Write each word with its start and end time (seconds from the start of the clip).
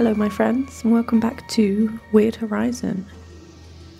Hello, 0.00 0.14
my 0.14 0.30
friends, 0.30 0.82
and 0.82 0.94
welcome 0.94 1.20
back 1.20 1.46
to 1.48 2.00
Weird 2.10 2.34
Horizon. 2.34 3.04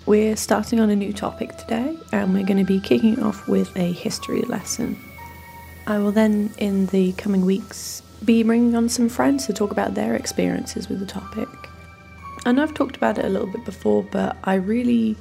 We're 0.07 0.35
starting 0.35 0.79
on 0.79 0.89
a 0.89 0.95
new 0.95 1.13
topic 1.13 1.55
today, 1.57 1.95
and 2.11 2.33
we're 2.33 2.43
going 2.43 2.57
to 2.57 2.63
be 2.63 2.79
kicking 2.79 3.21
off 3.21 3.47
with 3.47 3.69
a 3.77 3.91
history 3.91 4.41
lesson. 4.41 4.99
I 5.85 5.99
will 5.99 6.11
then, 6.11 6.55
in 6.57 6.87
the 6.87 7.11
coming 7.11 7.45
weeks, 7.45 8.01
be 8.25 8.41
bringing 8.41 8.75
on 8.75 8.89
some 8.89 9.09
friends 9.09 9.45
to 9.45 9.53
talk 9.53 9.69
about 9.69 9.93
their 9.93 10.15
experiences 10.15 10.89
with 10.89 10.99
the 10.99 11.05
topic. 11.05 11.47
I 12.47 12.51
know 12.51 12.63
I've 12.63 12.73
talked 12.73 12.97
about 12.97 13.19
it 13.19 13.25
a 13.25 13.29
little 13.29 13.51
bit 13.51 13.63
before, 13.63 14.01
but 14.01 14.37
I 14.43 14.55
really 14.55 15.15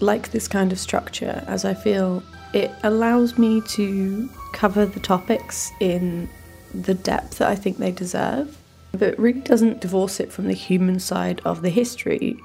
like 0.00 0.30
this 0.30 0.48
kind 0.48 0.72
of 0.72 0.78
structure 0.78 1.44
as 1.46 1.66
I 1.66 1.74
feel 1.74 2.22
it 2.54 2.70
allows 2.84 3.36
me 3.36 3.60
to 3.72 4.30
cover 4.54 4.86
the 4.86 5.00
topics 5.00 5.72
in 5.78 6.30
the 6.72 6.94
depth 6.94 7.36
that 7.36 7.50
I 7.50 7.54
think 7.54 7.76
they 7.76 7.92
deserve, 7.92 8.56
but 8.92 9.18
really 9.18 9.40
doesn't 9.40 9.80
divorce 9.80 10.20
it 10.20 10.32
from 10.32 10.46
the 10.46 10.54
human 10.54 10.98
side 10.98 11.40
of 11.44 11.62
the 11.62 11.70
history. 11.70 12.38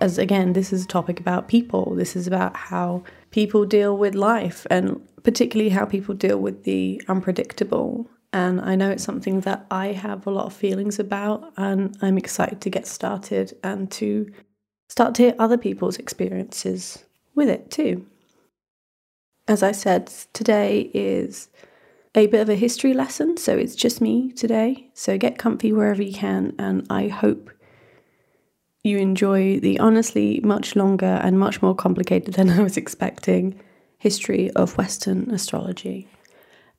As 0.00 0.18
again, 0.18 0.52
this 0.52 0.72
is 0.72 0.84
a 0.84 0.88
topic 0.88 1.20
about 1.20 1.48
people, 1.48 1.94
this 1.94 2.16
is 2.16 2.26
about 2.26 2.56
how 2.56 3.02
people 3.30 3.64
deal 3.64 3.96
with 3.96 4.14
life, 4.14 4.66
and 4.70 5.00
particularly 5.22 5.70
how 5.70 5.86
people 5.86 6.14
deal 6.14 6.38
with 6.38 6.64
the 6.64 7.02
unpredictable. 7.08 8.08
And 8.32 8.60
I 8.60 8.74
know 8.74 8.90
it's 8.90 9.04
something 9.04 9.40
that 9.40 9.64
I 9.70 9.92
have 9.92 10.26
a 10.26 10.30
lot 10.30 10.46
of 10.46 10.52
feelings 10.52 10.98
about, 10.98 11.52
and 11.56 11.96
I'm 12.02 12.18
excited 12.18 12.60
to 12.60 12.70
get 12.70 12.86
started 12.86 13.56
and 13.62 13.90
to 13.92 14.30
start 14.88 15.14
to 15.14 15.22
hear 15.22 15.34
other 15.38 15.56
people's 15.56 15.96
experiences 15.96 17.04
with 17.34 17.48
it 17.48 17.70
too. 17.70 18.06
As 19.48 19.62
I 19.62 19.72
said, 19.72 20.08
today 20.32 20.90
is 20.92 21.48
a 22.16 22.26
bit 22.26 22.40
of 22.40 22.48
a 22.48 22.54
history 22.54 22.94
lesson, 22.94 23.36
so 23.36 23.56
it's 23.56 23.76
just 23.76 24.00
me 24.00 24.32
today. 24.32 24.88
So 24.94 25.18
get 25.18 25.38
comfy 25.38 25.72
wherever 25.72 26.02
you 26.02 26.14
can, 26.14 26.54
and 26.58 26.86
I 26.88 27.08
hope 27.08 27.50
you 28.82 28.98
enjoy 28.98 29.60
the 29.60 29.78
honestly 29.78 30.40
much 30.42 30.74
longer 30.74 31.20
and 31.22 31.38
much 31.38 31.60
more 31.60 31.74
complicated 31.74 32.34
than 32.34 32.50
I 32.58 32.62
was 32.62 32.78
expecting 32.78 33.60
history 33.98 34.50
of 34.52 34.78
Western 34.78 35.30
astrology. 35.30 36.08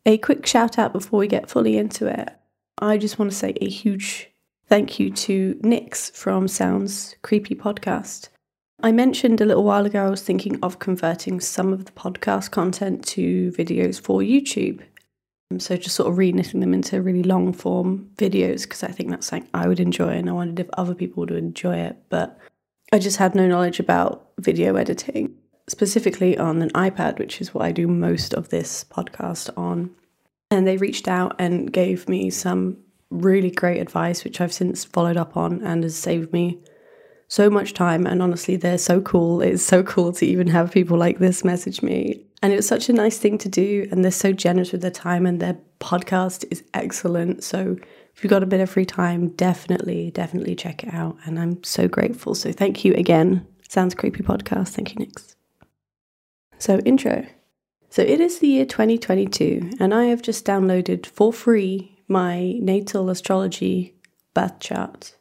A 0.05 0.17
quick 0.17 0.45
shout 0.45 0.79
out 0.79 0.93
before 0.93 1.19
we 1.19 1.27
get 1.27 1.49
fully 1.49 1.77
into 1.77 2.07
it. 2.07 2.29
I 2.79 2.97
just 2.97 3.19
want 3.19 3.31
to 3.31 3.37
say 3.37 3.53
a 3.61 3.69
huge 3.69 4.29
thank 4.67 4.99
you 4.99 5.11
to 5.11 5.59
Nix 5.61 6.09
from 6.11 6.47
Sounds 6.47 7.15
Creepy 7.21 7.55
Podcast. 7.55 8.29
I 8.81 8.91
mentioned 8.91 9.41
a 9.41 9.45
little 9.45 9.63
while 9.63 9.85
ago 9.85 10.05
I 10.05 10.09
was 10.09 10.21
thinking 10.21 10.59
of 10.61 10.79
converting 10.79 11.39
some 11.39 11.73
of 11.73 11.85
the 11.85 11.91
podcast 11.91 12.51
content 12.51 13.05
to 13.07 13.51
videos 13.51 13.99
for 13.99 14.21
YouTube. 14.21 14.81
Um, 15.51 15.59
so 15.59 15.77
just 15.77 15.95
sort 15.95 16.11
of 16.11 16.17
reknitting 16.17 16.59
them 16.59 16.73
into 16.73 17.01
really 17.01 17.23
long 17.23 17.53
form 17.53 18.09
videos 18.15 18.63
because 18.63 18.83
I 18.83 18.91
think 18.91 19.09
that's 19.09 19.27
something 19.27 19.49
I 19.53 19.67
would 19.67 19.79
enjoy 19.79 20.09
and 20.09 20.29
I 20.29 20.33
wondered 20.33 20.59
if 20.59 20.69
other 20.73 20.95
people 20.95 21.21
would 21.21 21.31
enjoy 21.31 21.77
it. 21.77 21.97
But 22.09 22.37
I 22.91 22.99
just 22.99 23.17
had 23.17 23.35
no 23.35 23.47
knowledge 23.47 23.79
about 23.79 24.29
video 24.39 24.75
editing, 24.75 25.35
specifically 25.67 26.37
on 26.37 26.61
an 26.61 26.69
iPad, 26.71 27.19
which 27.19 27.41
is 27.41 27.53
what 27.53 27.65
I 27.65 27.71
do 27.71 27.87
most 27.87 28.33
of 28.33 28.49
this 28.49 28.83
podcast 28.85 29.49
on. 29.57 29.91
And 30.51 30.65
they 30.65 30.77
reached 30.77 31.07
out 31.07 31.35
and 31.39 31.71
gave 31.71 32.07
me 32.07 32.29
some 32.29 32.77
really 33.09 33.51
great 33.51 33.81
advice, 33.81 34.23
which 34.23 34.39
I've 34.39 34.53
since 34.53 34.85
followed 34.85 35.17
up 35.17 35.35
on 35.35 35.61
and 35.61 35.83
has 35.83 35.95
saved 35.95 36.31
me 36.31 36.59
so 37.27 37.49
much 37.49 37.73
time. 37.73 38.05
And 38.05 38.21
honestly, 38.21 38.55
they're 38.55 38.77
so 38.77 39.01
cool. 39.01 39.41
It's 39.41 39.63
so 39.63 39.83
cool 39.83 40.13
to 40.13 40.25
even 40.25 40.47
have 40.47 40.71
people 40.71 40.97
like 40.97 41.19
this 41.19 41.43
message 41.43 41.81
me. 41.81 42.26
And 42.41 42.53
it's 42.53 42.67
such 42.67 42.89
a 42.89 42.93
nice 42.93 43.17
thing 43.17 43.37
to 43.39 43.49
do. 43.49 43.87
And 43.91 44.03
they're 44.03 44.11
so 44.11 44.31
generous 44.31 44.71
with 44.71 44.81
their 44.81 44.91
time, 44.91 45.25
and 45.25 45.39
their 45.39 45.57
podcast 45.79 46.45
is 46.51 46.63
excellent. 46.73 47.43
So 47.43 47.77
if 48.15 48.23
you've 48.23 48.29
got 48.29 48.43
a 48.43 48.47
bit 48.47 48.59
of 48.59 48.69
free 48.69 48.85
time, 48.85 49.29
definitely, 49.29 50.11
definitely 50.11 50.55
check 50.55 50.83
it 50.83 50.93
out. 50.93 51.17
And 51.25 51.39
I'm 51.39 51.63
so 51.63 51.87
grateful. 51.87 52.35
So 52.35 52.51
thank 52.51 52.85
you 52.85 52.93
again. 52.93 53.45
Sounds 53.69 53.95
creepy 53.95 54.23
podcast. 54.23 54.69
Thank 54.69 54.91
you, 54.93 54.99
Nix. 54.99 55.35
So, 56.59 56.79
intro. 56.79 57.25
So 57.89 58.01
it 58.01 58.19
is 58.19 58.39
the 58.39 58.47
year 58.47 58.65
2022, 58.65 59.71
and 59.79 59.93
I 59.93 60.05
have 60.05 60.21
just 60.21 60.45
downloaded 60.45 61.05
for 61.05 61.31
free 61.31 61.97
my 62.07 62.53
natal 62.59 63.09
astrology 63.09 63.95
birth 64.33 64.59
chart 64.59 65.15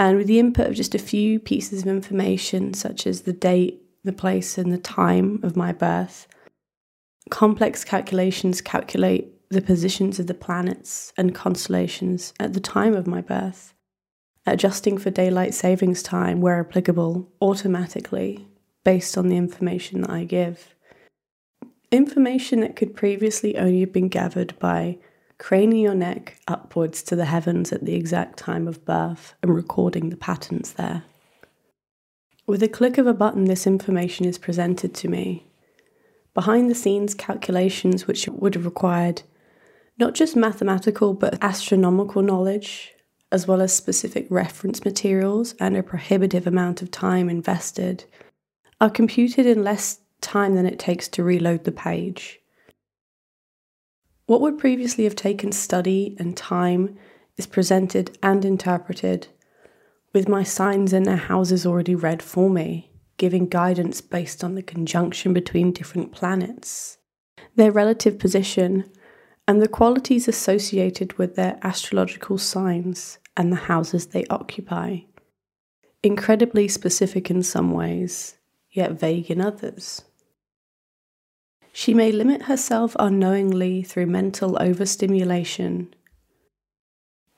and 0.00 0.16
with 0.16 0.26
the 0.26 0.38
input 0.38 0.66
of 0.66 0.74
just 0.74 0.94
a 0.94 0.98
few 0.98 1.38
pieces 1.38 1.82
of 1.82 1.88
information, 1.88 2.72
such 2.72 3.06
as 3.06 3.22
the 3.22 3.34
date, 3.34 3.82
the 4.04 4.12
place, 4.12 4.58
and 4.58 4.72
the 4.72 4.78
time 4.78 5.40
of 5.42 5.56
my 5.56 5.72
birth, 5.72 6.26
complex 7.30 7.84
calculations 7.84 8.60
calculate 8.60 9.34
the 9.50 9.60
positions 9.60 10.18
of 10.18 10.26
the 10.26 10.34
planets 10.34 11.12
and 11.16 11.34
constellations 11.34 12.32
at 12.38 12.52
the 12.52 12.60
time 12.60 12.94
of 12.94 13.06
my 13.06 13.20
birth, 13.20 13.74
adjusting 14.46 14.96
for 14.96 15.10
daylight 15.10 15.54
savings 15.54 16.02
time 16.02 16.40
where 16.40 16.60
applicable 16.60 17.30
automatically 17.40 18.46
based 18.84 19.18
on 19.18 19.28
the 19.28 19.36
information 19.36 20.02
that 20.02 20.10
I 20.10 20.24
give. 20.24 20.74
Information 21.90 22.60
that 22.60 22.76
could 22.76 22.94
previously 22.94 23.56
only 23.56 23.80
have 23.80 23.92
been 23.92 24.08
gathered 24.08 24.56
by 24.58 24.98
craning 25.38 25.80
your 25.80 25.94
neck 25.94 26.38
upwards 26.46 27.02
to 27.02 27.16
the 27.16 27.24
heavens 27.24 27.72
at 27.72 27.84
the 27.84 27.94
exact 27.94 28.38
time 28.38 28.68
of 28.68 28.84
birth 28.84 29.34
and 29.42 29.54
recording 29.54 30.10
the 30.10 30.16
patterns 30.16 30.74
there. 30.74 31.02
With 32.50 32.64
a 32.64 32.68
click 32.68 32.98
of 32.98 33.06
a 33.06 33.14
button, 33.14 33.44
this 33.44 33.64
information 33.64 34.26
is 34.26 34.36
presented 34.36 34.92
to 34.94 35.08
me. 35.08 35.46
Behind 36.34 36.68
the 36.68 36.74
scenes 36.74 37.14
calculations, 37.14 38.08
which 38.08 38.26
would 38.26 38.56
have 38.56 38.64
required 38.64 39.22
not 39.98 40.14
just 40.14 40.34
mathematical 40.34 41.14
but 41.14 41.38
astronomical 41.40 42.22
knowledge, 42.22 42.92
as 43.30 43.46
well 43.46 43.60
as 43.60 43.72
specific 43.72 44.26
reference 44.30 44.84
materials 44.84 45.54
and 45.60 45.76
a 45.76 45.82
prohibitive 45.84 46.44
amount 46.44 46.82
of 46.82 46.90
time 46.90 47.30
invested, 47.30 48.02
are 48.80 48.90
computed 48.90 49.46
in 49.46 49.62
less 49.62 50.00
time 50.20 50.56
than 50.56 50.66
it 50.66 50.80
takes 50.80 51.06
to 51.06 51.22
reload 51.22 51.62
the 51.62 51.70
page. 51.70 52.40
What 54.26 54.40
would 54.40 54.58
previously 54.58 55.04
have 55.04 55.14
taken 55.14 55.52
study 55.52 56.16
and 56.18 56.36
time 56.36 56.98
is 57.36 57.46
presented 57.46 58.18
and 58.24 58.44
interpreted, 58.44 59.28
with 60.12 60.28
my 60.28 60.42
signs 60.42 60.92
and 60.92 61.06
their 61.06 61.16
houses 61.16 61.64
already 61.64 61.94
read 61.94 62.22
for 62.22 62.50
me, 62.50 62.90
giving 63.16 63.46
guidance 63.46 64.00
based 64.00 64.42
on 64.42 64.54
the 64.54 64.62
conjunction 64.62 65.32
between 65.32 65.72
different 65.72 66.12
planets, 66.12 66.98
their 67.54 67.70
relative 67.70 68.18
position, 68.18 68.90
and 69.46 69.60
the 69.60 69.68
qualities 69.68 70.28
associated 70.28 71.18
with 71.18 71.36
their 71.36 71.58
astrological 71.62 72.38
signs 72.38 73.18
and 73.36 73.52
the 73.52 73.56
houses 73.56 74.06
they 74.06 74.24
occupy. 74.26 74.98
Incredibly 76.02 76.66
specific 76.68 77.30
in 77.30 77.42
some 77.42 77.72
ways, 77.72 78.36
yet 78.70 78.92
vague 78.92 79.30
in 79.30 79.40
others. 79.40 80.02
She 81.72 81.94
may 81.94 82.10
limit 82.10 82.42
herself 82.42 82.96
unknowingly 82.98 83.82
through 83.82 84.06
mental 84.06 84.56
overstimulation 84.60 85.94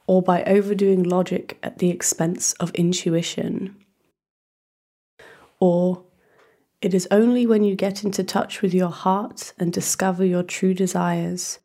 or 0.07 0.23
by 0.23 0.43
overdoing 0.45 1.03
logic 1.03 1.59
at 1.63 1.79
the 1.79 1.91
expense 1.91 2.53
of 2.55 2.71
intuition. 2.75 3.77
Or 5.61 6.05
it 6.81 6.95
is 6.95 7.07
only 7.11 7.47
when 7.47 7.63
you 7.63 7.77
get 7.77 8.03
into 8.03 8.25
touch 8.25 8.63
with 8.63 8.75
your 8.75 8.91
heart 8.91 9.53
and 9.59 9.73
discover 9.73 10.25
your 10.25 10.43
true 10.43 10.75
desires 10.75 11.61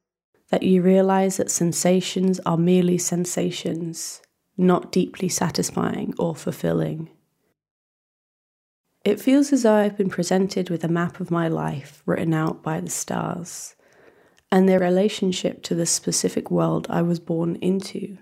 that 0.49 0.63
you 0.63 0.81
realize 0.81 1.37
that 1.37 1.51
sensations 1.51 2.39
are 2.45 2.57
merely 2.57 2.97
sensations, 2.97 4.21
not 4.55 4.91
deeply 4.91 5.27
satisfying 5.27 6.13
or 6.19 6.35
fulfilling. 6.35 7.09
It 9.03 9.19
feels 9.19 9.51
as 9.51 9.63
though 9.63 9.73
I've 9.73 9.97
been 9.97 10.09
presented 10.09 10.69
with 10.69 10.83
a 10.83 10.89
map 10.89 11.19
of 11.19 11.31
my 11.31 11.47
life 11.47 12.03
written 12.05 12.33
out 12.33 12.61
by 12.61 12.79
the 12.79 12.89
stars 12.89 13.75
and 14.51 14.67
their 14.67 14.79
relationship 14.79 15.63
to 15.63 15.75
the 15.75 15.85
specific 15.85 16.51
world 16.51 16.87
I 16.89 17.01
was 17.01 17.19
born 17.19 17.55
into. 17.57 18.17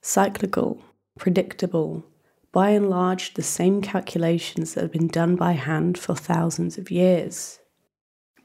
Cyclical, 0.00 0.82
predictable, 1.18 2.04
by 2.52 2.70
and 2.70 2.88
large 2.88 3.34
the 3.34 3.42
same 3.42 3.82
calculations 3.82 4.74
that 4.74 4.82
have 4.82 4.92
been 4.92 5.08
done 5.08 5.36
by 5.36 5.52
hand 5.52 5.98
for 5.98 6.14
thousands 6.14 6.78
of 6.78 6.90
years. 6.90 7.60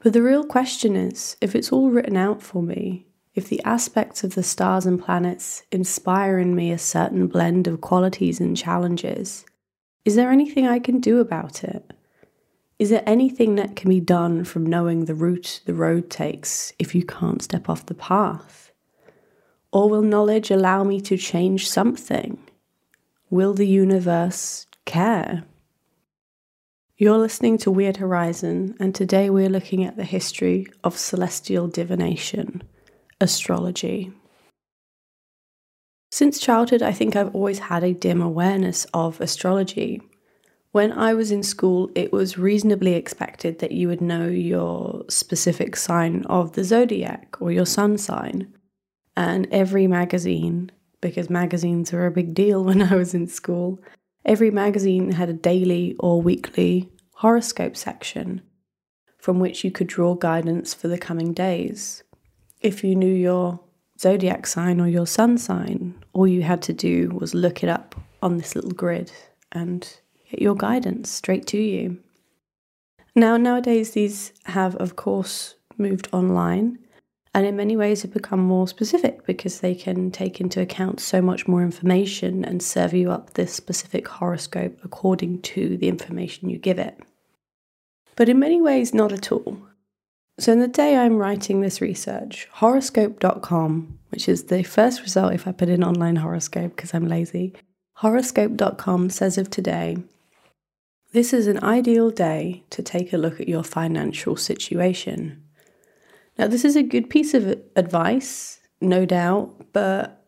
But 0.02 0.12
the 0.12 0.22
real 0.22 0.44
question 0.44 0.96
is 0.96 1.36
if 1.40 1.54
it's 1.54 1.72
all 1.72 1.90
written 1.90 2.16
out 2.16 2.42
for 2.42 2.62
me, 2.62 3.06
if 3.34 3.48
the 3.48 3.62
aspects 3.64 4.22
of 4.22 4.34
the 4.34 4.42
stars 4.42 4.86
and 4.86 5.02
planets 5.02 5.62
inspire 5.72 6.38
in 6.38 6.54
me 6.54 6.70
a 6.70 6.78
certain 6.78 7.26
blend 7.26 7.66
of 7.66 7.80
qualities 7.80 8.40
and 8.40 8.56
challenges, 8.56 9.44
is 10.04 10.14
there 10.14 10.30
anything 10.30 10.66
I 10.66 10.78
can 10.78 11.00
do 11.00 11.18
about 11.18 11.64
it? 11.64 11.92
Is 12.78 12.90
there 12.90 13.02
anything 13.06 13.54
that 13.54 13.76
can 13.76 13.88
be 13.88 14.00
done 14.00 14.44
from 14.44 14.66
knowing 14.66 15.04
the 15.04 15.14
route 15.14 15.62
the 15.64 15.74
road 15.74 16.10
takes 16.10 16.72
if 16.78 16.94
you 16.94 17.04
can't 17.04 17.42
step 17.42 17.68
off 17.68 17.86
the 17.86 17.94
path? 17.94 18.63
Or 19.74 19.90
will 19.90 20.02
knowledge 20.02 20.52
allow 20.52 20.84
me 20.84 21.00
to 21.00 21.16
change 21.16 21.68
something? 21.68 22.38
Will 23.28 23.54
the 23.54 23.66
universe 23.66 24.68
care? 24.84 25.42
You're 26.96 27.18
listening 27.18 27.58
to 27.58 27.72
Weird 27.72 27.96
Horizon, 27.96 28.76
and 28.78 28.94
today 28.94 29.30
we're 29.30 29.48
looking 29.48 29.84
at 29.84 29.96
the 29.96 30.04
history 30.04 30.68
of 30.84 30.96
celestial 30.96 31.66
divination, 31.66 32.62
astrology. 33.20 34.12
Since 36.12 36.38
childhood, 36.38 36.80
I 36.80 36.92
think 36.92 37.16
I've 37.16 37.34
always 37.34 37.58
had 37.58 37.82
a 37.82 37.92
dim 37.92 38.22
awareness 38.22 38.86
of 38.94 39.20
astrology. 39.20 40.00
When 40.70 40.92
I 40.92 41.14
was 41.14 41.32
in 41.32 41.42
school, 41.42 41.90
it 41.96 42.12
was 42.12 42.38
reasonably 42.38 42.94
expected 42.94 43.58
that 43.58 43.72
you 43.72 43.88
would 43.88 44.00
know 44.00 44.28
your 44.28 45.04
specific 45.08 45.74
sign 45.74 46.24
of 46.26 46.52
the 46.52 46.62
zodiac 46.62 47.34
or 47.40 47.50
your 47.50 47.66
sun 47.66 47.98
sign. 47.98 48.54
And 49.16 49.46
every 49.52 49.86
magazine, 49.86 50.70
because 51.00 51.30
magazines 51.30 51.92
were 51.92 52.06
a 52.06 52.10
big 52.10 52.34
deal 52.34 52.64
when 52.64 52.82
I 52.82 52.96
was 52.96 53.14
in 53.14 53.26
school, 53.28 53.80
every 54.24 54.50
magazine 54.50 55.12
had 55.12 55.28
a 55.28 55.34
daily 55.34 55.94
or 56.00 56.20
weekly 56.20 56.90
horoscope 57.14 57.76
section 57.76 58.42
from 59.18 59.40
which 59.40 59.64
you 59.64 59.70
could 59.70 59.86
draw 59.86 60.14
guidance 60.14 60.74
for 60.74 60.88
the 60.88 60.98
coming 60.98 61.32
days. 61.32 62.02
If 62.60 62.84
you 62.84 62.94
knew 62.94 63.14
your 63.14 63.60
zodiac 63.98 64.46
sign 64.46 64.80
or 64.80 64.88
your 64.88 65.06
sun 65.06 65.38
sign, 65.38 65.94
all 66.12 66.26
you 66.26 66.42
had 66.42 66.60
to 66.62 66.72
do 66.72 67.08
was 67.10 67.34
look 67.34 67.62
it 67.62 67.68
up 67.70 67.94
on 68.22 68.36
this 68.36 68.54
little 68.54 68.72
grid 68.72 69.12
and 69.52 69.80
get 70.30 70.42
your 70.42 70.54
guidance 70.54 71.10
straight 71.10 71.46
to 71.48 71.58
you. 71.58 72.00
Now, 73.14 73.36
nowadays, 73.36 73.92
these 73.92 74.32
have, 74.44 74.76
of 74.76 74.96
course, 74.96 75.54
moved 75.78 76.08
online 76.12 76.78
and 77.34 77.44
in 77.44 77.56
many 77.56 77.76
ways 77.76 78.02
have 78.02 78.12
become 78.12 78.38
more 78.38 78.68
specific 78.68 79.26
because 79.26 79.58
they 79.58 79.74
can 79.74 80.12
take 80.12 80.40
into 80.40 80.60
account 80.60 81.00
so 81.00 81.20
much 81.20 81.48
more 81.48 81.62
information 81.62 82.44
and 82.44 82.62
serve 82.62 82.94
you 82.94 83.10
up 83.10 83.34
this 83.34 83.52
specific 83.52 84.06
horoscope 84.06 84.78
according 84.84 85.42
to 85.42 85.76
the 85.76 85.88
information 85.88 86.48
you 86.48 86.58
give 86.58 86.78
it. 86.78 86.96
But 88.14 88.28
in 88.28 88.38
many 88.38 88.62
ways, 88.62 88.94
not 88.94 89.12
at 89.12 89.32
all. 89.32 89.58
So, 90.38 90.52
in 90.52 90.60
the 90.60 90.68
day 90.68 90.96
I'm 90.96 91.16
writing 91.16 91.60
this 91.60 91.80
research, 91.80 92.48
horoscope.com, 92.52 93.98
which 94.10 94.28
is 94.28 94.44
the 94.44 94.62
first 94.62 95.02
result 95.02 95.34
if 95.34 95.46
I 95.46 95.52
put 95.52 95.68
in 95.68 95.84
online 95.84 96.16
horoscope 96.16 96.76
because 96.76 96.94
I'm 96.94 97.08
lazy, 97.08 97.54
horoscope.com 97.96 99.10
says 99.10 99.38
of 99.38 99.50
today, 99.50 99.96
this 101.12 101.32
is 101.32 101.46
an 101.46 101.62
ideal 101.62 102.10
day 102.10 102.64
to 102.70 102.82
take 102.82 103.12
a 103.12 103.16
look 103.16 103.40
at 103.40 103.48
your 103.48 103.62
financial 103.62 104.36
situation. 104.36 105.43
Now, 106.38 106.48
this 106.48 106.64
is 106.64 106.76
a 106.76 106.82
good 106.82 107.10
piece 107.10 107.32
of 107.34 107.60
advice, 107.76 108.60
no 108.80 109.04
doubt, 109.06 109.72
but 109.72 110.24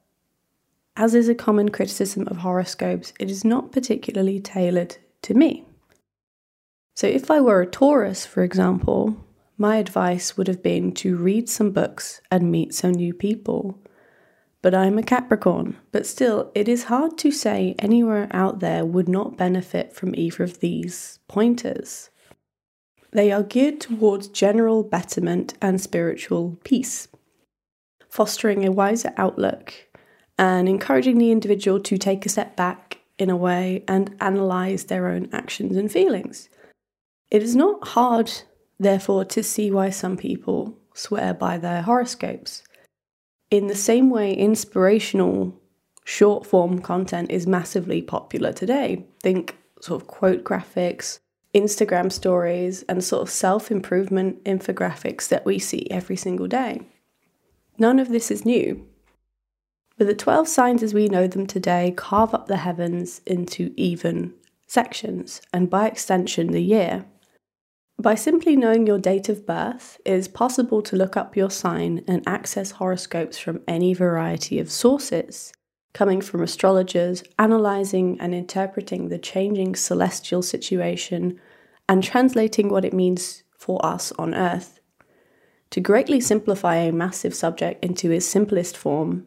as 0.96 1.14
is 1.14 1.28
a 1.28 1.34
common 1.34 1.70
criticism 1.70 2.26
of 2.28 2.38
horoscopes, 2.38 3.12
it 3.18 3.30
is 3.30 3.44
not 3.44 3.72
particularly 3.72 4.40
tailored 4.40 4.96
to 5.22 5.34
me. 5.34 5.64
So, 6.94 7.06
if 7.06 7.30
I 7.30 7.40
were 7.40 7.60
a 7.60 7.66
Taurus, 7.66 8.24
for 8.24 8.42
example, 8.42 9.26
my 9.58 9.76
advice 9.76 10.36
would 10.36 10.48
have 10.48 10.62
been 10.62 10.92
to 10.92 11.16
read 11.16 11.48
some 11.48 11.70
books 11.70 12.20
and 12.30 12.50
meet 12.50 12.74
some 12.74 12.92
new 12.92 13.12
people. 13.12 13.78
But 14.62 14.74
I'm 14.74 14.98
a 14.98 15.02
Capricorn, 15.02 15.76
but 15.92 16.06
still, 16.06 16.50
it 16.54 16.68
is 16.68 16.84
hard 16.84 17.18
to 17.18 17.30
say 17.30 17.74
anywhere 17.78 18.28
out 18.32 18.60
there 18.60 18.84
would 18.84 19.08
not 19.08 19.36
benefit 19.36 19.92
from 19.92 20.14
either 20.14 20.42
of 20.42 20.60
these 20.60 21.18
pointers. 21.28 22.10
They 23.16 23.32
are 23.32 23.42
geared 23.42 23.80
towards 23.80 24.28
general 24.28 24.82
betterment 24.82 25.54
and 25.62 25.80
spiritual 25.80 26.58
peace, 26.64 27.08
fostering 28.10 28.66
a 28.66 28.70
wiser 28.70 29.14
outlook 29.16 29.72
and 30.38 30.68
encouraging 30.68 31.16
the 31.16 31.32
individual 31.32 31.80
to 31.80 31.96
take 31.96 32.26
a 32.26 32.28
step 32.28 32.56
back 32.56 32.98
in 33.18 33.30
a 33.30 33.36
way 33.36 33.84
and 33.88 34.14
analyze 34.20 34.84
their 34.84 35.08
own 35.08 35.30
actions 35.32 35.78
and 35.78 35.90
feelings. 35.90 36.50
It 37.30 37.42
is 37.42 37.56
not 37.56 37.88
hard 37.88 38.30
therefore, 38.78 39.24
to 39.24 39.42
see 39.42 39.70
why 39.70 39.88
some 39.88 40.18
people 40.18 40.76
swear 40.92 41.32
by 41.32 41.56
their 41.56 41.80
horoscopes. 41.80 42.62
In 43.50 43.68
the 43.68 43.74
same 43.74 44.10
way, 44.10 44.34
inspirational 44.34 45.58
short 46.04 46.46
form 46.46 46.80
content 46.80 47.30
is 47.30 47.46
massively 47.46 48.02
popular 48.02 48.52
today. 48.52 49.06
Think 49.22 49.56
sort 49.80 50.02
of 50.02 50.06
quote 50.06 50.44
graphics, 50.44 51.18
Instagram 51.56 52.12
stories, 52.12 52.82
and 52.82 53.02
sort 53.02 53.22
of 53.22 53.30
self 53.30 53.70
improvement 53.70 54.44
infographics 54.44 55.26
that 55.28 55.46
we 55.46 55.58
see 55.58 55.90
every 55.90 56.16
single 56.16 56.46
day. 56.46 56.82
None 57.78 57.98
of 57.98 58.10
this 58.10 58.30
is 58.30 58.44
new. 58.44 58.86
But 59.96 60.06
the 60.06 60.14
12 60.14 60.46
signs 60.46 60.82
as 60.82 60.92
we 60.92 61.08
know 61.08 61.26
them 61.26 61.46
today 61.46 61.94
carve 61.96 62.34
up 62.34 62.46
the 62.46 62.58
heavens 62.58 63.22
into 63.24 63.72
even 63.74 64.34
sections, 64.66 65.40
and 65.50 65.70
by 65.70 65.86
extension, 65.86 66.48
the 66.48 66.60
year. 66.60 67.06
By 67.98 68.14
simply 68.14 68.56
knowing 68.56 68.86
your 68.86 68.98
date 68.98 69.30
of 69.30 69.46
birth, 69.46 69.98
it 70.04 70.12
is 70.12 70.28
possible 70.28 70.82
to 70.82 70.96
look 70.96 71.16
up 71.16 71.34
your 71.34 71.50
sign 71.50 72.04
and 72.06 72.22
access 72.26 72.72
horoscopes 72.72 73.38
from 73.38 73.62
any 73.66 73.94
variety 73.94 74.58
of 74.58 74.70
sources, 74.70 75.54
coming 75.94 76.20
from 76.20 76.42
astrologers, 76.42 77.24
analysing 77.38 78.20
and 78.20 78.34
interpreting 78.34 79.08
the 79.08 79.18
changing 79.18 79.74
celestial 79.74 80.42
situation, 80.42 81.40
and 81.88 82.02
translating 82.02 82.68
what 82.68 82.84
it 82.84 82.92
means 82.92 83.42
for 83.56 83.84
us 83.84 84.12
on 84.18 84.34
Earth. 84.34 84.80
To 85.70 85.80
greatly 85.80 86.20
simplify 86.20 86.76
a 86.76 86.92
massive 86.92 87.34
subject 87.34 87.84
into 87.84 88.10
its 88.10 88.26
simplest 88.26 88.76
form, 88.76 89.26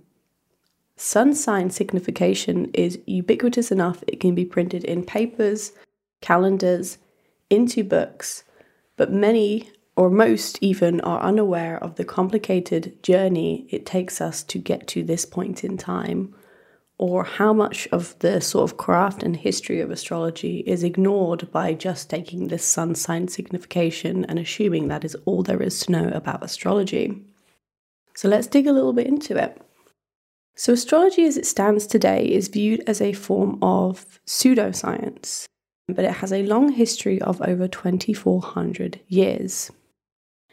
sun 0.96 1.34
sign 1.34 1.70
signification 1.70 2.72
is 2.74 3.00
ubiquitous 3.06 3.72
enough 3.72 4.04
it 4.08 4.20
can 4.20 4.36
be 4.36 4.46
printed 4.46 4.84
in 4.84 5.04
papers, 5.04 5.72
calendars, 6.22 6.98
into 7.50 7.84
books 7.84 8.44
but 9.00 9.14
many 9.14 9.72
or 9.96 10.10
most 10.10 10.60
even 10.62 11.00
are 11.02 11.22
unaware 11.22 11.82
of 11.82 11.96
the 11.96 12.04
complicated 12.04 13.02
journey 13.02 13.66
it 13.70 13.86
takes 13.86 14.20
us 14.20 14.44
to 14.44 14.60
get 14.60 14.88
to 14.88 15.04
this 15.04 15.24
point 15.26 15.64
in 15.64 15.78
time, 15.78 16.36
or 17.00 17.24
how 17.24 17.54
much 17.54 17.88
of 17.94 18.20
the 18.20 18.42
sort 18.42 18.70
of 18.70 18.78
craft 18.78 19.24
and 19.24 19.38
history 19.38 19.80
of 19.80 19.90
astrology 19.90 20.60
is 20.68 20.84
ignored 20.84 21.50
by 21.50 21.74
just 21.74 22.10
taking 22.10 22.50
this 22.50 22.64
sun 22.64 22.94
sign 22.94 23.28
signification 23.30 24.26
and 24.26 24.38
assuming 24.38 24.90
that 24.90 25.06
is 25.06 25.16
all 25.26 25.42
there 25.42 25.64
is 25.64 25.80
to 25.80 25.92
know 25.94 26.10
about 26.10 26.44
astrology. 26.44 27.24
So 28.16 28.28
let's 28.28 28.48
dig 28.48 28.68
a 28.68 28.74
little 28.74 28.92
bit 28.92 29.08
into 29.08 29.42
it. 29.42 29.60
So, 30.58 30.74
astrology 30.74 31.26
as 31.26 31.38
it 31.38 31.46
stands 31.46 31.88
today 31.88 32.26
is 32.26 32.50
viewed 32.50 32.84
as 32.86 33.00
a 33.00 33.14
form 33.14 33.60
of 33.62 34.20
pseudoscience, 34.28 35.46
but 35.88 36.04
it 36.04 36.16
has 36.16 36.34
a 36.34 36.44
long 36.44 36.74
history 36.74 37.22
of 37.22 37.42
over 37.42 37.70
2,400 37.70 39.00
years. 39.08 39.72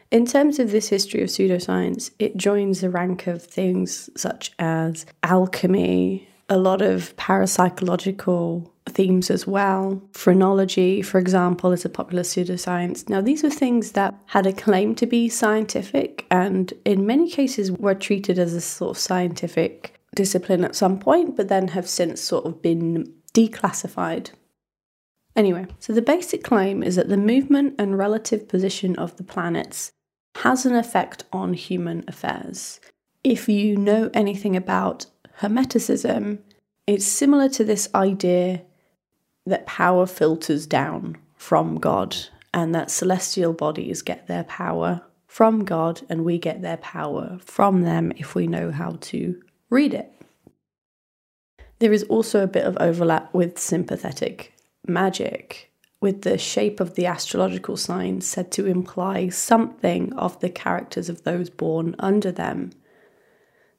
In 0.09 0.25
terms 0.25 0.59
of 0.59 0.71
this 0.71 0.87
history 0.87 1.21
of 1.21 1.27
pseudoscience, 1.27 2.11
it 2.19 2.37
joins 2.37 2.79
the 2.79 2.89
rank 2.89 3.27
of 3.27 3.43
things 3.43 4.09
such 4.15 4.53
as 4.57 5.05
alchemy, 5.23 6.29
a 6.49 6.57
lot 6.57 6.81
of 6.81 7.15
parapsychological 7.17 8.69
themes 8.87 9.29
as 9.29 9.45
well. 9.45 10.01
Phrenology, 10.13 11.01
for 11.01 11.19
example, 11.19 11.71
is 11.71 11.83
a 11.83 11.89
popular 11.89 12.23
pseudoscience. 12.23 13.09
Now, 13.09 13.21
these 13.21 13.43
are 13.43 13.49
things 13.49 13.91
that 13.93 14.15
had 14.27 14.45
a 14.45 14.53
claim 14.53 14.95
to 14.95 15.05
be 15.05 15.27
scientific 15.27 16.25
and 16.31 16.73
in 16.85 17.05
many 17.05 17.29
cases 17.29 17.71
were 17.71 17.95
treated 17.95 18.39
as 18.39 18.53
a 18.53 18.61
sort 18.61 18.91
of 18.91 19.01
scientific 19.01 19.99
discipline 20.15 20.63
at 20.63 20.75
some 20.75 20.99
point, 20.99 21.35
but 21.35 21.49
then 21.49 21.69
have 21.69 21.87
since 21.87 22.21
sort 22.21 22.45
of 22.45 22.61
been 22.61 23.13
declassified 23.33 24.31
Anyway, 25.37 25.67
so 25.77 25.93
the 25.93 26.01
basic 26.01 26.43
claim 26.43 26.81
is 26.81 26.95
that 26.95 27.09
the 27.09 27.15
movement 27.15 27.75
and 27.77 27.95
relative 27.95 28.47
position 28.47 28.95
of 28.95 29.15
the 29.17 29.23
planets 29.23 29.91
has 30.37 30.65
an 30.65 30.75
effect 30.75 31.25
on 31.31 31.53
human 31.53 32.03
affairs. 32.07 32.79
If 33.23 33.47
you 33.47 33.77
know 33.77 34.09
anything 34.15 34.55
about 34.55 35.05
Hermeticism, 35.39 36.39
it's 36.87 37.05
similar 37.05 37.47
to 37.49 37.63
this 37.63 37.89
idea 37.93 38.63
that 39.45 39.67
power 39.67 40.05
filters 40.05 40.65
down 40.65 41.17
from 41.35 41.75
God 41.75 42.15
and 42.53 42.73
that 42.73 42.89
celestial 42.89 43.53
bodies 43.53 44.01
get 44.01 44.27
their 44.27 44.43
power 44.45 45.01
from 45.27 45.63
God 45.63 46.01
and 46.09 46.25
we 46.25 46.39
get 46.39 46.61
their 46.61 46.77
power 46.77 47.37
from 47.43 47.83
them 47.83 48.11
if 48.17 48.33
we 48.33 48.47
know 48.47 48.71
how 48.71 48.97
to 49.01 49.39
read 49.69 49.93
it. 49.93 50.11
There 51.79 51.93
is 51.93 52.03
also 52.03 52.41
a 52.41 52.47
bit 52.47 52.65
of 52.65 52.75
overlap 52.79 53.31
with 53.33 53.59
sympathetic 53.59 54.53
magic, 54.87 55.71
with 56.01 56.23
the 56.23 56.37
shape 56.37 56.79
of 56.79 56.95
the 56.95 57.05
astrological 57.05 57.77
signs 57.77 58.25
said 58.25 58.51
to 58.53 58.65
imply 58.65 59.29
something 59.29 60.13
of 60.13 60.39
the 60.39 60.49
characters 60.49 61.09
of 61.09 61.23
those 61.23 61.51
born 61.51 61.95
under 61.99 62.31
them. 62.31 62.71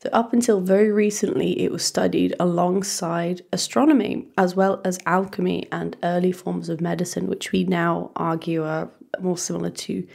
So, 0.01 0.11
up 0.13 0.33
until 0.33 0.61
very 0.61 0.93
recently, 0.93 1.61
it 1.61 1.73
was 1.73 1.85
studied 1.85 2.35
alongside 2.39 3.43
astronomy 3.53 4.29
as 4.39 4.55
well 4.55 4.81
as 4.85 5.01
alchemy 5.07 5.67
and 5.73 5.97
early 6.05 6.31
forms 6.31 6.69
of 6.69 6.81
medicine, 6.81 7.27
which 7.27 7.51
we 7.51 7.65
now 7.65 8.13
argue 8.15 8.65
are 8.65 8.91
more 9.21 9.39
similar 9.39 9.71
to 9.71 10.07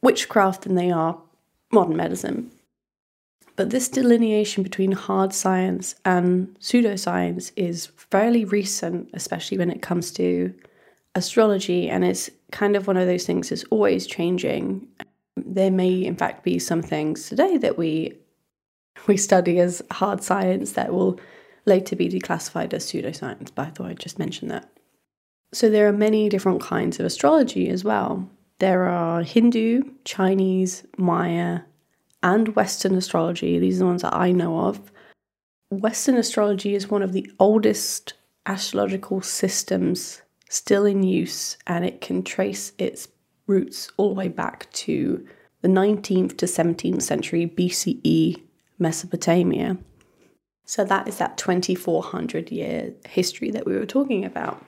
witchcraft 0.00 0.62
than 0.62 0.76
they 0.76 0.92
are 0.92 1.18
modern 1.72 1.96
medicine. 1.96 2.52
But 3.56 3.70
this 3.70 3.88
delineation 3.88 4.62
between 4.62 4.92
hard 4.92 5.32
science 5.32 5.96
and 6.04 6.56
pseudoscience 6.60 7.50
is 7.56 7.86
fairly 7.96 8.44
recent, 8.44 9.10
especially 9.12 9.58
when 9.58 9.70
it 9.70 9.82
comes 9.82 10.12
to 10.12 10.54
astrology, 11.14 11.90
and 11.90 12.04
it's 12.04 12.30
kind 12.52 12.76
of 12.76 12.86
one 12.86 12.96
of 12.96 13.08
those 13.08 13.26
things 13.26 13.48
that's 13.48 13.64
always 13.64 14.06
changing. 14.06 14.86
There 15.36 15.70
may, 15.70 15.92
in 16.04 16.16
fact, 16.16 16.44
be 16.44 16.58
some 16.58 16.80
things 16.80 17.28
today 17.28 17.56
that 17.58 17.76
we 17.76 18.16
we 19.06 19.16
study 19.16 19.58
as 19.58 19.82
hard 19.90 20.22
science 20.22 20.72
that 20.72 20.92
will 20.92 21.18
later 21.64 21.96
be 21.96 22.08
declassified 22.08 22.72
as 22.72 22.86
pseudoscience, 22.86 23.50
but 23.54 23.68
I 23.68 23.70
thought 23.70 23.86
I'd 23.88 24.00
just 24.00 24.18
mention 24.18 24.48
that. 24.48 24.68
So 25.52 25.68
there 25.68 25.86
are 25.88 25.92
many 25.92 26.28
different 26.28 26.62
kinds 26.62 26.98
of 26.98 27.06
astrology 27.06 27.68
as 27.68 27.84
well. 27.84 28.28
There 28.58 28.84
are 28.84 29.22
Hindu, 29.22 29.82
Chinese, 30.04 30.86
Maya, 30.96 31.60
and 32.22 32.54
Western 32.54 32.94
astrology. 32.94 33.58
These 33.58 33.76
are 33.76 33.80
the 33.80 33.86
ones 33.86 34.02
that 34.02 34.14
I 34.14 34.32
know 34.32 34.60
of. 34.60 34.92
Western 35.70 36.16
astrology 36.16 36.74
is 36.74 36.88
one 36.88 37.02
of 37.02 37.12
the 37.12 37.30
oldest 37.38 38.14
astrological 38.46 39.20
systems 39.20 40.22
still 40.48 40.84
in 40.84 41.02
use, 41.02 41.56
and 41.66 41.84
it 41.84 42.00
can 42.00 42.22
trace 42.22 42.72
its 42.78 43.08
roots 43.46 43.90
all 43.96 44.10
the 44.10 44.14
way 44.14 44.28
back 44.28 44.70
to 44.72 45.26
the 45.62 45.68
19th 45.68 46.36
to 46.38 46.46
17th 46.46 47.02
century 47.02 47.46
BCE 47.46 48.42
Mesopotamia. 48.82 49.78
So 50.64 50.84
that 50.84 51.08
is 51.08 51.18
that 51.18 51.38
2400 51.38 52.50
year 52.50 52.92
history 53.08 53.50
that 53.50 53.66
we 53.66 53.74
were 53.74 53.86
talking 53.86 54.24
about. 54.24 54.64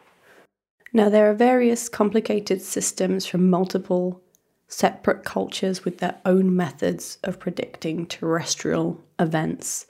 Now, 0.93 1.09
there 1.09 1.29
are 1.29 1.35
various 1.35 1.89
complicated 1.89 2.63
systems 2.63 3.27
from 3.27 3.51
multiple 3.51 4.23
separate 4.69 5.25
cultures 5.25 5.85
with 5.85 5.99
their 5.99 6.21
own 6.25 6.55
methods 6.55 7.19
of 7.25 7.39
predicting 7.39 8.07
terrestrial 8.07 9.03
events 9.19 9.87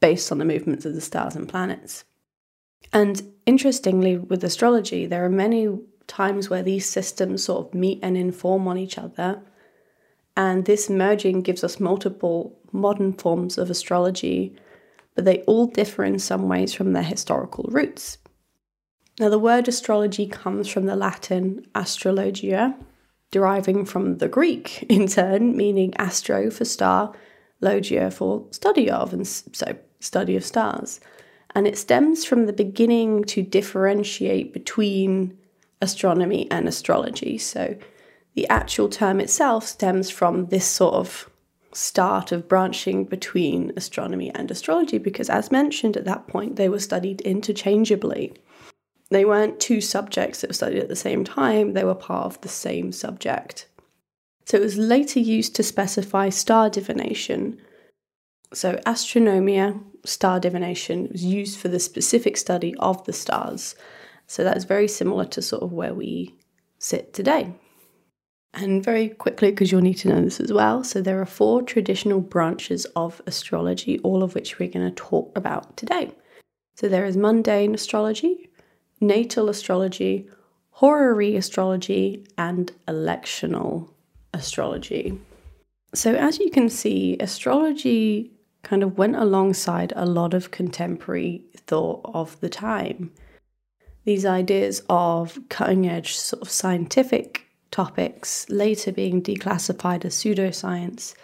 based 0.00 0.32
on 0.32 0.38
the 0.38 0.44
movements 0.44 0.84
of 0.84 0.94
the 0.94 1.00
stars 1.00 1.36
and 1.36 1.48
planets. 1.48 2.04
And 2.92 3.22
interestingly, 3.46 4.18
with 4.18 4.42
astrology, 4.42 5.06
there 5.06 5.24
are 5.24 5.30
many 5.30 5.78
times 6.06 6.50
where 6.50 6.62
these 6.62 6.88
systems 6.88 7.44
sort 7.44 7.66
of 7.66 7.74
meet 7.74 8.00
and 8.02 8.16
inform 8.16 8.66
on 8.68 8.76
each 8.76 8.98
other. 8.98 9.40
And 10.36 10.64
this 10.64 10.88
merging 10.88 11.42
gives 11.42 11.62
us 11.62 11.80
multiple 11.80 12.58
modern 12.72 13.12
forms 13.12 13.58
of 13.58 13.70
astrology, 13.70 14.56
but 15.14 15.24
they 15.24 15.42
all 15.42 15.66
differ 15.66 16.04
in 16.04 16.18
some 16.18 16.48
ways 16.48 16.72
from 16.72 16.92
their 16.92 17.02
historical 17.02 17.64
roots. 17.68 18.18
Now, 19.20 19.28
the 19.28 19.38
word 19.38 19.68
astrology 19.68 20.26
comes 20.26 20.68
from 20.68 20.86
the 20.86 20.96
Latin 20.96 21.66
astrologia, 21.74 22.74
deriving 23.30 23.84
from 23.84 24.18
the 24.18 24.28
Greek 24.28 24.82
in 24.88 25.06
turn, 25.06 25.56
meaning 25.56 25.94
astro 25.96 26.50
for 26.50 26.64
star, 26.64 27.14
logia 27.60 28.10
for 28.10 28.46
study 28.50 28.90
of, 28.90 29.12
and 29.12 29.26
so 29.26 29.76
study 30.00 30.34
of 30.34 30.44
stars. 30.44 30.98
And 31.54 31.66
it 31.66 31.76
stems 31.76 32.24
from 32.24 32.46
the 32.46 32.52
beginning 32.52 33.24
to 33.24 33.42
differentiate 33.42 34.54
between 34.54 35.36
astronomy 35.82 36.50
and 36.50 36.66
astrology. 36.66 37.36
So 37.36 37.76
the 38.34 38.48
actual 38.48 38.88
term 38.88 39.20
itself 39.20 39.66
stems 39.66 40.10
from 40.10 40.46
this 40.46 40.66
sort 40.66 40.94
of 40.94 41.28
start 41.74 42.32
of 42.32 42.48
branching 42.48 43.04
between 43.04 43.72
astronomy 43.76 44.30
and 44.34 44.50
astrology 44.50 44.98
because, 44.98 45.30
as 45.30 45.50
mentioned 45.50 45.96
at 45.96 46.04
that 46.04 46.26
point, 46.26 46.56
they 46.56 46.68
were 46.68 46.78
studied 46.78 47.20
interchangeably. 47.22 48.34
They 49.10 49.24
weren't 49.24 49.60
two 49.60 49.80
subjects 49.80 50.40
that 50.40 50.50
were 50.50 50.54
studied 50.54 50.80
at 50.80 50.88
the 50.88 50.96
same 50.96 51.24
time, 51.24 51.74
they 51.74 51.84
were 51.84 51.94
part 51.94 52.26
of 52.26 52.40
the 52.40 52.48
same 52.48 52.92
subject. 52.92 53.66
So 54.46 54.56
it 54.56 54.62
was 54.62 54.76
later 54.76 55.20
used 55.20 55.54
to 55.56 55.62
specify 55.62 56.28
star 56.30 56.68
divination. 56.70 57.60
So, 58.52 58.76
astronomia, 58.86 59.82
star 60.04 60.40
divination, 60.40 61.08
was 61.10 61.24
used 61.24 61.58
for 61.58 61.68
the 61.68 61.78
specific 61.78 62.36
study 62.36 62.74
of 62.78 63.04
the 63.04 63.12
stars. 63.12 63.74
So, 64.26 64.44
that's 64.44 64.64
very 64.64 64.88
similar 64.88 65.24
to 65.26 65.40
sort 65.40 65.62
of 65.62 65.72
where 65.72 65.94
we 65.94 66.34
sit 66.78 67.14
today. 67.14 67.54
And 68.54 68.84
very 68.84 69.08
quickly, 69.08 69.50
because 69.50 69.72
you'll 69.72 69.80
need 69.80 69.98
to 69.98 70.08
know 70.08 70.20
this 70.20 70.38
as 70.38 70.52
well. 70.52 70.84
So, 70.84 71.00
there 71.00 71.20
are 71.20 71.26
four 71.26 71.62
traditional 71.62 72.20
branches 72.20 72.84
of 72.96 73.22
astrology, 73.26 73.98
all 74.00 74.22
of 74.22 74.34
which 74.34 74.58
we're 74.58 74.70
going 74.70 74.86
to 74.86 74.94
talk 74.94 75.36
about 75.36 75.76
today. 75.76 76.12
So, 76.76 76.88
there 76.88 77.06
is 77.06 77.16
mundane 77.16 77.74
astrology, 77.74 78.50
natal 79.00 79.48
astrology, 79.48 80.28
horary 80.70 81.34
astrology, 81.36 82.26
and 82.36 82.72
electional 82.86 83.90
astrology. 84.34 85.18
So, 85.94 86.14
as 86.14 86.38
you 86.38 86.50
can 86.50 86.68
see, 86.68 87.16
astrology 87.20 88.32
kind 88.62 88.82
of 88.82 88.98
went 88.98 89.16
alongside 89.16 89.92
a 89.96 90.06
lot 90.06 90.34
of 90.34 90.50
contemporary 90.50 91.44
thought 91.56 92.00
of 92.04 92.38
the 92.40 92.48
time. 92.48 93.12
These 94.04 94.24
ideas 94.24 94.82
of 94.88 95.38
cutting 95.48 95.88
edge 95.88 96.16
sort 96.16 96.42
of 96.42 96.50
scientific 96.50 97.46
topics 97.72 98.48
later 98.48 98.92
being 98.92 99.20
declassified 99.20 100.04
as 100.04 100.14
pseudoscience. 100.14 101.14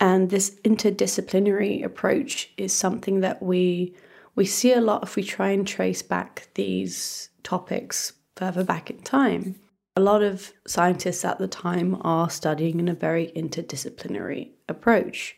And 0.00 0.30
this 0.30 0.58
interdisciplinary 0.64 1.84
approach 1.84 2.50
is 2.56 2.72
something 2.72 3.20
that 3.20 3.42
we 3.42 3.94
we 4.36 4.46
see 4.46 4.72
a 4.72 4.80
lot 4.80 5.02
if 5.02 5.16
we 5.16 5.22
try 5.22 5.50
and 5.50 5.66
trace 5.66 6.00
back 6.00 6.48
these 6.54 7.28
topics 7.42 8.14
further 8.36 8.64
back 8.64 8.88
in 8.88 9.02
time. 9.02 9.56
A 9.96 10.00
lot 10.00 10.22
of 10.22 10.52
scientists 10.66 11.24
at 11.24 11.38
the 11.38 11.48
time 11.48 12.00
are 12.02 12.30
studying 12.30 12.78
in 12.80 12.88
a 12.88 12.94
very 12.94 13.32
interdisciplinary 13.36 14.50
approach 14.68 15.36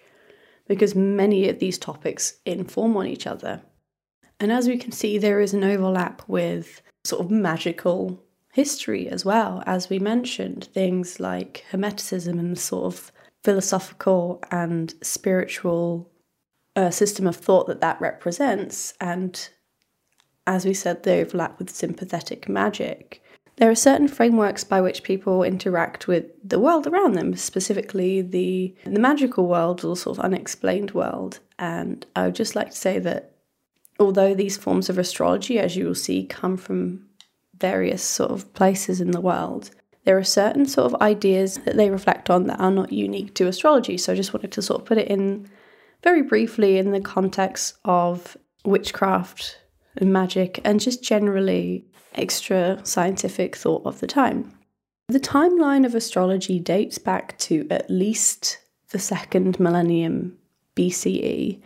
because 0.69 0.95
many 0.95 1.49
of 1.49 1.59
these 1.59 1.79
topics 1.79 2.35
inform 2.45 2.97
on 2.97 3.07
each 3.07 3.27
other. 3.27 3.63
And 4.39 4.53
as 4.53 4.69
we 4.69 4.77
can 4.77 4.93
see, 4.93 5.19
there 5.19 5.41
is 5.41 5.55
an 5.55 5.65
overlap 5.65 6.23
with 6.29 6.83
sort 7.05 7.25
of 7.25 7.31
magical 7.31 8.23
history 8.53 9.09
as 9.09 9.25
well, 9.25 9.63
as 9.67 9.89
we 9.91 9.99
mentioned, 9.99 10.69
things 10.73 11.19
like 11.19 11.65
Hermeticism 11.73 12.39
and 12.39 12.55
the 12.57 12.61
sort 12.61 12.85
of 12.95 13.11
philosophical 13.43 14.43
and 14.51 14.95
spiritual 15.03 16.11
uh, 16.77 16.91
system 16.91 17.27
of 17.27 17.35
thought 17.35 17.67
that 17.67 17.81
that 17.81 18.01
represents. 18.01 18.95
And 19.01 19.49
as 20.47 20.65
we 20.65 20.75
said, 20.75 21.03
the 21.03 21.15
overlap 21.15 21.59
with 21.59 21.71
sympathetic 21.71 22.49
magic. 22.49 23.23
There 23.57 23.71
are 23.71 23.75
certain 23.75 24.09
frameworks 24.09 24.65
by 24.65 24.81
which 24.81 25.03
people 25.03 25.43
interact 25.43 26.07
with 26.07 26.27
the 26.43 26.59
world 26.59 26.87
around 26.87 27.15
them, 27.15 27.35
specifically 27.37 28.21
the, 28.21 28.75
the 28.85 29.01
magical 29.01 29.47
world 29.47 29.85
or 29.85 29.97
sort 29.97 30.19
of 30.19 30.25
unexplained 30.25 30.93
world. 30.93 31.39
And 31.59 32.05
I 32.17 32.27
would 32.27 32.35
just 32.35 32.55
like 32.55 32.71
to 32.71 32.77
say 32.77 32.99
that 32.99 33.33
although 33.99 34.35
these 34.35 34.57
forms 34.57 34.91
of 34.91 34.99
astrology, 34.99 35.59
as 35.59 35.77
you 35.77 35.87
will 35.87 35.95
see, 35.95 36.25
come 36.25 36.57
from 36.57 37.07
various 37.63 38.03
sort 38.03 38.33
of 38.33 38.53
places 38.53 39.01
in 39.01 39.13
the 39.13 39.21
world, 39.21 39.71
there 40.05 40.19
are 40.19 40.25
certain 40.25 40.67
sort 40.67 40.93
of 40.93 41.01
ideas 41.01 41.59
that 41.59 41.77
they 41.77 41.89
reflect 41.89 42.29
on 42.29 42.49
that 42.49 42.61
are 42.61 42.73
not 42.73 42.93
unique 42.93 43.35
to 43.37 43.47
astrology. 43.47 43.97
So 43.97 44.13
I 44.13 44.17
just 44.17 44.35
wanted 44.35 44.53
to 44.53 44.63
sort 44.63 44.81
of 44.81 44.87
put 44.87 44.99
it 44.99 45.09
in 45.09 45.49
very 46.03 46.23
briefly 46.23 46.77
in 46.77 46.91
the 46.91 47.01
context 47.01 47.77
of 47.85 48.37
witchcraft 48.65 49.59
and 49.97 50.13
magic 50.13 50.61
and 50.65 50.81
just 50.81 51.03
generally 51.05 51.87
extra 52.15 52.81
scientific 52.83 53.57
thought 53.57 53.87
of 53.87 54.01
the 54.01 54.07
time. 54.09 54.53
The 55.09 55.21
timeline 55.21 55.87
of 55.87 55.95
astrology 55.95 56.59
dates 56.59 56.99
back 56.99 57.39
to 57.39 57.67
at 57.71 57.89
least 57.89 58.59
the 58.91 58.99
second 58.99 59.61
millennium 59.61 60.37
BCE, 60.77 61.61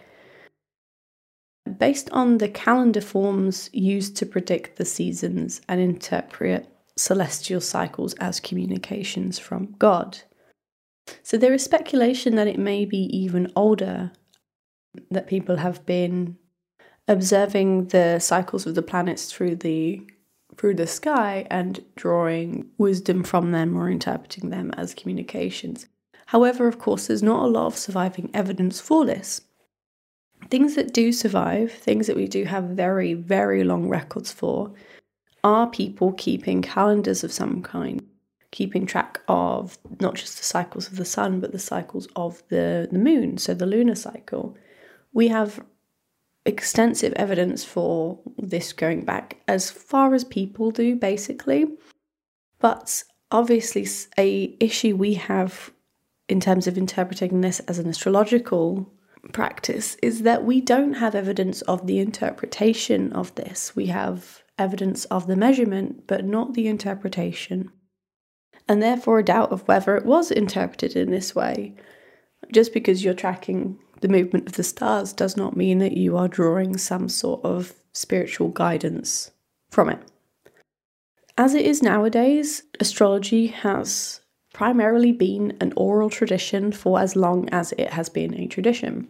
based 1.78 2.10
on 2.10 2.38
the 2.38 2.48
calendar 2.48 3.00
forms 3.00 3.70
used 3.72 4.16
to 4.16 4.26
predict 4.26 4.76
the 4.76 4.84
seasons 4.84 5.60
and 5.68 5.80
interpret 5.80 6.68
celestial 6.96 7.60
cycles 7.60 8.14
as 8.14 8.40
communications 8.40 9.38
from 9.38 9.74
God. 9.78 10.18
So 11.22 11.36
there 11.36 11.52
is 11.52 11.62
speculation 11.62 12.34
that 12.36 12.48
it 12.48 12.58
may 12.58 12.84
be 12.84 12.98
even 13.16 13.52
older, 13.54 14.12
that 15.10 15.26
people 15.26 15.56
have 15.56 15.84
been 15.86 16.36
observing 17.08 17.88
the 17.88 18.18
cycles 18.18 18.66
of 18.66 18.74
the 18.74 18.82
planets 18.82 19.32
through 19.32 19.56
the 19.56 20.06
through 20.56 20.74
the 20.74 20.86
sky 20.86 21.46
and 21.50 21.84
drawing 21.96 22.66
wisdom 22.78 23.22
from 23.22 23.52
them 23.52 23.76
or 23.76 23.90
interpreting 23.90 24.48
them 24.48 24.70
as 24.76 24.94
communications. 24.94 25.86
However, 26.26 26.66
of 26.66 26.78
course, 26.78 27.06
there's 27.06 27.22
not 27.22 27.44
a 27.44 27.48
lot 27.48 27.66
of 27.66 27.76
surviving 27.76 28.30
evidence 28.32 28.80
for 28.80 29.04
this. 29.04 29.42
Things 30.48 30.76
that 30.76 30.92
do 30.92 31.12
survive, 31.12 31.72
things 31.72 32.06
that 32.06 32.16
we 32.16 32.28
do 32.28 32.44
have 32.44 32.64
very, 32.64 33.14
very 33.14 33.64
long 33.64 33.88
records 33.88 34.32
for, 34.32 34.72
are 35.42 35.68
people 35.68 36.12
keeping 36.12 36.62
calendars 36.62 37.24
of 37.24 37.32
some 37.32 37.62
kind, 37.62 38.04
keeping 38.50 38.86
track 38.86 39.20
of 39.28 39.78
not 40.00 40.14
just 40.14 40.38
the 40.38 40.44
cycles 40.44 40.88
of 40.88 40.96
the 40.96 41.04
sun, 41.04 41.40
but 41.40 41.52
the 41.52 41.58
cycles 41.58 42.08
of 42.16 42.42
the, 42.48 42.88
the 42.90 42.98
moon, 42.98 43.38
so 43.38 43.54
the 43.54 43.66
lunar 43.66 43.94
cycle. 43.94 44.56
We 45.12 45.28
have 45.28 45.60
extensive 46.44 47.12
evidence 47.14 47.64
for 47.64 48.18
this 48.38 48.72
going 48.72 49.04
back 49.04 49.36
as 49.48 49.70
far 49.70 50.14
as 50.14 50.24
people 50.24 50.70
do, 50.70 50.96
basically. 50.96 51.66
But 52.58 53.02
obviously, 53.30 53.86
a 54.16 54.56
issue 54.60 54.96
we 54.96 55.14
have 55.14 55.70
in 56.28 56.40
terms 56.40 56.66
of 56.66 56.78
interpreting 56.78 57.40
this 57.40 57.60
as 57.60 57.78
an 57.78 57.88
astrological 57.88 58.90
practice 59.32 59.96
is 60.02 60.22
that 60.22 60.44
we 60.44 60.60
don't 60.60 60.94
have 60.94 61.14
evidence 61.14 61.62
of 61.62 61.86
the 61.86 61.98
interpretation 61.98 63.12
of 63.12 63.34
this. 63.34 63.74
We 63.74 63.86
have 63.86 64.42
evidence 64.58 65.04
of 65.06 65.26
the 65.26 65.36
measurement, 65.36 66.06
but 66.06 66.24
not 66.24 66.54
the 66.54 66.66
interpretation. 66.66 67.70
And 68.68 68.82
therefore, 68.82 69.18
a 69.18 69.24
doubt 69.24 69.52
of 69.52 69.66
whether 69.68 69.96
it 69.96 70.06
was 70.06 70.30
interpreted 70.30 70.96
in 70.96 71.10
this 71.10 71.34
way. 71.34 71.74
Just 72.52 72.72
because 72.72 73.04
you're 73.04 73.14
tracking 73.14 73.78
the 74.00 74.08
movement 74.08 74.48
of 74.48 74.54
the 74.54 74.64
stars 74.64 75.12
does 75.12 75.36
not 75.36 75.56
mean 75.56 75.78
that 75.78 75.96
you 75.96 76.16
are 76.16 76.28
drawing 76.28 76.76
some 76.76 77.08
sort 77.08 77.44
of 77.44 77.74
spiritual 77.92 78.48
guidance 78.48 79.30
from 79.70 79.88
it. 79.88 80.00
As 81.38 81.54
it 81.54 81.66
is 81.66 81.82
nowadays, 81.82 82.62
astrology 82.80 83.48
has 83.48 84.20
primarily 84.52 85.12
been 85.12 85.56
an 85.60 85.72
oral 85.76 86.08
tradition 86.08 86.72
for 86.72 86.98
as 86.98 87.14
long 87.14 87.48
as 87.50 87.72
it 87.72 87.90
has 87.90 88.08
been 88.08 88.34
a 88.34 88.46
tradition. 88.46 89.08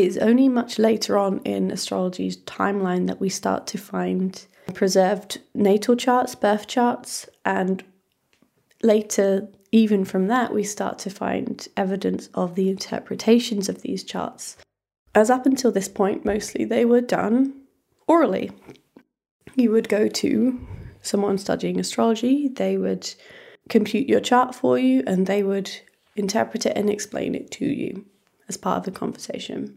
It 0.00 0.06
is 0.06 0.16
only 0.16 0.48
much 0.48 0.78
later 0.78 1.18
on 1.18 1.40
in 1.44 1.70
astrology's 1.70 2.38
timeline 2.38 3.06
that 3.08 3.20
we 3.20 3.28
start 3.28 3.66
to 3.66 3.76
find 3.76 4.46
preserved 4.72 5.42
natal 5.52 5.94
charts, 5.94 6.34
birth 6.34 6.66
charts, 6.66 7.28
and 7.44 7.84
later, 8.82 9.46
even 9.72 10.06
from 10.06 10.28
that, 10.28 10.54
we 10.54 10.64
start 10.64 10.98
to 11.00 11.10
find 11.10 11.68
evidence 11.76 12.30
of 12.32 12.54
the 12.54 12.70
interpretations 12.70 13.68
of 13.68 13.82
these 13.82 14.02
charts. 14.02 14.56
As 15.14 15.28
up 15.28 15.44
until 15.44 15.70
this 15.70 15.88
point, 15.88 16.24
mostly 16.24 16.64
they 16.64 16.86
were 16.86 17.02
done 17.02 17.60
orally. 18.06 18.52
You 19.54 19.70
would 19.72 19.90
go 19.90 20.08
to 20.08 20.66
someone 21.02 21.36
studying 21.36 21.78
astrology, 21.78 22.48
they 22.48 22.78
would 22.78 23.12
compute 23.68 24.08
your 24.08 24.20
chart 24.20 24.54
for 24.54 24.78
you, 24.78 25.02
and 25.06 25.26
they 25.26 25.42
would 25.42 25.70
interpret 26.16 26.64
it 26.64 26.74
and 26.74 26.88
explain 26.88 27.34
it 27.34 27.50
to 27.50 27.66
you 27.66 28.06
as 28.48 28.56
part 28.56 28.78
of 28.78 28.84
the 28.84 28.98
conversation. 28.98 29.76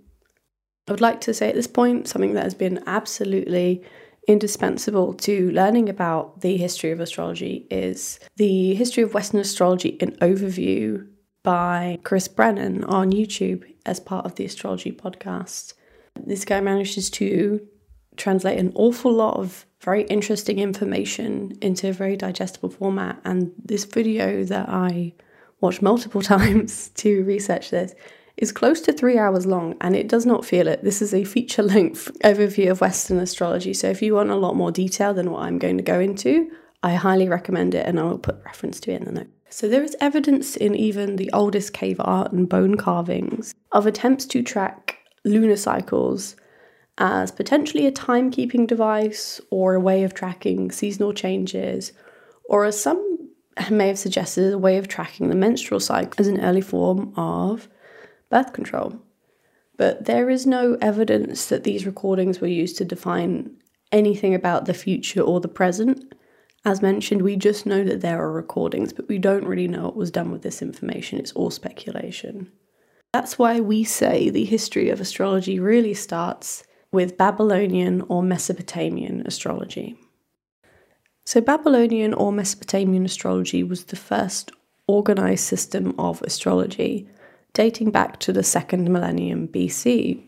I 0.87 0.91
would 0.91 1.01
like 1.01 1.21
to 1.21 1.33
say 1.33 1.49
at 1.49 1.55
this 1.55 1.67
point 1.67 2.07
something 2.07 2.33
that 2.33 2.43
has 2.43 2.53
been 2.53 2.83
absolutely 2.85 3.83
indispensable 4.27 5.13
to 5.13 5.51
learning 5.51 5.89
about 5.89 6.41
the 6.41 6.57
history 6.57 6.91
of 6.91 6.99
astrology 6.99 7.67
is 7.69 8.19
the 8.37 8.73
History 8.75 9.03
of 9.03 9.13
Western 9.13 9.39
Astrology 9.39 9.89
in 9.89 10.11
Overview 10.17 11.07
by 11.43 11.99
Chris 12.03 12.27
Brennan 12.27 12.83
on 12.85 13.11
YouTube 13.11 13.63
as 13.85 13.99
part 13.99 14.25
of 14.25 14.35
the 14.35 14.45
astrology 14.45 14.91
podcast. 14.91 15.73
This 16.15 16.45
guy 16.45 16.61
manages 16.61 17.09
to 17.11 17.65
translate 18.15 18.59
an 18.59 18.71
awful 18.75 19.11
lot 19.11 19.37
of 19.37 19.65
very 19.81 20.03
interesting 20.03 20.59
information 20.59 21.57
into 21.61 21.89
a 21.89 21.93
very 21.93 22.15
digestible 22.15 22.69
format. 22.69 23.19
And 23.25 23.51
this 23.57 23.83
video 23.83 24.45
that 24.45 24.69
I 24.69 25.13
watched 25.59 25.81
multiple 25.81 26.21
times 26.35 26.89
to 26.95 27.23
research 27.23 27.71
this 27.71 27.93
is 28.37 28.51
close 28.51 28.81
to 28.81 28.93
three 28.93 29.17
hours 29.17 29.45
long 29.45 29.75
and 29.81 29.95
it 29.95 30.07
does 30.07 30.25
not 30.25 30.45
feel 30.45 30.67
it. 30.67 30.83
This 30.83 31.01
is 31.01 31.13
a 31.13 31.23
feature 31.23 31.63
length 31.63 32.11
overview 32.23 32.71
of 32.71 32.81
Western 32.81 33.19
astrology. 33.19 33.73
So 33.73 33.89
if 33.89 34.01
you 34.01 34.15
want 34.15 34.31
a 34.31 34.35
lot 34.35 34.55
more 34.55 34.71
detail 34.71 35.13
than 35.13 35.31
what 35.31 35.43
I'm 35.43 35.59
going 35.59 35.77
to 35.77 35.83
go 35.83 35.99
into, 35.99 36.49
I 36.81 36.95
highly 36.95 37.29
recommend 37.29 37.75
it 37.75 37.85
and 37.85 37.99
I 37.99 38.03
will 38.03 38.17
put 38.17 38.43
reference 38.43 38.79
to 38.81 38.91
it 38.91 39.01
in 39.01 39.05
the 39.05 39.11
note. 39.11 39.29
So 39.49 39.69
there 39.69 39.83
is 39.83 39.95
evidence 40.01 40.55
in 40.55 40.73
even 40.73 41.15
the 41.15 41.31
oldest 41.31 41.73
cave 41.73 41.97
art 41.99 42.31
and 42.31 42.49
bone 42.49 42.75
carvings 42.75 43.53
of 43.71 43.85
attempts 43.85 44.25
to 44.27 44.41
track 44.41 44.97
lunar 45.23 45.55
cycles 45.55 46.35
as 46.97 47.31
potentially 47.31 47.85
a 47.85 47.91
timekeeping 47.91 48.67
device 48.67 49.39
or 49.49 49.75
a 49.75 49.79
way 49.79 50.03
of 50.03 50.13
tracking 50.13 50.71
seasonal 50.71 51.13
changes, 51.13 51.91
or 52.45 52.65
as 52.65 52.81
some 52.81 53.29
may 53.69 53.87
have 53.87 53.99
suggested, 53.99 54.53
a 54.53 54.57
way 54.57 54.77
of 54.77 54.87
tracking 54.87 55.29
the 55.29 55.35
menstrual 55.35 55.79
cycle 55.79 56.15
as 56.17 56.27
an 56.27 56.41
early 56.41 56.61
form 56.61 57.13
of 57.15 57.67
birth 58.33 58.51
control. 58.51 58.99
But 59.77 60.05
there 60.05 60.27
is 60.27 60.47
no 60.47 60.75
evidence 60.81 61.45
that 61.45 61.63
these 61.63 61.85
recordings 61.85 62.41
were 62.41 62.47
used 62.47 62.77
to 62.77 62.85
define 62.85 63.51
anything 63.91 64.33
about 64.33 64.65
the 64.65 64.73
future 64.73 65.21
or 65.21 65.39
the 65.39 65.47
present. 65.47 66.15
As 66.65 66.81
mentioned, 66.81 67.21
we 67.21 67.35
just 67.35 67.67
know 67.67 67.83
that 67.83 68.01
there 68.01 68.19
are 68.19 68.31
recordings, 68.31 68.91
but 68.91 69.07
we 69.07 69.19
don't 69.19 69.45
really 69.45 69.67
know 69.67 69.83
what 69.83 69.95
was 69.95 70.09
done 70.09 70.31
with 70.31 70.41
this 70.41 70.63
information. 70.63 71.19
It's 71.19 71.33
all 71.33 71.51
speculation. 71.51 72.51
That's 73.11 73.37
why 73.37 73.59
we 73.59 73.83
say 73.83 74.31
the 74.31 74.45
history 74.45 74.89
of 74.89 74.99
astrology 74.99 75.59
really 75.59 75.93
starts 75.93 76.63
with 76.91 77.17
Babylonian 77.17 78.01
or 78.09 78.23
Mesopotamian 78.23 79.21
astrology. 79.27 79.95
So, 81.23 81.39
Babylonian 81.39 82.15
or 82.15 82.31
Mesopotamian 82.31 83.05
astrology 83.05 83.63
was 83.63 83.83
the 83.83 83.95
first 83.95 84.51
organized 84.87 85.43
system 85.43 85.93
of 85.99 86.21
astrology 86.23 87.07
dating 87.53 87.91
back 87.91 88.19
to 88.19 88.33
the 88.33 88.43
second 88.43 88.91
millennium 88.91 89.47
BC. 89.47 90.21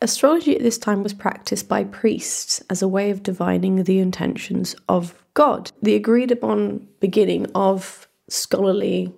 Astrology 0.00 0.54
at 0.54 0.62
this 0.62 0.78
time 0.78 1.02
was 1.02 1.12
practiced 1.12 1.68
by 1.68 1.82
priests 1.82 2.62
as 2.70 2.82
a 2.82 2.88
way 2.88 3.10
of 3.10 3.22
divining 3.22 3.82
the 3.82 3.98
intentions 3.98 4.76
of 4.88 5.24
God. 5.34 5.72
The 5.82 5.96
agreed 5.96 6.30
upon 6.30 6.86
beginning 7.00 7.46
of 7.54 8.06
scholarly 8.28 9.12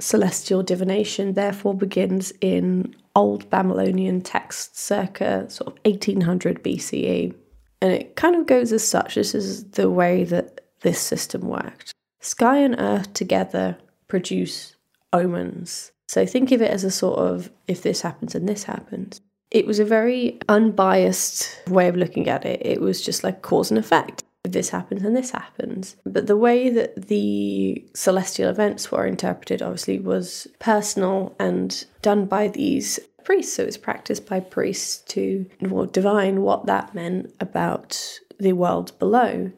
celestial 0.00 0.62
divination 0.62 1.34
therefore 1.34 1.74
begins 1.74 2.32
in 2.40 2.96
Old 3.14 3.48
Babylonian 3.50 4.22
texts 4.22 4.80
circa 4.80 5.48
sort 5.50 5.68
of 5.68 5.78
1800 5.84 6.64
BCE. 6.64 7.34
And 7.80 7.92
it 7.92 8.16
kind 8.16 8.34
of 8.34 8.46
goes 8.46 8.72
as 8.72 8.86
such. 8.86 9.14
This 9.14 9.34
is 9.34 9.64
the 9.72 9.90
way 9.90 10.24
that 10.24 10.62
this 10.80 10.98
system 10.98 11.42
worked. 11.42 11.92
Sky 12.20 12.58
and 12.58 12.74
earth 12.78 13.12
together 13.12 13.76
produce 14.08 14.76
omens. 15.12 15.92
So 16.14 16.24
think 16.24 16.52
of 16.52 16.62
it 16.62 16.70
as 16.70 16.84
a 16.84 16.92
sort 16.92 17.18
of 17.18 17.50
if 17.66 17.82
this 17.82 18.02
happens 18.02 18.36
and 18.36 18.48
this 18.48 18.62
happens. 18.62 19.20
It 19.50 19.66
was 19.66 19.80
a 19.80 19.84
very 19.84 20.38
unbiased 20.48 21.58
way 21.66 21.88
of 21.88 21.96
looking 21.96 22.28
at 22.28 22.46
it. 22.46 22.64
It 22.64 22.80
was 22.80 23.04
just 23.04 23.24
like 23.24 23.42
cause 23.42 23.72
and 23.72 23.78
effect. 23.78 24.22
If 24.44 24.52
this 24.52 24.68
happens 24.68 25.02
and 25.02 25.16
this 25.16 25.32
happens. 25.32 25.96
But 26.06 26.28
the 26.28 26.36
way 26.36 26.70
that 26.70 27.08
the 27.08 27.84
celestial 27.96 28.48
events 28.48 28.92
were 28.92 29.04
interpreted, 29.06 29.60
obviously, 29.60 29.98
was 29.98 30.46
personal 30.60 31.34
and 31.40 31.84
done 32.00 32.26
by 32.26 32.46
these 32.46 33.00
priests. 33.24 33.56
So 33.56 33.64
it 33.64 33.66
was 33.66 33.76
practiced 33.76 34.28
by 34.28 34.38
priests 34.38 34.98
to 35.14 35.44
well, 35.62 35.86
divine 35.86 36.42
what 36.42 36.66
that 36.66 36.94
meant 36.94 37.34
about 37.40 38.20
the 38.38 38.52
world 38.52 38.96
below. 39.00 39.50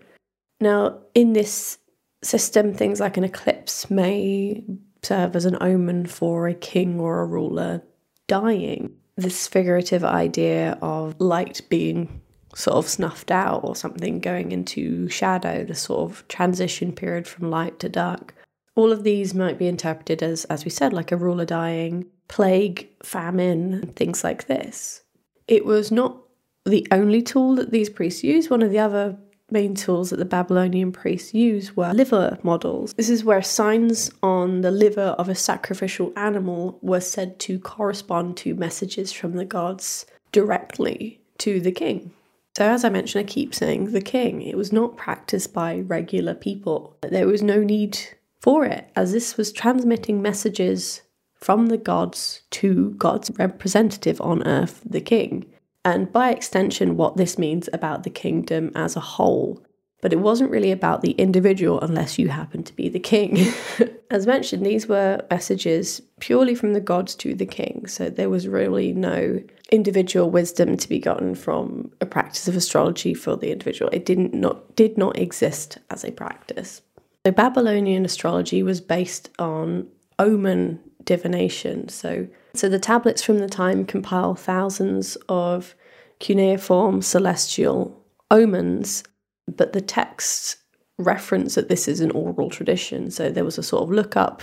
Now, 0.63 1.01
in 1.15 1.35
this 1.35 1.77
system, 2.23 2.73
things 2.73 2.99
like 2.99 3.19
an 3.19 3.25
eclipse 3.25 3.91
may 3.91 4.65
serve 5.07 5.37
as 5.37 5.45
an 5.45 5.57
omen 5.61 6.07
for 6.07 6.49
a 6.49 6.55
king 6.55 7.01
or 7.01 7.21
a 7.21 7.27
ruler 7.27 7.83
dying. 8.27 8.95
This 9.17 9.47
figurative 9.47 10.05
idea 10.05 10.79
of 10.83 11.21
light 11.21 11.63
being 11.69 12.21
sort 12.55 12.77
of 12.77 12.89
snuffed 12.89 13.31
out 13.31 13.63
or 13.65 13.77
something 13.77 14.19
going 14.19 14.51
into 14.53 15.09
shadow, 15.09 15.65
the 15.65 15.75
sort 15.75 16.11
of 16.11 16.27
transition 16.29 16.93
period 16.93 17.27
from 17.29 17.51
light 17.51 17.79
to 17.81 17.89
dark. 17.89 18.35
All 18.75 18.93
of 18.93 19.05
these 19.05 19.35
might 19.35 19.59
be 19.59 19.69
interpreted 19.69 20.23
as, 20.23 20.45
as 20.47 20.65
we 20.65 20.71
said, 20.71 20.93
like 20.93 21.13
a 21.13 21.17
ruler 21.17 21.45
dying, 21.45 22.07
plague, 22.29 22.89
famine, 23.03 23.93
things 23.95 24.25
like 24.25 24.47
this. 24.47 25.03
It 25.49 25.65
was 25.65 25.91
not 25.93 26.19
the 26.65 26.87
only 26.91 27.23
tool 27.23 27.55
that 27.57 27.71
these 27.71 27.89
priests 27.89 28.25
used. 28.25 28.51
One 28.51 28.63
of 28.63 28.71
the 28.71 28.81
other 28.81 29.17
main 29.51 29.75
tools 29.75 30.11
that 30.11 30.17
the 30.17 30.25
Babylonian 30.25 30.93
priests 30.93 31.35
used 31.35 31.77
were 31.77 31.93
liver 31.93 32.39
models. 32.43 32.93
This 32.95 33.11
is 33.11 33.25
where 33.25 33.43
signs 33.43 34.11
on 34.23 34.63
the 34.63 34.71
liver 34.71 35.15
of 35.19 35.29
a 35.29 35.35
sacrificial 35.35 36.13
animal 36.17 36.79
were 36.83 37.01
said 37.01 37.39
to 37.41 37.59
correspond 37.59 38.37
to 38.39 38.55
messages 38.55 39.13
from 39.13 39.33
the 39.33 39.45
gods 39.45 40.07
directly 40.33 41.21
to 41.39 41.61
the 41.61 41.73
king. 41.73 42.13
So, 42.57 42.65
as 42.65 42.85
I 42.85 42.89
mentioned, 42.89 43.25
I 43.25 43.31
keep 43.31 43.55
saying 43.55 43.93
the 43.93 44.01
king. 44.01 44.41
It 44.41 44.57
was 44.57 44.73
not 44.73 44.97
practiced 44.97 45.53
by 45.53 45.81
regular 45.81 46.35
people. 46.35 46.97
There 47.03 47.27
was 47.27 47.43
no 47.43 47.63
need 47.63 47.99
for 48.41 48.65
it, 48.65 48.91
as 48.97 49.13
this 49.13 49.37
was 49.37 49.53
transmitting 49.53 50.23
messages 50.23 51.03
from 51.35 51.67
the 51.67 51.77
gods 51.77 52.41
to 52.51 52.93
God's 52.93 53.31
representative 53.39 54.21
on 54.23 54.47
earth, 54.47 54.81
the 54.87 55.03
king 55.03 55.53
and 55.87 56.13
by 56.13 56.31
extension, 56.31 56.97
what 56.97 57.17
this 57.17 57.39
means 57.39 57.69
about 57.73 58.03
the 58.03 58.11
kingdom 58.11 58.73
as 58.75 58.97
a 58.97 59.01
whole. 59.01 59.65
But 60.03 60.13
it 60.13 60.19
wasn't 60.19 60.51
really 60.51 60.73
about 60.73 61.01
the 61.01 61.13
individual 61.13 61.81
unless 61.81 62.19
you 62.19 62.29
happen 62.29 62.65
to 62.65 62.75
be 62.75 62.89
the 62.89 62.99
king. 62.99 63.53
as 64.11 64.27
mentioned, 64.27 64.67
these 64.67 64.89
were 64.89 65.25
messages 65.31 66.03
purely 66.19 66.57
from 66.57 66.73
the 66.73 66.81
gods 66.81 67.15
to 67.17 67.37
the 67.37 67.47
king, 67.47 67.87
so 67.87 68.11
there 68.11 68.29
was 68.29 68.49
really 68.49 68.93
no 68.93 69.41
individual 69.71 70.29
wisdom 70.29 70.77
to 70.77 70.89
be 70.89 70.99
gotten 70.99 71.37
from 71.37 71.93
a 72.01 72.07
practice 72.07 72.49
of 72.49 72.57
astrology 72.57 73.15
for 73.15 73.37
the 73.37 73.53
individual. 73.53 73.89
It 73.93 74.05
didn't 74.05 74.35
not 74.35 74.75
did 74.75 74.99
not 74.99 75.17
exist 75.17 75.79
as 75.91 76.05
a 76.05 76.11
practice. 76.11 76.83
So 77.25 77.31
Babylonian 77.31 78.05
astrology 78.05 78.65
was 78.65 78.81
based 78.81 79.31
on 79.39 79.87
omen 80.19 80.81
divination. 81.05 81.89
So 81.89 82.27
so 82.59 82.69
the 82.69 82.79
tablets 82.79 83.23
from 83.23 83.39
the 83.39 83.49
time 83.49 83.85
compile 83.85 84.35
thousands 84.35 85.17
of 85.29 85.75
cuneiform 86.19 87.03
celestial 87.03 88.03
omens, 88.31 89.05
but 89.47 89.73
the 89.73 89.81
texts 89.81 90.57
reference 90.99 91.55
that 91.55 91.69
this 91.69 91.89
is 91.89 92.01
an 92.01 92.11
oral 92.13 92.51
tradition. 92.51 93.11
So 93.11 93.31
there 93.31 93.45
was 93.45 93.59
a 93.59 93.63
sort 93.63 93.83
of 93.83 93.91
lookup 93.91 94.43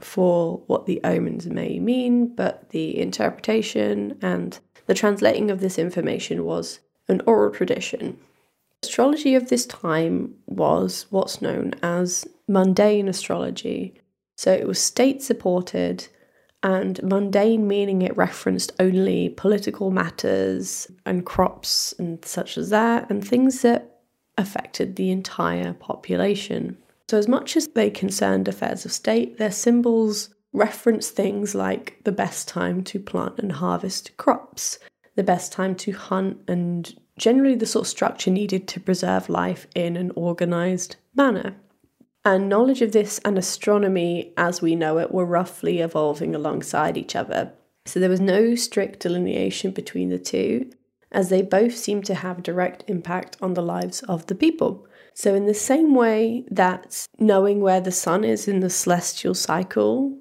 for 0.00 0.62
what 0.66 0.86
the 0.86 1.00
omens 1.04 1.46
may 1.46 1.78
mean, 1.78 2.34
but 2.34 2.70
the 2.70 2.98
interpretation 2.98 4.18
and 4.22 4.58
the 4.86 4.94
translating 4.94 5.50
of 5.50 5.60
this 5.60 5.78
information 5.78 6.44
was 6.44 6.80
an 7.08 7.20
oral 7.26 7.52
tradition. 7.52 8.18
Astrology 8.82 9.34
of 9.34 9.48
this 9.48 9.66
time 9.66 10.34
was 10.46 11.06
what's 11.10 11.42
known 11.42 11.74
as 11.82 12.26
mundane 12.48 13.08
astrology. 13.08 14.00
So 14.36 14.52
it 14.52 14.66
was 14.66 14.78
state 14.78 15.22
supported 15.22 16.08
and 16.62 17.02
mundane 17.02 17.66
meaning 17.66 18.02
it 18.02 18.16
referenced 18.16 18.72
only 18.78 19.30
political 19.30 19.90
matters 19.90 20.90
and 21.06 21.24
crops 21.24 21.94
and 21.98 22.24
such 22.24 22.58
as 22.58 22.70
that, 22.70 23.10
and 23.10 23.26
things 23.26 23.62
that 23.62 24.00
affected 24.36 24.96
the 24.96 25.10
entire 25.10 25.72
population. 25.74 26.76
So, 27.08 27.18
as 27.18 27.28
much 27.28 27.56
as 27.56 27.68
they 27.68 27.90
concerned 27.90 28.48
affairs 28.48 28.84
of 28.84 28.92
state, 28.92 29.38
their 29.38 29.50
symbols 29.50 30.30
reference 30.52 31.10
things 31.10 31.54
like 31.54 32.00
the 32.04 32.12
best 32.12 32.48
time 32.48 32.82
to 32.84 32.98
plant 32.98 33.38
and 33.38 33.52
harvest 33.52 34.16
crops, 34.16 34.78
the 35.16 35.22
best 35.22 35.52
time 35.52 35.74
to 35.76 35.92
hunt, 35.92 36.38
and 36.48 36.94
generally 37.18 37.54
the 37.54 37.66
sort 37.66 37.84
of 37.84 37.90
structure 37.90 38.30
needed 38.30 38.66
to 38.68 38.80
preserve 38.80 39.28
life 39.28 39.66
in 39.74 39.96
an 39.96 40.12
organized 40.16 40.96
manner. 41.14 41.56
And 42.24 42.48
knowledge 42.48 42.82
of 42.82 42.92
this 42.92 43.18
and 43.24 43.38
astronomy 43.38 44.32
as 44.36 44.60
we 44.60 44.76
know 44.76 44.98
it 44.98 45.12
were 45.12 45.24
roughly 45.24 45.80
evolving 45.80 46.34
alongside 46.34 46.98
each 46.98 47.16
other. 47.16 47.52
So 47.86 47.98
there 47.98 48.10
was 48.10 48.20
no 48.20 48.54
strict 48.54 49.00
delineation 49.00 49.70
between 49.70 50.10
the 50.10 50.18
two, 50.18 50.70
as 51.10 51.28
they 51.28 51.42
both 51.42 51.74
seem 51.74 52.02
to 52.02 52.14
have 52.14 52.42
direct 52.42 52.84
impact 52.86 53.36
on 53.40 53.54
the 53.54 53.62
lives 53.62 54.02
of 54.02 54.26
the 54.26 54.34
people. 54.34 54.86
So, 55.14 55.34
in 55.34 55.46
the 55.46 55.54
same 55.54 55.94
way 55.94 56.44
that 56.50 57.06
knowing 57.18 57.60
where 57.60 57.80
the 57.80 57.90
sun 57.90 58.22
is 58.22 58.46
in 58.46 58.60
the 58.60 58.70
celestial 58.70 59.34
cycle 59.34 60.16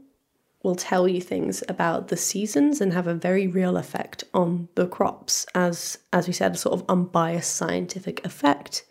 will 0.63 0.75
tell 0.75 1.07
you 1.07 1.21
things 1.21 1.63
about 1.69 2.07
the 2.07 2.17
seasons 2.17 2.81
and 2.81 2.91
have 2.93 3.07
a 3.07 3.13
very 3.13 3.47
real 3.47 3.77
effect 3.77 4.23
on 4.33 4.67
the 4.75 4.87
crops, 4.87 5.45
as 5.53 5.99
as 6.11 6.27
we 6.27 6.33
said, 6.33 6.55
a 6.55 6.57
sort 6.57 6.79
of 6.79 6.89
unbiased 6.89 7.55
scientific 7.55 8.25
effect. 8.25 8.83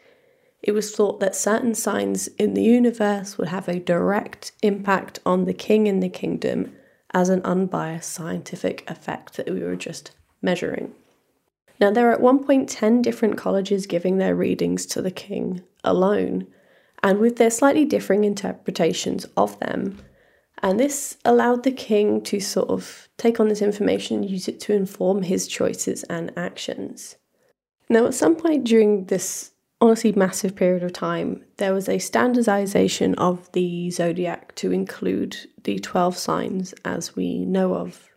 It 0.63 0.73
was 0.73 0.95
thought 0.95 1.21
that 1.21 1.37
certain 1.37 1.75
signs 1.75 2.29
in 2.29 2.55
the 2.55 2.63
universe 2.63 3.39
would 3.39 3.49
have 3.49 3.69
a 3.69 3.79
direct 3.79 4.53
impact 4.63 5.21
on 5.25 5.45
the 5.45 5.55
king 5.55 5.87
in 5.87 6.01
the 6.01 6.09
kingdom 6.09 6.75
as 7.15 7.29
an 7.29 7.43
unbiased 7.45 8.13
scientific 8.13 8.89
effect 8.91 9.37
that 9.37 9.51
we 9.51 9.61
were 9.61 9.77
just 9.77 10.11
measuring. 10.43 10.95
Now, 11.81 11.91
there 11.93 12.09
are 12.09 12.13
at 12.13 12.21
one 12.21 12.43
point 12.43 12.69
10 12.69 13.03
different 13.03 13.37
colleges 13.37 13.87
giving 13.87 14.19
their 14.19 14.35
readings 14.35 14.85
to 14.87 15.01
the 15.01 15.13
king 15.13 15.63
alone, 15.85 16.49
and 17.03 17.21
with 17.21 17.37
their 17.37 17.51
slightly 17.51 17.85
differing 17.85 18.25
interpretations 18.25 19.27
of 19.37 19.59
them. 19.61 20.01
And 20.61 20.81
this 20.81 21.17
allowed 21.25 21.63
the 21.63 21.71
king 21.71 22.21
to 22.23 22.41
sort 22.41 22.69
of 22.69 23.09
take 23.17 23.39
on 23.39 23.47
this 23.47 23.63
information 23.63 24.17
and 24.17 24.31
use 24.31 24.49
it 24.49 24.59
to 24.63 24.75
inform 24.75 25.23
his 25.23 25.47
choices 25.47 26.03
and 26.05 26.33
actions. 26.37 27.15
Now, 27.89 28.07
at 28.07 28.15
some 28.15 28.35
point 28.35 28.65
during 28.65 29.05
this 29.05 29.53
honestly 29.81 30.13
massive 30.13 30.57
period 30.57 30.83
of 30.83 30.93
time, 30.93 31.45
there 31.57 31.73
was 31.73 31.89
a 31.89 31.99
standardization 31.99 33.15
of 33.15 33.51
the 33.53 33.91
zodiac 33.91 34.55
to 34.57 34.73
include 34.73 35.37
the 35.65 35.79
12 35.79 36.17
signs 36.17 36.75
as 36.85 37.15
we 37.15 37.45
know 37.45 37.75
of 37.75 38.09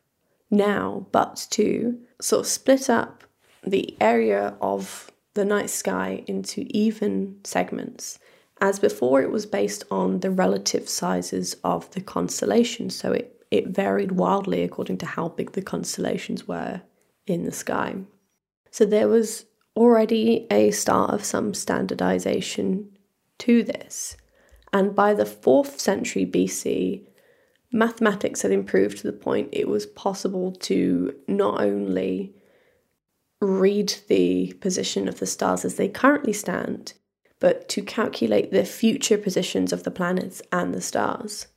now, 0.49 1.05
but 1.11 1.47
to 1.51 1.99
sort 2.19 2.41
of 2.41 2.47
split 2.47 2.89
up 2.89 3.23
the 3.63 3.95
area 4.01 4.55
of 4.61 5.11
the 5.33 5.45
night 5.45 5.69
sky 5.69 6.23
into 6.27 6.65
even 6.69 7.37
segments. 7.43 8.19
As 8.59 8.79
before, 8.79 9.21
it 9.21 9.31
was 9.31 9.45
based 9.45 9.83
on 9.89 10.19
the 10.19 10.29
relative 10.29 10.89
sizes 10.89 11.55
of 11.63 11.89
the 11.91 12.01
constellations, 12.01 12.95
so 12.95 13.11
it, 13.11 13.43
it 13.49 13.67
varied 13.67 14.13
wildly 14.13 14.63
according 14.63 14.97
to 14.99 15.05
how 15.05 15.29
big 15.29 15.53
the 15.53 15.61
constellations 15.61 16.47
were 16.47 16.81
in 17.25 17.45
the 17.45 17.51
sky. 17.51 17.95
So 18.71 18.85
there 18.85 19.07
was 19.07 19.45
already 19.75 20.47
a 20.51 20.71
start 20.71 21.11
of 21.11 21.23
some 21.23 21.53
standardization 21.53 22.97
to 23.39 23.63
this. 23.63 24.17
And 24.73 24.95
by 24.95 25.13
the 25.13 25.25
4th 25.25 25.79
century 25.79 26.25
BC, 26.25 27.07
mathematics 27.71 28.41
had 28.41 28.51
improved 28.51 28.99
to 28.99 29.03
the 29.03 29.17
point 29.17 29.49
it 29.51 29.67
was 29.67 29.85
possible 29.85 30.51
to 30.51 31.15
not 31.27 31.61
only 31.61 32.33
read 33.41 33.95
the 34.07 34.53
position 34.61 35.07
of 35.07 35.19
the 35.19 35.25
stars 35.25 35.65
as 35.65 35.75
they 35.75 35.87
currently 35.87 36.33
stand, 36.33 36.93
but 37.39 37.67
to 37.69 37.81
calculate 37.81 38.51
the 38.51 38.63
future 38.63 39.17
positions 39.17 39.73
of 39.73 39.83
the 39.83 39.91
planets 39.91 40.41
and 40.51 40.73
the 40.73 40.81
stars. 40.81 41.47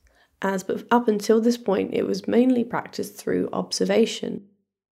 As 0.41 0.65
up 0.91 1.07
until 1.07 1.39
this 1.39 1.57
point, 1.57 1.93
it 1.93 2.07
was 2.07 2.27
mainly 2.27 2.63
practiced 2.63 3.15
through 3.15 3.49
observation. 3.53 4.47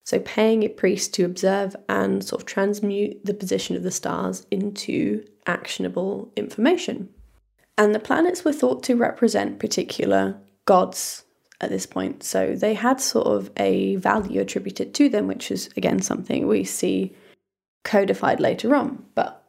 So, 0.08 0.18
paying 0.20 0.62
a 0.62 0.68
priest 0.68 1.12
to 1.14 1.24
observe 1.24 1.76
and 1.86 2.24
sort 2.24 2.40
of 2.40 2.46
transmute 2.46 3.26
the 3.26 3.34
position 3.34 3.76
of 3.76 3.82
the 3.82 3.90
stars 3.90 4.46
into 4.50 5.22
actionable 5.46 6.32
information. 6.34 7.10
And 7.76 7.94
the 7.94 7.98
planets 7.98 8.42
were 8.42 8.54
thought 8.54 8.82
to 8.84 8.96
represent 8.96 9.58
particular 9.58 10.40
gods 10.64 11.24
at 11.60 11.68
this 11.68 11.84
point. 11.84 12.22
So, 12.22 12.54
they 12.54 12.72
had 12.72 13.02
sort 13.02 13.26
of 13.26 13.50
a 13.58 13.96
value 13.96 14.40
attributed 14.40 14.94
to 14.94 15.10
them, 15.10 15.26
which 15.26 15.50
is 15.50 15.68
again 15.76 16.00
something 16.00 16.46
we 16.46 16.64
see 16.64 17.14
codified 17.84 18.40
later 18.40 18.74
on. 18.74 19.04
But 19.14 19.44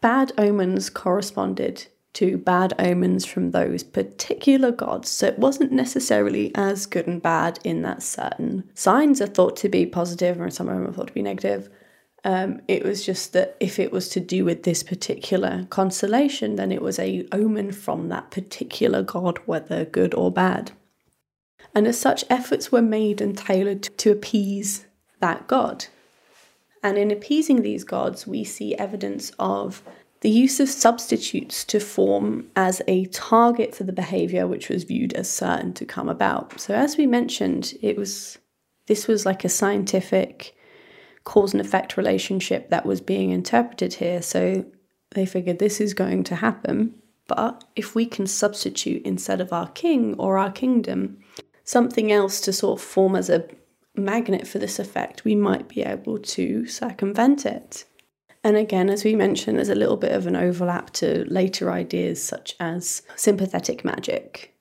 bad 0.00 0.32
omens 0.38 0.88
corresponded 0.88 1.86
to 2.14 2.38
bad 2.38 2.74
omens 2.78 3.24
from 3.24 3.50
those 3.50 3.82
particular 3.82 4.70
gods. 4.70 5.08
So 5.08 5.26
it 5.26 5.38
wasn't 5.38 5.72
necessarily 5.72 6.50
as 6.54 6.86
good 6.86 7.06
and 7.06 7.22
bad 7.22 7.58
in 7.64 7.82
that 7.82 8.02
certain 8.02 8.68
signs 8.74 9.20
are 9.20 9.26
thought 9.26 9.56
to 9.58 9.68
be 9.68 9.86
positive 9.86 10.40
or 10.40 10.50
some 10.50 10.68
of 10.68 10.74
them 10.74 10.86
are 10.86 10.92
thought 10.92 11.08
to 11.08 11.12
be 11.12 11.22
negative. 11.22 11.68
Um, 12.24 12.60
it 12.66 12.82
was 12.82 13.06
just 13.06 13.32
that 13.34 13.56
if 13.60 13.78
it 13.78 13.92
was 13.92 14.08
to 14.10 14.20
do 14.20 14.44
with 14.44 14.64
this 14.64 14.82
particular 14.82 15.66
constellation, 15.70 16.56
then 16.56 16.72
it 16.72 16.82
was 16.82 16.98
a 16.98 17.26
omen 17.30 17.72
from 17.72 18.08
that 18.08 18.30
particular 18.30 19.02
god, 19.02 19.38
whether 19.46 19.84
good 19.84 20.14
or 20.14 20.32
bad. 20.32 20.72
And 21.74 21.86
as 21.86 21.98
such, 21.98 22.24
efforts 22.28 22.72
were 22.72 22.82
made 22.82 23.20
and 23.20 23.38
tailored 23.38 23.84
to, 23.84 23.90
to 23.90 24.10
appease 24.10 24.86
that 25.20 25.46
god. 25.46 25.86
And 26.82 26.96
in 26.96 27.10
appeasing 27.10 27.62
these 27.62 27.84
gods, 27.84 28.26
we 28.26 28.44
see 28.44 28.74
evidence 28.76 29.32
of 29.38 29.82
the 30.20 30.30
use 30.30 30.58
of 30.58 30.68
substitutes 30.68 31.64
to 31.64 31.78
form 31.78 32.50
as 32.56 32.82
a 32.88 33.06
target 33.06 33.74
for 33.74 33.84
the 33.84 33.92
behavior 33.92 34.46
which 34.46 34.68
was 34.68 34.84
viewed 34.84 35.12
as 35.12 35.30
certain 35.30 35.72
to 35.74 35.84
come 35.84 36.08
about. 36.08 36.60
So 36.60 36.74
as 36.74 36.96
we 36.96 37.06
mentioned, 37.06 37.74
it 37.82 37.96
was 37.96 38.38
this 38.86 39.06
was 39.06 39.26
like 39.26 39.44
a 39.44 39.48
scientific 39.48 40.56
cause 41.24 41.52
and 41.52 41.60
effect 41.60 41.96
relationship 41.96 42.70
that 42.70 42.86
was 42.86 43.00
being 43.00 43.30
interpreted 43.30 43.94
here. 43.94 44.22
So 44.22 44.64
they 45.10 45.26
figured 45.26 45.58
this 45.58 45.80
is 45.80 45.94
going 45.94 46.24
to 46.24 46.36
happen, 46.36 46.94
but 47.26 47.64
if 47.76 47.94
we 47.94 48.06
can 48.06 48.26
substitute 48.26 49.02
instead 49.04 49.40
of 49.40 49.52
our 49.52 49.68
king 49.68 50.14
or 50.18 50.38
our 50.38 50.50
kingdom 50.50 51.18
something 51.64 52.10
else 52.10 52.40
to 52.40 52.52
sort 52.52 52.80
of 52.80 52.84
form 52.84 53.14
as 53.14 53.28
a 53.28 53.46
magnet 53.94 54.46
for 54.48 54.58
this 54.58 54.78
effect, 54.78 55.24
we 55.24 55.34
might 55.34 55.68
be 55.68 55.82
able 55.82 56.18
to 56.18 56.66
circumvent 56.66 57.44
it. 57.44 57.84
And 58.48 58.56
again, 58.56 58.88
as 58.88 59.04
we 59.04 59.14
mentioned, 59.14 59.58
there's 59.58 59.68
a 59.68 59.74
little 59.74 59.98
bit 59.98 60.12
of 60.12 60.26
an 60.26 60.34
overlap 60.34 60.88
to 60.94 61.26
later 61.30 61.70
ideas 61.70 62.24
such 62.24 62.56
as 62.58 63.02
sympathetic 63.14 63.84
magic. 63.84 64.54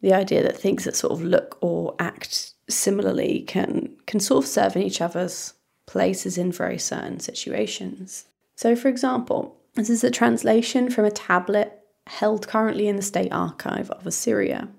The 0.00 0.14
idea 0.14 0.42
that 0.42 0.56
things 0.56 0.84
that 0.84 0.96
sort 0.96 1.12
of 1.12 1.22
look 1.22 1.58
or 1.60 1.94
act 1.98 2.54
similarly 2.70 3.44
can, 3.46 3.94
can 4.06 4.20
sort 4.20 4.42
of 4.42 4.48
serve 4.48 4.74
in 4.74 4.80
each 4.80 5.02
other's 5.02 5.52
places 5.84 6.38
in 6.38 6.50
very 6.50 6.78
certain 6.78 7.20
situations. 7.20 8.24
So, 8.54 8.74
for 8.74 8.88
example, 8.88 9.60
this 9.74 9.90
is 9.90 10.02
a 10.02 10.10
translation 10.10 10.88
from 10.90 11.04
a 11.04 11.10
tablet 11.10 11.78
held 12.06 12.48
currently 12.48 12.88
in 12.88 12.96
the 12.96 13.02
State 13.02 13.32
Archive 13.32 13.90
of 13.90 14.06
Assyria. 14.06 14.70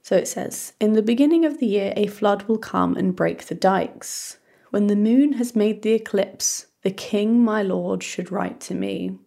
So 0.00 0.16
it 0.16 0.26
says, 0.26 0.72
In 0.80 0.94
the 0.94 1.02
beginning 1.02 1.44
of 1.44 1.58
the 1.58 1.66
year, 1.66 1.92
a 1.96 2.06
flood 2.06 2.44
will 2.44 2.56
come 2.56 2.96
and 2.96 3.14
break 3.14 3.44
the 3.44 3.54
dikes. 3.54 4.38
When 4.70 4.86
the 4.86 4.96
moon 4.96 5.34
has 5.34 5.54
made 5.54 5.82
the 5.82 5.92
eclipse, 5.92 6.64
the 6.82 6.90
king, 6.90 7.42
my 7.42 7.62
lord, 7.62 8.02
should 8.02 8.30
write 8.30 8.60
to 8.60 8.74
me. 8.74 9.18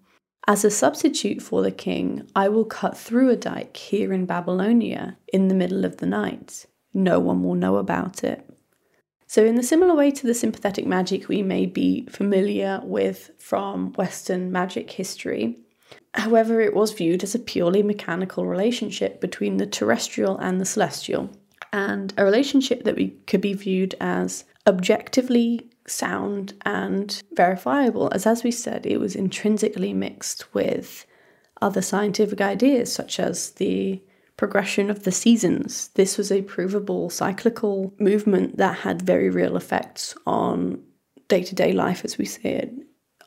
As 0.48 0.66
a 0.66 0.72
substitute 0.72 1.42
for 1.42 1.62
the 1.62 1.72
king, 1.72 2.28
I 2.36 2.50
will 2.50 2.66
cut 2.66 2.98
through 2.98 3.30
a 3.30 3.36
dike 3.36 3.78
here 3.78 4.12
in 4.12 4.26
Babylonia 4.26 5.18
in 5.32 5.48
the 5.48 5.56
middle 5.56 5.86
of 5.86 5.98
the 5.98 6.08
night. 6.08 6.66
No 6.94 7.20
one 7.20 7.44
will 7.44 7.56
know 7.56 7.78
about 7.78 8.24
it. 8.24 8.50
So, 9.28 9.46
in 9.46 9.56
the 9.56 9.64
similar 9.64 9.96
way 9.96 10.12
to 10.12 10.28
the 10.28 10.34
sympathetic 10.34 10.86
magic 10.86 11.30
we 11.30 11.42
may 11.42 11.66
be 11.66 12.06
familiar 12.08 12.82
with 12.84 13.32
from 13.40 13.94
Western 13.94 14.52
magic 14.52 14.92
history, 14.92 15.60
however, 16.16 16.60
it 16.60 16.74
was 16.74 16.92
viewed 16.92 17.24
as 17.24 17.34
a 17.34 17.40
purely 17.40 17.82
mechanical 17.82 18.46
relationship 18.46 19.22
between 19.22 19.58
the 19.58 19.66
terrestrial 19.66 20.38
and 20.38 20.60
the 20.60 20.66
celestial, 20.66 21.30
and 21.72 22.14
a 22.18 22.26
relationship 22.26 22.84
that 22.84 22.98
we 22.98 23.12
could 23.28 23.40
be 23.40 23.54
viewed 23.54 23.96
as 24.02 24.44
objectively 24.68 25.71
sound 25.92 26.54
and 26.66 27.22
verifiable, 27.34 28.10
as 28.14 28.26
as 28.26 28.44
we 28.44 28.52
said, 28.52 28.86
it 28.86 29.00
was 29.00 29.16
intrinsically 29.16 29.94
mixed 29.94 30.54
with 30.54 31.06
other 31.62 31.82
scientific 31.82 32.42
ideas 32.42 32.92
such 32.92 33.20
as 33.20 33.52
the 33.52 34.02
progression 34.38 34.90
of 34.90 35.04
the 35.04 35.12
seasons. 35.12 35.90
This 35.90 36.18
was 36.18 36.32
a 36.32 36.42
provable 36.42 37.10
cyclical 37.10 37.94
movement 38.00 38.58
that 38.58 38.78
had 38.78 39.02
very 39.02 39.30
real 39.30 39.56
effects 39.56 40.16
on 40.26 40.82
day 41.28 41.44
to 41.44 41.54
day 41.54 41.74
life 41.74 42.04
as 42.04 42.18
we 42.18 42.26
see 42.26 42.50
it 42.50 42.74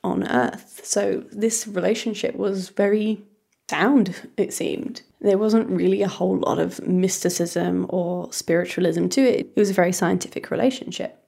on 0.03 0.29
Earth. 0.29 0.81
So 0.85 1.25
this 1.31 1.67
relationship 1.69 2.35
was 2.35 2.71
very 2.71 3.23
sound, 3.71 4.29
it 4.37 4.53
seemed. 4.53 5.03
There 5.21 5.39
wasn't 5.39 5.71
really 5.71 6.03
a 6.03 6.09
whole 6.09 6.39
lot 6.39 6.59
of 6.59 6.87
mysticism 6.87 7.87
or 7.89 8.33
spiritualism 8.33 9.09
to 9.09 9.23
it. 9.23 9.53
It 9.55 9.57
was 9.57 9.71
a 9.71 9.75
very 9.75 9.93
scientific 9.93 10.51
relationship. 10.51 11.24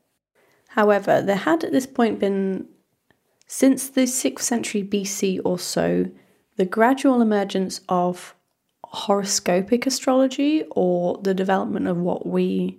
However, 0.77 1.23
there 1.23 1.37
had 1.37 1.65
at 1.65 1.73
this 1.73 1.87
point 1.87 2.21
been, 2.21 2.69
since 3.47 3.89
the 3.89 4.03
6th 4.03 4.41
century 4.41 4.85
BC 4.85 5.41
or 5.43 5.59
so, 5.59 6.11
the 6.57 6.67
gradual 6.67 7.23
emergence 7.23 7.81
of 7.89 8.35
horoscopic 8.85 9.87
astrology 9.87 10.65
or 10.73 11.19
the 11.23 11.33
development 11.33 11.89
of 11.89 11.97
what 11.97 12.27
we 12.27 12.79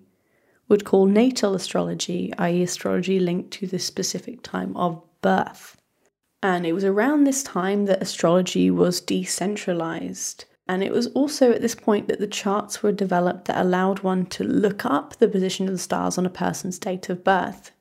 would 0.69 0.85
call 0.85 1.07
natal 1.07 1.55
astrology, 1.55 2.31
i.e., 2.37 2.61
astrology 2.61 3.19
linked 3.19 3.49
to 3.53 3.65
the 3.65 3.79
specific 3.79 4.43
time 4.43 4.77
of 4.77 5.01
birth. 5.23 5.81
And 6.43 6.67
it 6.67 6.73
was 6.73 6.83
around 6.83 7.23
this 7.23 7.41
time 7.41 7.85
that 7.85 8.03
astrology 8.03 8.69
was 8.69 9.01
decentralized. 9.01 10.45
And 10.67 10.83
it 10.83 10.91
was 10.91 11.07
also 11.07 11.51
at 11.51 11.61
this 11.61 11.73
point 11.73 12.09
that 12.09 12.19
the 12.19 12.27
charts 12.27 12.83
were 12.83 12.91
developed 12.91 13.45
that 13.45 13.59
allowed 13.59 14.01
one 14.01 14.27
to 14.27 14.43
look 14.43 14.85
up 14.85 15.15
the 15.15 15.27
position 15.27 15.65
of 15.65 15.73
the 15.73 15.79
stars 15.79 16.19
on 16.19 16.27
a 16.27 16.29
person's 16.29 16.77
date 16.77 17.09
of 17.09 17.23
birth. 17.23 17.71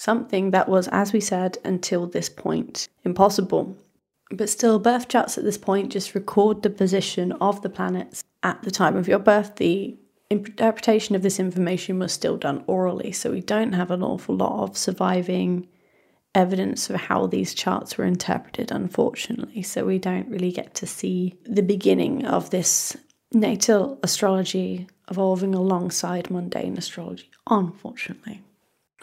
Something 0.00 0.52
that 0.52 0.66
was, 0.66 0.88
as 0.88 1.12
we 1.12 1.20
said, 1.20 1.58
until 1.62 2.06
this 2.06 2.30
point 2.30 2.88
impossible. 3.04 3.76
But 4.30 4.48
still, 4.48 4.78
birth 4.78 5.08
charts 5.08 5.36
at 5.36 5.44
this 5.44 5.58
point 5.58 5.92
just 5.92 6.14
record 6.14 6.62
the 6.62 6.70
position 6.70 7.32
of 7.32 7.60
the 7.60 7.68
planets 7.68 8.24
at 8.42 8.62
the 8.62 8.70
time 8.70 8.96
of 8.96 9.08
your 9.08 9.18
birth. 9.18 9.56
The 9.56 9.98
interpretation 10.30 11.14
of 11.16 11.20
this 11.20 11.38
information 11.38 11.98
was 11.98 12.14
still 12.14 12.38
done 12.38 12.64
orally, 12.66 13.12
so 13.12 13.30
we 13.30 13.42
don't 13.42 13.74
have 13.74 13.90
an 13.90 14.02
awful 14.02 14.34
lot 14.34 14.62
of 14.62 14.78
surviving 14.78 15.68
evidence 16.34 16.88
of 16.88 16.96
how 16.96 17.26
these 17.26 17.52
charts 17.52 17.98
were 17.98 18.06
interpreted, 18.06 18.70
unfortunately. 18.70 19.60
So 19.60 19.84
we 19.84 19.98
don't 19.98 20.30
really 20.30 20.50
get 20.50 20.74
to 20.76 20.86
see 20.86 21.34
the 21.44 21.62
beginning 21.62 22.24
of 22.24 22.48
this 22.48 22.96
natal 23.34 23.98
astrology 24.02 24.88
evolving 25.10 25.54
alongside 25.54 26.30
mundane 26.30 26.78
astrology, 26.78 27.30
unfortunately. 27.50 28.40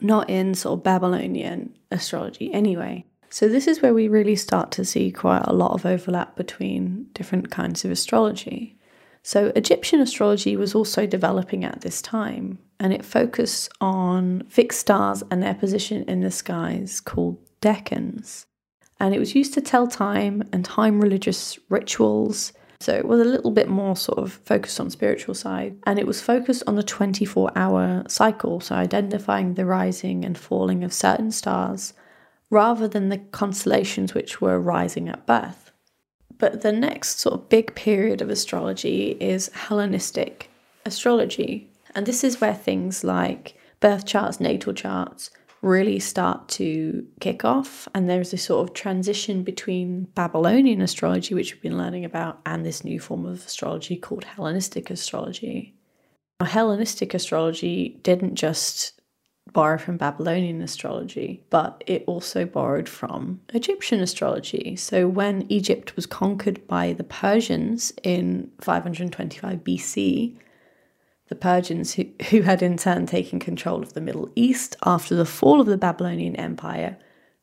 Not 0.01 0.29
in 0.29 0.53
sort 0.53 0.79
of 0.79 0.83
Babylonian 0.83 1.75
astrology, 1.91 2.53
anyway. 2.53 3.05
So, 3.29 3.49
this 3.49 3.67
is 3.67 3.81
where 3.81 3.93
we 3.93 4.07
really 4.07 4.35
start 4.35 4.71
to 4.73 4.85
see 4.85 5.11
quite 5.11 5.43
a 5.43 5.53
lot 5.53 5.73
of 5.73 5.85
overlap 5.85 6.35
between 6.35 7.07
different 7.13 7.51
kinds 7.51 7.83
of 7.83 7.91
astrology. 7.91 8.77
So, 9.23 9.51
Egyptian 9.55 9.99
astrology 9.99 10.55
was 10.55 10.73
also 10.73 11.05
developing 11.05 11.65
at 11.65 11.81
this 11.81 12.01
time, 12.01 12.59
and 12.79 12.93
it 12.93 13.03
focused 13.03 13.69
on 13.81 14.43
fixed 14.47 14.79
stars 14.79 15.23
and 15.29 15.43
their 15.43 15.55
position 15.55 16.03
in 16.03 16.21
the 16.21 16.31
skies 16.31 17.01
called 17.01 17.37
decans. 17.61 18.45
And 18.99 19.13
it 19.13 19.19
was 19.19 19.35
used 19.35 19.53
to 19.55 19.61
tell 19.61 19.87
time 19.87 20.43
and 20.51 20.63
time 20.63 21.01
religious 21.01 21.59
rituals. 21.69 22.53
So 22.79 22.93
it 22.93 23.05
was 23.05 23.19
a 23.19 23.25
little 23.25 23.51
bit 23.51 23.69
more 23.69 23.95
sort 23.95 24.19
of 24.19 24.33
focused 24.45 24.79
on 24.79 24.89
spiritual 24.89 25.33
side. 25.33 25.77
And 25.85 25.97
it 25.97 26.07
was 26.07 26.21
focused 26.21 26.63
on 26.67 26.75
the 26.75 26.83
24 26.83 27.51
hour 27.55 28.03
cycle, 28.07 28.59
so 28.59 28.75
identifying 28.75 29.55
the 29.55 29.65
rising 29.65 30.23
and 30.23 30.37
falling 30.37 30.83
of 30.83 30.93
certain 30.93 31.31
stars 31.31 31.93
rather 32.49 32.87
than 32.87 33.09
the 33.09 33.17
constellations 33.17 34.13
which 34.13 34.39
were 34.39 34.59
rising 34.59 35.09
at 35.09 35.25
birth. 35.25 35.71
But 36.37 36.61
the 36.61 36.71
next 36.71 37.19
sort 37.19 37.33
of 37.33 37.49
big 37.49 37.75
period 37.75 38.21
of 38.21 38.29
astrology 38.29 39.17
is 39.19 39.49
Hellenistic 39.53 40.49
astrology. 40.85 41.69
And 41.95 42.05
this 42.05 42.23
is 42.23 42.39
where 42.39 42.53
things 42.53 43.03
like 43.03 43.55
birth 43.79 44.05
charts, 44.05 44.39
natal 44.39 44.73
charts 44.73 45.31
really 45.67 45.99
start 45.99 46.47
to 46.47 47.05
kick 47.19 47.43
off. 47.43 47.87
And 47.93 48.09
there's 48.09 48.31
this 48.31 48.43
sort 48.43 48.67
of 48.67 48.73
transition 48.73 49.43
between 49.43 50.05
Babylonian 50.15 50.81
astrology, 50.81 51.35
which 51.35 51.53
we've 51.53 51.61
been 51.61 51.77
learning 51.77 52.05
about, 52.05 52.39
and 52.45 52.65
this 52.65 52.83
new 52.83 52.99
form 52.99 53.25
of 53.25 53.45
astrology 53.45 53.97
called 53.97 54.23
Hellenistic 54.23 54.89
astrology. 54.89 55.75
Now, 56.39 56.47
Hellenistic 56.47 57.13
astrology 57.13 57.99
didn't 58.03 58.35
just 58.35 58.93
borrow 59.53 59.77
from 59.77 59.97
Babylonian 59.97 60.61
astrology, 60.61 61.43
but 61.49 61.83
it 61.87 62.03
also 62.05 62.45
borrowed 62.45 62.89
from 62.89 63.41
Egyptian 63.53 63.99
astrology. 64.01 64.75
So 64.75 65.07
when 65.07 65.45
Egypt 65.49 65.95
was 65.95 66.05
conquered 66.05 66.65
by 66.67 66.93
the 66.93 67.03
Persians 67.03 67.93
in 68.03 68.51
525 68.61 69.63
BC, 69.63 70.37
the 71.29 71.35
Persians, 71.35 71.93
who, 71.93 72.05
who 72.29 72.41
had 72.41 72.61
in 72.61 72.77
turn 72.77 73.05
taken 73.05 73.39
control 73.39 73.81
of 73.81 73.93
the 73.93 74.01
Middle 74.01 74.29
East 74.35 74.75
after 74.85 75.15
the 75.15 75.25
fall 75.25 75.59
of 75.59 75.67
the 75.67 75.77
Babylonian 75.77 76.35
Empire, 76.35 76.97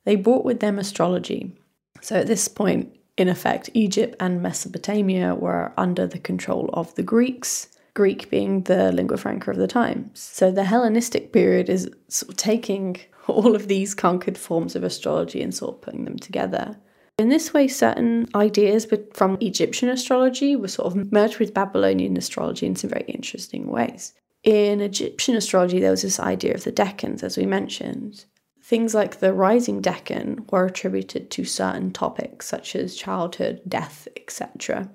they 0.05 0.17
brought 0.17 0.45
with 0.45 0.61
them 0.61 0.79
astrology. 0.79 1.57
So 2.01 2.17
at 2.17 2.27
this 2.27 2.49
point, 2.49 2.95
in 3.17 3.29
effect, 3.29 3.71
Egypt 3.75 4.17
and 4.21 4.43
Mesopotamia 4.43 5.35
were 5.35 5.73
under 5.77 6.07
the 6.07 6.19
control 6.19 6.71
of 6.73 6.95
the 6.95 7.03
Greeks, 7.03 7.69
Greek 7.95 8.29
being 8.29 8.63
the 8.63 8.91
lingua 8.91 9.17
franca 9.17 9.51
of 9.51 9.57
the 9.57 9.69
times. 9.69 10.21
So 10.21 10.51
the 10.51 10.65
Hellenistic 10.65 11.33
period 11.33 11.69
is 11.69 11.89
sort 12.09 12.31
of 12.31 12.37
taking 12.37 12.97
all 13.29 13.55
of 13.55 13.69
these 13.69 13.95
conquered 13.95 14.37
forms 14.37 14.75
of 14.75 14.83
astrology 14.83 15.43
and 15.43 15.55
sort 15.55 15.77
of 15.77 15.83
putting 15.83 16.05
them 16.05 16.19
together. 16.19 16.77
In 17.17 17.29
this 17.29 17.55
way, 17.55 17.69
certain 17.69 18.27
ideas 18.35 18.87
from 19.13 19.39
Egyptian 19.41 19.89
astrology 19.89 20.57
were 20.57 20.69
sort 20.69 20.89
of 20.89 21.13
merged 21.13 21.39
with 21.39 21.55
Babylonian 21.55 22.17
astrology 22.17 22.67
in 22.67 22.75
some 22.75 22.91
very 22.91 23.05
interesting 23.07 23.69
ways. 23.69 24.15
In 24.43 24.81
Egyptian 24.81 25.37
astrology, 25.37 25.79
there 25.79 25.93
was 25.93 26.03
this 26.03 26.19
idea 26.19 26.55
of 26.55 26.65
the 26.65 26.73
decans, 26.73 27.23
as 27.23 27.37
we 27.37 27.47
mentioned. 27.47 28.25
Things 28.63 28.95
like 28.95 29.21
the 29.21 29.33
rising 29.33 29.81
decan 29.81 30.51
were 30.51 30.67
attributed 30.67 31.31
to 31.31 31.45
certain 31.45 31.93
topics, 31.93 32.47
such 32.47 32.75
as 32.75 32.97
childhood, 32.97 33.61
death, 33.69 34.09
etc. 34.17 34.91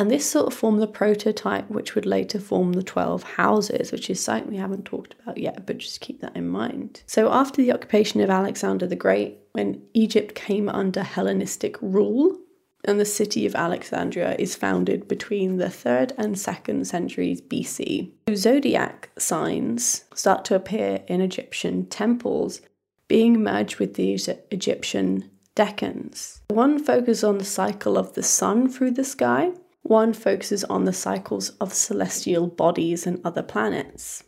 And 0.00 0.10
this 0.10 0.24
sort 0.24 0.46
of 0.46 0.54
formed 0.54 0.80
the 0.80 0.86
prototype, 0.86 1.68
which 1.68 1.94
would 1.94 2.06
later 2.06 2.40
form 2.40 2.72
the 2.72 2.82
12 2.82 3.22
houses, 3.22 3.92
which 3.92 4.08
is 4.08 4.18
something 4.18 4.50
we 4.50 4.56
haven't 4.56 4.86
talked 4.86 5.14
about 5.20 5.36
yet, 5.36 5.66
but 5.66 5.76
just 5.76 6.00
keep 6.00 6.22
that 6.22 6.34
in 6.34 6.48
mind. 6.48 7.02
So, 7.06 7.30
after 7.30 7.60
the 7.60 7.74
occupation 7.74 8.22
of 8.22 8.30
Alexander 8.30 8.86
the 8.86 8.96
Great, 8.96 9.40
when 9.52 9.82
Egypt 9.92 10.34
came 10.34 10.70
under 10.70 11.02
Hellenistic 11.02 11.76
rule, 11.82 12.38
and 12.82 12.98
the 12.98 13.04
city 13.04 13.44
of 13.44 13.54
Alexandria 13.54 14.36
is 14.38 14.56
founded 14.56 15.06
between 15.06 15.58
the 15.58 15.66
3rd 15.66 16.12
and 16.16 16.34
2nd 16.34 16.86
centuries 16.86 17.42
BC. 17.42 18.10
Zodiac 18.34 19.10
signs 19.18 20.06
start 20.14 20.46
to 20.46 20.54
appear 20.54 21.02
in 21.08 21.20
Egyptian 21.20 21.84
temples, 21.84 22.62
being 23.06 23.42
merged 23.42 23.78
with 23.78 23.96
these 23.96 24.30
Egyptian 24.50 25.28
decans. 25.54 26.40
One 26.48 26.82
focuses 26.82 27.22
on 27.22 27.36
the 27.36 27.44
cycle 27.44 27.98
of 27.98 28.14
the 28.14 28.22
sun 28.22 28.70
through 28.70 28.92
the 28.92 29.04
sky, 29.04 29.52
one 29.82 30.12
focuses 30.12 30.64
on 30.64 30.84
the 30.84 30.92
cycles 30.92 31.50
of 31.60 31.72
celestial 31.74 32.46
bodies 32.46 33.06
and 33.06 33.20
other 33.24 33.42
planets. 33.42 34.24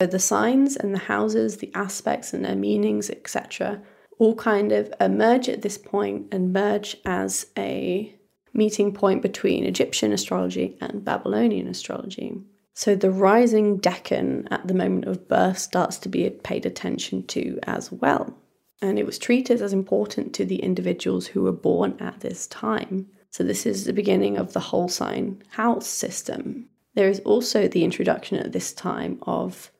So 0.00 0.06
the 0.06 0.18
signs 0.18 0.76
and 0.76 0.94
the 0.94 1.00
houses, 1.00 1.58
the 1.58 1.72
aspects 1.74 2.32
and 2.32 2.44
their 2.44 2.56
meanings, 2.56 3.10
etc., 3.10 3.82
all 4.18 4.34
kind 4.34 4.72
of 4.72 4.92
emerge 5.00 5.48
at 5.48 5.62
this 5.62 5.78
point 5.78 6.28
and 6.32 6.52
merge 6.52 6.96
as 7.04 7.46
a 7.58 8.14
meeting 8.54 8.92
point 8.92 9.22
between 9.22 9.64
Egyptian 9.64 10.12
astrology 10.12 10.76
and 10.80 11.04
Babylonian 11.04 11.66
astrology. 11.66 12.40
So 12.74 12.94
the 12.94 13.10
rising 13.10 13.80
decan 13.80 14.48
at 14.50 14.66
the 14.66 14.74
moment 14.74 15.06
of 15.06 15.28
birth 15.28 15.58
starts 15.58 15.98
to 15.98 16.08
be 16.08 16.28
paid 16.30 16.66
attention 16.66 17.26
to 17.28 17.58
as 17.64 17.92
well. 17.92 18.36
And 18.80 18.98
it 18.98 19.06
was 19.06 19.18
treated 19.18 19.60
as 19.62 19.72
important 19.72 20.34
to 20.34 20.44
the 20.44 20.56
individuals 20.56 21.28
who 21.28 21.42
were 21.42 21.52
born 21.52 21.96
at 22.00 22.20
this 22.20 22.46
time. 22.46 23.08
So, 23.32 23.42
this 23.42 23.64
is 23.64 23.84
the 23.84 23.94
beginning 23.94 24.36
of 24.36 24.52
the 24.52 24.60
whole 24.60 24.88
sign 24.88 25.42
house 25.50 25.86
system. 25.86 26.68
There 26.94 27.08
is 27.08 27.20
also 27.20 27.66
the 27.66 27.82
introduction 27.82 28.36
at 28.38 28.52
this 28.52 28.74
time 28.74 29.18
of 29.22 29.70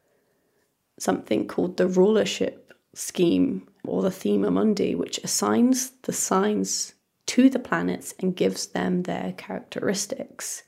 something 0.99 1.47
called 1.47 1.77
the 1.77 1.87
rulership 1.87 2.73
scheme 2.95 3.69
or 3.85 4.03
the 4.03 4.11
thema 4.11 4.51
mundi, 4.51 4.95
which 4.95 5.19
assigns 5.19 5.91
the 6.03 6.13
signs 6.15 6.95
to 7.27 7.51
the 7.51 7.59
planets 7.59 8.15
and 8.21 8.35
gives 8.35 8.69
them 8.69 9.03
their 9.03 9.35
characteristics, 9.37 10.63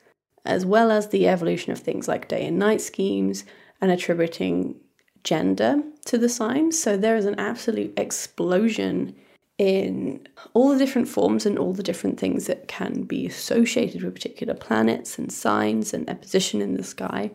as 0.44 0.66
well 0.66 0.90
as 0.90 1.08
the 1.08 1.26
evolution 1.26 1.72
of 1.72 1.78
things 1.78 2.06
like 2.06 2.28
day 2.28 2.46
and 2.46 2.58
night 2.58 2.82
schemes 2.82 3.44
and 3.80 3.90
attributing 3.90 4.78
gender 5.22 5.82
to 6.04 6.18
the 6.18 6.28
signs. 6.28 6.78
So 6.78 6.98
there 6.98 7.16
is 7.16 7.24
an 7.24 7.38
absolute 7.38 7.98
explosion 7.98 9.14
in 9.58 10.26
all 10.52 10.70
the 10.70 10.78
different 10.78 11.08
forms 11.08 11.46
and 11.46 11.58
all 11.58 11.72
the 11.72 11.82
different 11.82 12.18
things 12.18 12.46
that 12.46 12.66
can 12.66 13.02
be 13.02 13.26
associated 13.26 14.02
with 14.02 14.14
particular 14.14 14.54
planets 14.54 15.18
and 15.18 15.30
signs 15.30 15.94
and 15.94 16.06
their 16.06 16.16
position 16.16 16.60
in 16.60 16.74
the 16.74 16.82
sky. 16.82 17.30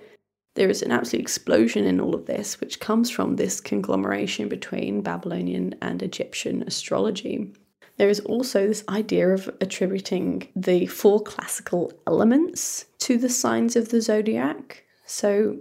There 0.55 0.69
is 0.69 0.81
an 0.81 0.91
absolute 0.91 1.21
explosion 1.21 1.85
in 1.85 2.01
all 2.01 2.13
of 2.13 2.25
this, 2.25 2.59
which 2.59 2.81
comes 2.81 3.09
from 3.09 3.35
this 3.35 3.61
conglomeration 3.61 4.49
between 4.49 5.01
Babylonian 5.01 5.75
and 5.81 6.03
Egyptian 6.03 6.63
astrology. 6.63 7.53
There 7.97 8.09
is 8.09 8.19
also 8.21 8.67
this 8.67 8.83
idea 8.89 9.29
of 9.29 9.49
attributing 9.61 10.47
the 10.55 10.87
four 10.87 11.21
classical 11.21 11.93
elements 12.07 12.85
to 12.99 13.17
the 13.17 13.29
signs 13.29 13.75
of 13.75 13.89
the 13.89 14.01
zodiac. 14.01 14.83
So 15.05 15.57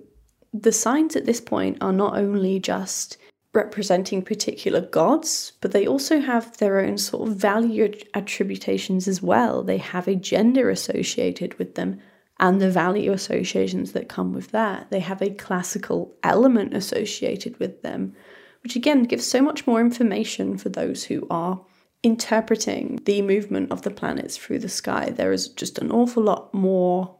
the 0.53 0.73
signs 0.73 1.15
at 1.17 1.27
this 1.27 1.41
point 1.41 1.79
are 1.81 1.93
not 1.93 2.17
only 2.17 2.59
just 2.59 3.19
representing 3.55 4.23
particular 4.23 4.81
gods, 4.81 5.53
but 5.61 5.73
they 5.73 5.87
also 5.87 6.21
have 6.21 6.57
their 6.59 6.81
own 6.81 6.99
sort 6.99 7.29
of 7.29 7.37
value 7.37 7.93
attributations 8.15 9.09
as 9.09 9.23
well. 9.23 9.63
They 9.63 9.79
have 9.79 10.07
a 10.07 10.15
gender 10.15 10.69
associated 10.71 11.59
with 11.59 11.75
them 11.75 12.01
and 12.41 12.61
the 12.61 12.71
value 12.71 13.13
associations 13.13 13.93
that 13.93 14.09
come 14.09 14.33
with 14.33 14.53
that. 14.53 14.91
They 14.91 15.01
have 15.01 15.23
a 15.23 15.31
classical 15.31 16.15
element 16.23 16.75
associated 16.75 17.59
with 17.59 17.83
them, 17.83 18.15
which 18.63 18.77
again 18.77 19.05
gives 19.05 19.27
so 19.27 19.43
much 19.43 19.67
more 19.67 19.81
information 19.81 20.57
for 20.57 20.69
those 20.69 21.05
who 21.05 21.27
are 21.31 21.65
interpreting 22.03 23.01
the 23.05 23.23
movement 23.23 23.73
of 23.73 23.83
the 23.83 23.91
planets 23.91 24.37
through 24.37 24.61
the 24.61 24.69
sky. 24.69 25.11
There 25.11 25.33
is 25.33 25.49
just 25.49 25.79
an 25.79 25.91
awful 25.91 26.23
lot 26.23 26.55
more 26.55 27.18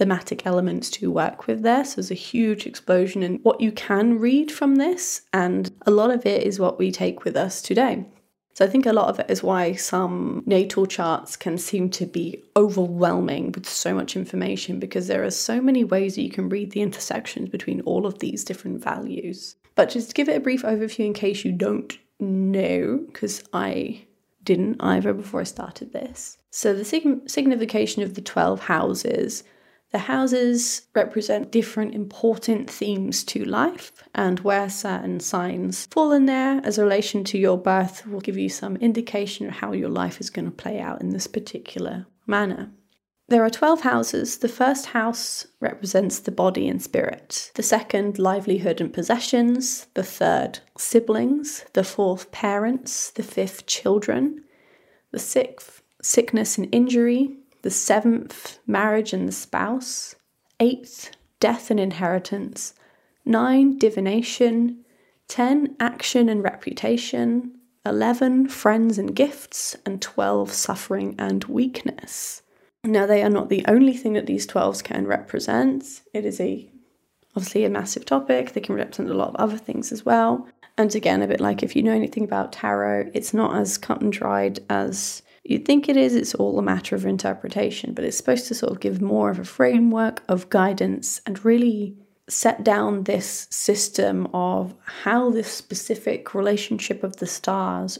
thematic 0.00 0.46
elements 0.46 0.88
to 0.88 1.12
work 1.12 1.46
with 1.46 1.60
there. 1.60 1.84
So 1.84 1.96
there's 1.96 2.10
a 2.10 2.14
huge 2.14 2.66
explosion 2.66 3.22
in 3.22 3.34
what 3.42 3.60
you 3.60 3.70
can 3.70 4.18
read 4.18 4.50
from 4.50 4.76
this, 4.76 5.20
and 5.34 5.70
a 5.86 5.90
lot 5.90 6.10
of 6.10 6.24
it 6.24 6.42
is 6.42 6.58
what 6.58 6.78
we 6.78 6.90
take 6.90 7.22
with 7.22 7.36
us 7.36 7.60
today. 7.60 8.06
So 8.54 8.64
I 8.64 8.68
think 8.68 8.86
a 8.86 8.94
lot 8.94 9.10
of 9.10 9.20
it 9.20 9.30
is 9.30 9.42
why 9.42 9.74
some 9.74 10.42
natal 10.46 10.86
charts 10.86 11.36
can 11.36 11.58
seem 11.58 11.90
to 11.90 12.06
be 12.06 12.42
overwhelming 12.56 13.52
with 13.52 13.68
so 13.68 13.94
much 13.94 14.16
information 14.16 14.80
because 14.80 15.06
there 15.06 15.22
are 15.22 15.30
so 15.30 15.60
many 15.60 15.84
ways 15.84 16.14
that 16.14 16.22
you 16.22 16.30
can 16.30 16.48
read 16.48 16.70
the 16.72 16.80
intersections 16.80 17.50
between 17.50 17.82
all 17.82 18.06
of 18.06 18.20
these 18.20 18.42
different 18.42 18.82
values. 18.82 19.56
But 19.74 19.90
just 19.90 20.08
to 20.08 20.14
give 20.14 20.30
it 20.30 20.36
a 20.36 20.40
brief 20.40 20.62
overview 20.62 21.04
in 21.04 21.12
case 21.12 21.44
you 21.44 21.52
don't 21.52 21.98
know, 22.18 23.04
because 23.06 23.44
I 23.52 24.06
didn't 24.44 24.80
either 24.80 25.12
before 25.12 25.40
I 25.40 25.44
started 25.44 25.92
this. 25.92 26.38
So 26.50 26.72
the 26.72 26.86
sig- 26.86 27.28
signification 27.28 28.02
of 28.02 28.14
the 28.14 28.22
12 28.22 28.60
houses 28.60 29.44
the 29.92 29.98
houses 29.98 30.82
represent 30.94 31.50
different 31.50 31.94
important 31.94 32.70
themes 32.70 33.24
to 33.24 33.44
life, 33.44 33.92
and 34.14 34.40
where 34.40 34.70
certain 34.70 35.20
signs 35.20 35.86
fall 35.86 36.12
in 36.12 36.26
there 36.26 36.60
as 36.64 36.78
a 36.78 36.84
relation 36.84 37.24
to 37.24 37.38
your 37.38 37.58
birth 37.58 38.06
will 38.06 38.20
give 38.20 38.38
you 38.38 38.48
some 38.48 38.76
indication 38.76 39.48
of 39.48 39.54
how 39.54 39.72
your 39.72 39.88
life 39.88 40.20
is 40.20 40.30
going 40.30 40.44
to 40.44 40.50
play 40.50 40.80
out 40.80 41.00
in 41.00 41.10
this 41.10 41.26
particular 41.26 42.06
manner. 42.26 42.70
There 43.30 43.44
are 43.44 43.50
12 43.50 43.82
houses. 43.82 44.38
The 44.38 44.48
first 44.48 44.86
house 44.86 45.46
represents 45.60 46.18
the 46.18 46.32
body 46.32 46.66
and 46.66 46.82
spirit, 46.82 47.52
the 47.54 47.62
second, 47.62 48.18
livelihood 48.18 48.80
and 48.80 48.92
possessions, 48.92 49.86
the 49.94 50.02
third, 50.02 50.58
siblings, 50.76 51.64
the 51.72 51.84
fourth, 51.84 52.32
parents, 52.32 53.10
the 53.10 53.22
fifth, 53.22 53.66
children, 53.66 54.42
the 55.12 55.20
sixth, 55.20 55.80
sickness 56.02 56.58
and 56.58 56.68
injury, 56.72 57.36
the 57.62 57.70
seventh, 57.70 58.58
marriage 58.66 59.12
and 59.12 59.28
the 59.28 59.32
spouse, 59.32 60.14
eighth, 60.58 61.10
death 61.40 61.70
and 61.70 61.80
inheritance, 61.80 62.74
nine, 63.24 63.78
divination, 63.78 64.84
ten, 65.28 65.76
action 65.78 66.28
and 66.28 66.42
reputation, 66.42 67.52
eleven, 67.84 68.48
friends 68.48 68.98
and 68.98 69.14
gifts, 69.14 69.76
and 69.86 70.00
twelve, 70.02 70.52
suffering 70.52 71.14
and 71.18 71.44
weakness. 71.44 72.42
Now, 72.84 73.06
they 73.06 73.22
are 73.22 73.30
not 73.30 73.50
the 73.50 73.64
only 73.68 73.94
thing 73.94 74.14
that 74.14 74.26
these 74.26 74.46
12s 74.46 74.82
can 74.82 75.06
represent. 75.06 76.00
It 76.14 76.24
is 76.24 76.40
a 76.40 76.70
obviously 77.36 77.64
a 77.64 77.70
massive 77.70 78.04
topic. 78.04 78.52
They 78.52 78.60
can 78.60 78.74
represent 78.74 79.10
a 79.10 79.14
lot 79.14 79.28
of 79.28 79.36
other 79.36 79.58
things 79.58 79.92
as 79.92 80.04
well. 80.04 80.48
And 80.78 80.94
again, 80.94 81.20
a 81.20 81.26
bit 81.26 81.40
like 81.40 81.62
if 81.62 81.76
you 81.76 81.82
know 81.82 81.92
anything 81.92 82.24
about 82.24 82.52
tarot, 82.52 83.10
it's 83.12 83.34
not 83.34 83.54
as 83.54 83.76
cut 83.76 84.00
and 84.00 84.12
dried 84.12 84.60
as 84.70 85.22
You'd 85.44 85.64
think 85.64 85.88
it 85.88 85.96
is, 85.96 86.14
it's 86.14 86.34
all 86.34 86.58
a 86.58 86.62
matter 86.62 86.94
of 86.94 87.06
interpretation, 87.06 87.94
but 87.94 88.04
it's 88.04 88.16
supposed 88.16 88.46
to 88.48 88.54
sort 88.54 88.72
of 88.72 88.80
give 88.80 89.00
more 89.00 89.30
of 89.30 89.38
a 89.38 89.44
framework 89.44 90.22
of 90.28 90.50
guidance 90.50 91.20
and 91.24 91.44
really 91.44 91.96
set 92.28 92.62
down 92.62 93.04
this 93.04 93.48
system 93.50 94.28
of 94.32 94.74
how 94.84 95.30
this 95.30 95.50
specific 95.50 96.34
relationship 96.34 97.02
of 97.02 97.16
the 97.16 97.26
stars 97.26 97.98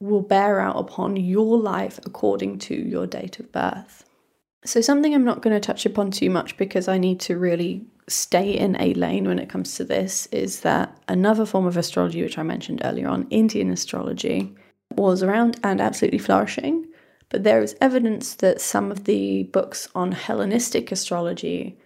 will 0.00 0.20
bear 0.20 0.60
out 0.60 0.76
upon 0.78 1.16
your 1.16 1.58
life 1.58 1.98
according 2.04 2.58
to 2.58 2.74
your 2.74 3.06
date 3.06 3.38
of 3.38 3.50
birth. 3.52 4.04
So, 4.64 4.80
something 4.80 5.14
I'm 5.14 5.24
not 5.24 5.42
going 5.42 5.54
to 5.54 5.60
touch 5.60 5.86
upon 5.86 6.10
too 6.10 6.30
much 6.30 6.56
because 6.56 6.86
I 6.86 6.98
need 6.98 7.18
to 7.20 7.36
really 7.36 7.84
stay 8.08 8.52
in 8.52 8.80
a 8.80 8.94
lane 8.94 9.26
when 9.26 9.38
it 9.38 9.48
comes 9.48 9.74
to 9.76 9.84
this 9.84 10.26
is 10.26 10.60
that 10.60 10.96
another 11.08 11.46
form 11.46 11.66
of 11.66 11.76
astrology, 11.76 12.22
which 12.22 12.38
I 12.38 12.42
mentioned 12.42 12.82
earlier 12.84 13.08
on, 13.08 13.26
Indian 13.30 13.70
astrology, 13.70 14.54
was 14.96 15.22
around 15.22 15.58
and 15.62 15.80
absolutely 15.80 16.18
flourishing, 16.18 16.86
but 17.28 17.44
there 17.44 17.62
is 17.62 17.76
evidence 17.80 18.34
that 18.36 18.60
some 18.60 18.90
of 18.90 19.04
the 19.04 19.44
books 19.44 19.88
on 19.94 20.12
Hellenistic 20.12 20.92
astrology 20.92 21.78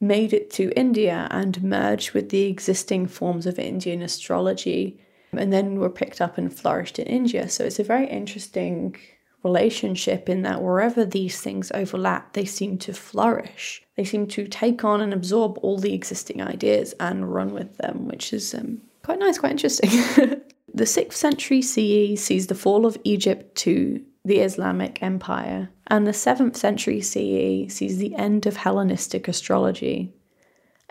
made 0.00 0.32
it 0.32 0.50
to 0.50 0.72
India 0.76 1.28
and 1.30 1.62
merged 1.62 2.12
with 2.12 2.30
the 2.30 2.44
existing 2.44 3.06
forms 3.06 3.46
of 3.46 3.58
Indian 3.58 4.02
astrology 4.02 5.00
and 5.32 5.52
then 5.52 5.76
were 5.76 5.88
picked 5.88 6.20
up 6.20 6.36
and 6.36 6.52
flourished 6.52 6.98
in 6.98 7.06
India. 7.06 7.48
So 7.48 7.64
it's 7.64 7.78
a 7.78 7.84
very 7.84 8.06
interesting 8.08 8.96
relationship 9.42 10.28
in 10.28 10.42
that 10.42 10.62
wherever 10.62 11.04
these 11.04 11.40
things 11.40 11.70
overlap, 11.72 12.32
they 12.32 12.44
seem 12.44 12.78
to 12.78 12.92
flourish. 12.92 13.82
They 13.96 14.04
seem 14.04 14.26
to 14.28 14.46
take 14.46 14.84
on 14.84 15.00
and 15.00 15.12
absorb 15.12 15.58
all 15.58 15.78
the 15.78 15.94
existing 15.94 16.42
ideas 16.42 16.94
and 17.00 17.32
run 17.32 17.52
with 17.52 17.78
them, 17.78 18.06
which 18.06 18.32
is 18.32 18.54
um, 18.54 18.82
quite 19.02 19.18
nice, 19.18 19.38
quite 19.38 19.52
interesting. 19.52 19.90
The 20.74 20.84
6th 20.84 21.12
century 21.12 21.60
CE 21.60 22.18
sees 22.18 22.46
the 22.46 22.54
fall 22.54 22.86
of 22.86 22.96
Egypt 23.04 23.54
to 23.56 24.02
the 24.24 24.38
Islamic 24.38 25.02
Empire, 25.02 25.68
and 25.88 26.06
the 26.06 26.12
7th 26.12 26.56
century 26.56 27.02
CE 27.02 27.70
sees 27.70 27.98
the 27.98 28.14
end 28.14 28.46
of 28.46 28.56
Hellenistic 28.56 29.28
astrology, 29.28 30.14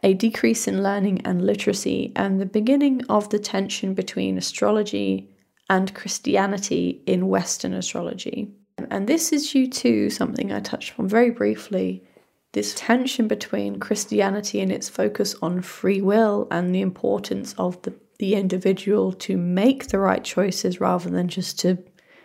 a 0.04 0.14
decrease 0.14 0.68
in 0.68 0.84
learning 0.84 1.22
and 1.26 1.44
literacy, 1.44 2.12
and 2.16 2.40
the 2.40 2.46
beginning 2.46 3.04
of 3.10 3.30
the 3.30 3.40
tension 3.40 3.96
between 3.96 4.38
astrology 4.38 5.30
and 5.68 5.96
Christianity 5.96 7.02
in 7.08 7.28
Western 7.28 7.74
astrology. 7.74 8.52
And 8.90 9.08
this 9.08 9.32
is 9.32 9.52
due 9.52 9.68
to 9.68 10.10
something 10.10 10.52
I 10.52 10.60
touched 10.60 11.00
on 11.00 11.08
very 11.08 11.32
briefly 11.32 12.04
this 12.52 12.74
tension 12.76 13.28
between 13.28 13.80
Christianity 13.80 14.60
and 14.60 14.72
its 14.72 14.90
focus 14.90 15.36
on 15.42 15.62
free 15.62 16.02
will 16.02 16.48
and 16.52 16.76
the 16.76 16.82
importance 16.82 17.56
of 17.58 17.82
the 17.84 17.94
the 18.22 18.36
individual 18.36 19.12
to 19.12 19.36
make 19.36 19.88
the 19.88 19.98
right 19.98 20.24
choices 20.24 20.80
rather 20.80 21.10
than 21.10 21.28
just 21.28 21.60
to 21.60 21.76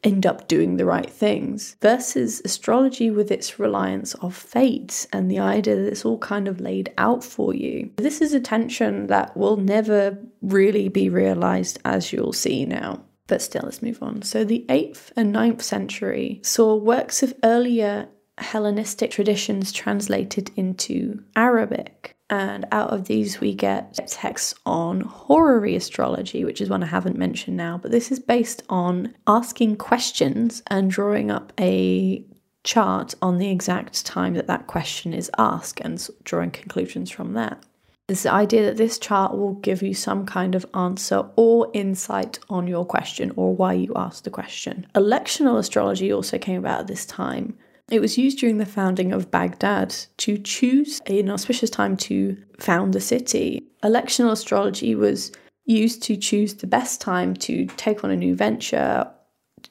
end 0.04 0.26
up 0.26 0.46
doing 0.46 0.76
the 0.76 0.84
right 0.84 1.08
things, 1.08 1.74
versus 1.80 2.42
astrology 2.44 3.10
with 3.10 3.32
its 3.32 3.58
reliance 3.58 4.12
of 4.16 4.36
fate 4.36 5.06
and 5.10 5.30
the 5.30 5.38
idea 5.38 5.74
that 5.74 5.88
it's 5.88 6.04
all 6.04 6.18
kind 6.18 6.48
of 6.48 6.60
laid 6.60 6.92
out 6.98 7.24
for 7.24 7.54
you. 7.54 7.90
This 7.96 8.20
is 8.20 8.34
a 8.34 8.40
tension 8.40 9.06
that 9.06 9.34
will 9.34 9.56
never 9.56 10.18
really 10.42 10.90
be 10.90 11.08
realized, 11.08 11.78
as 11.86 12.12
you'll 12.12 12.34
see 12.34 12.66
now. 12.66 13.02
But 13.26 13.40
still, 13.40 13.62
let's 13.64 13.82
move 13.82 14.02
on. 14.02 14.20
So, 14.20 14.44
the 14.44 14.66
8th 14.68 15.12
and 15.16 15.34
9th 15.34 15.62
century 15.62 16.40
saw 16.44 16.76
works 16.76 17.22
of 17.22 17.34
earlier 17.42 18.08
Hellenistic 18.38 19.10
traditions 19.10 19.72
translated 19.72 20.50
into 20.56 21.24
Arabic. 21.34 22.15
And 22.28 22.66
out 22.72 22.90
of 22.90 23.04
these, 23.04 23.40
we 23.40 23.54
get 23.54 23.94
texts 24.08 24.54
on 24.66 25.02
horary 25.02 25.76
astrology, 25.76 26.44
which 26.44 26.60
is 26.60 26.68
one 26.68 26.82
I 26.82 26.86
haven't 26.86 27.16
mentioned 27.16 27.56
now. 27.56 27.78
But 27.78 27.92
this 27.92 28.10
is 28.10 28.18
based 28.18 28.64
on 28.68 29.14
asking 29.28 29.76
questions 29.76 30.62
and 30.66 30.90
drawing 30.90 31.30
up 31.30 31.52
a 31.60 32.24
chart 32.64 33.14
on 33.22 33.38
the 33.38 33.48
exact 33.48 34.04
time 34.04 34.34
that 34.34 34.48
that 34.48 34.66
question 34.66 35.14
is 35.14 35.30
asked 35.38 35.80
and 35.80 36.04
drawing 36.24 36.50
conclusions 36.50 37.10
from 37.10 37.32
that. 37.34 37.64
the 38.08 38.32
idea 38.32 38.64
that 38.64 38.76
this 38.76 38.98
chart 38.98 39.36
will 39.36 39.54
give 39.54 39.82
you 39.82 39.94
some 39.94 40.26
kind 40.26 40.54
of 40.56 40.66
answer 40.74 41.24
or 41.36 41.70
insight 41.74 42.38
on 42.50 42.66
your 42.66 42.84
question 42.84 43.32
or 43.36 43.54
why 43.54 43.72
you 43.72 43.92
asked 43.94 44.24
the 44.24 44.30
question. 44.30 44.86
Electional 44.94 45.58
astrology 45.58 46.12
also 46.12 46.38
came 46.38 46.58
about 46.58 46.80
at 46.80 46.86
this 46.88 47.06
time, 47.06 47.56
it 47.90 48.00
was 48.00 48.18
used 48.18 48.38
during 48.38 48.58
the 48.58 48.66
founding 48.66 49.12
of 49.12 49.30
Baghdad 49.30 49.94
to 50.18 50.38
choose 50.38 51.00
an 51.06 51.30
auspicious 51.30 51.70
time 51.70 51.96
to 51.98 52.36
found 52.58 52.92
the 52.92 53.00
city. 53.00 53.66
Electional 53.82 54.32
astrology 54.32 54.94
was 54.94 55.30
used 55.66 56.02
to 56.04 56.16
choose 56.16 56.54
the 56.54 56.66
best 56.66 57.00
time 57.00 57.34
to 57.34 57.66
take 57.76 58.02
on 58.02 58.10
a 58.10 58.16
new 58.16 58.34
venture 58.34 59.08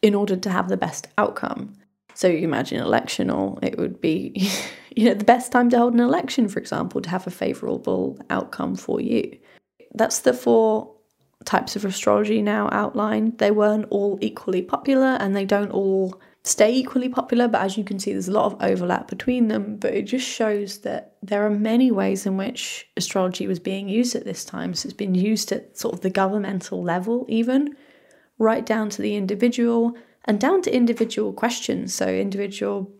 in 0.01 0.15
order 0.15 0.35
to 0.35 0.49
have 0.49 0.69
the 0.69 0.77
best 0.77 1.07
outcome. 1.17 1.73
So 2.13 2.27
you 2.27 2.39
imagine 2.39 2.81
electional, 2.81 3.61
it 3.61 3.77
would 3.77 3.99
be 3.99 4.49
you 4.95 5.05
know 5.05 5.13
the 5.13 5.25
best 5.25 5.51
time 5.51 5.69
to 5.71 5.77
hold 5.77 5.93
an 5.93 5.99
election, 5.99 6.47
for 6.47 6.59
example, 6.59 7.01
to 7.01 7.09
have 7.09 7.27
a 7.27 7.31
favourable 7.31 8.17
outcome 8.29 8.75
for 8.75 9.01
you. 9.01 9.37
That's 9.93 10.19
the 10.19 10.33
four 10.33 10.93
types 11.43 11.75
of 11.75 11.83
astrology 11.83 12.41
now 12.41 12.69
outlined. 12.71 13.37
They 13.39 13.51
weren't 13.51 13.87
all 13.89 14.17
equally 14.21 14.61
popular 14.61 15.17
and 15.19 15.35
they 15.35 15.45
don't 15.45 15.71
all 15.71 16.19
stay 16.45 16.73
equally 16.73 17.09
popular, 17.09 17.47
but 17.47 17.61
as 17.61 17.77
you 17.77 17.83
can 17.83 17.99
see, 17.99 18.13
there's 18.13 18.27
a 18.27 18.31
lot 18.31 18.45
of 18.45 18.61
overlap 18.61 19.07
between 19.07 19.49
them. 19.49 19.77
But 19.77 19.93
it 19.93 20.03
just 20.03 20.27
shows 20.27 20.79
that 20.79 21.15
there 21.21 21.45
are 21.45 21.49
many 21.49 21.91
ways 21.91 22.25
in 22.25 22.37
which 22.37 22.87
astrology 22.95 23.47
was 23.47 23.59
being 23.59 23.89
used 23.89 24.15
at 24.15 24.23
this 24.23 24.45
time. 24.45 24.73
So 24.73 24.87
it's 24.87 24.93
been 24.93 25.15
used 25.15 25.51
at 25.51 25.77
sort 25.77 25.95
of 25.95 26.01
the 26.01 26.09
governmental 26.09 26.81
level, 26.81 27.25
even 27.27 27.75
right 28.37 28.65
down 28.65 28.89
to 28.91 29.01
the 29.01 29.15
individual 29.15 29.97
and 30.25 30.39
down 30.39 30.61
to 30.61 30.73
individual 30.73 31.33
questions. 31.33 31.93
So 31.93 32.07
individual 32.07 32.91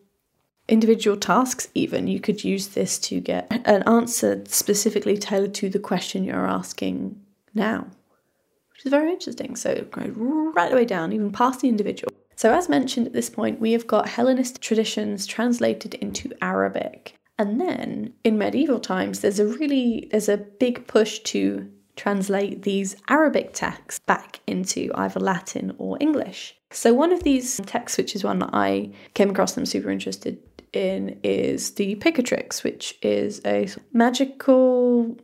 individual 0.68 1.16
tasks 1.16 1.68
even 1.76 2.08
you 2.08 2.20
could 2.20 2.44
use 2.44 2.70
this 2.70 2.98
to 2.98 3.20
get 3.20 3.46
an 3.66 3.84
answer 3.84 4.44
specifically 4.48 5.16
tailored 5.16 5.54
to 5.54 5.70
the 5.70 5.78
question 5.78 6.24
you're 6.24 6.48
asking 6.48 7.16
now 7.54 7.86
which 8.76 8.86
is 8.86 8.90
very 8.90 9.12
interesting. 9.12 9.56
So 9.56 9.74
goes 9.92 10.12
right 10.16 10.70
the 10.70 10.76
way 10.76 10.86
down, 10.86 11.14
even 11.14 11.32
past 11.32 11.62
the 11.62 11.70
individual. 11.70 12.12
So, 12.36 12.54
as 12.54 12.70
mentioned 12.70 13.08
at 13.08 13.14
this 13.14 13.30
point, 13.30 13.62
we 13.62 13.72
have 13.72 13.88
got 13.88 14.10
Hellenistic 14.10 14.62
traditions 14.62 15.26
translated 15.26 15.94
into 15.96 16.32
Arabic. 16.42 17.16
And 17.38 17.60
then 17.60 18.14
in 18.24 18.38
medieval 18.38 18.80
times, 18.80 19.20
there's 19.22 19.40
a 19.40 19.46
really 19.46 20.08
there's 20.12 20.30
a 20.30 20.38
big 20.38 20.88
push 20.88 21.20
to 21.20 21.70
translate 21.96 22.64
these 22.64 22.96
Arabic 23.08 23.54
texts 23.54 24.00
back 24.00 24.40
into 24.48 24.92
either 24.96 25.20
Latin 25.20 25.74
or 25.78 25.98
English. 26.00 26.56
So 26.72 26.94
one 26.94 27.14
of 27.14 27.24
these 27.24 27.58
texts, 27.66 27.98
which 27.98 28.16
is 28.16 28.24
one 28.24 28.40
that 28.40 28.50
I 28.52 28.92
came 29.14 29.30
across 29.30 29.56
and 29.56 29.62
I'm 29.62 29.66
super 29.66 29.90
interested 29.90 30.38
in, 30.74 31.20
is 31.24 31.72
the 31.76 31.96
Picatrix, 31.96 32.64
which 32.64 32.98
is 33.02 33.42
a 33.46 33.70
magical 33.94 35.18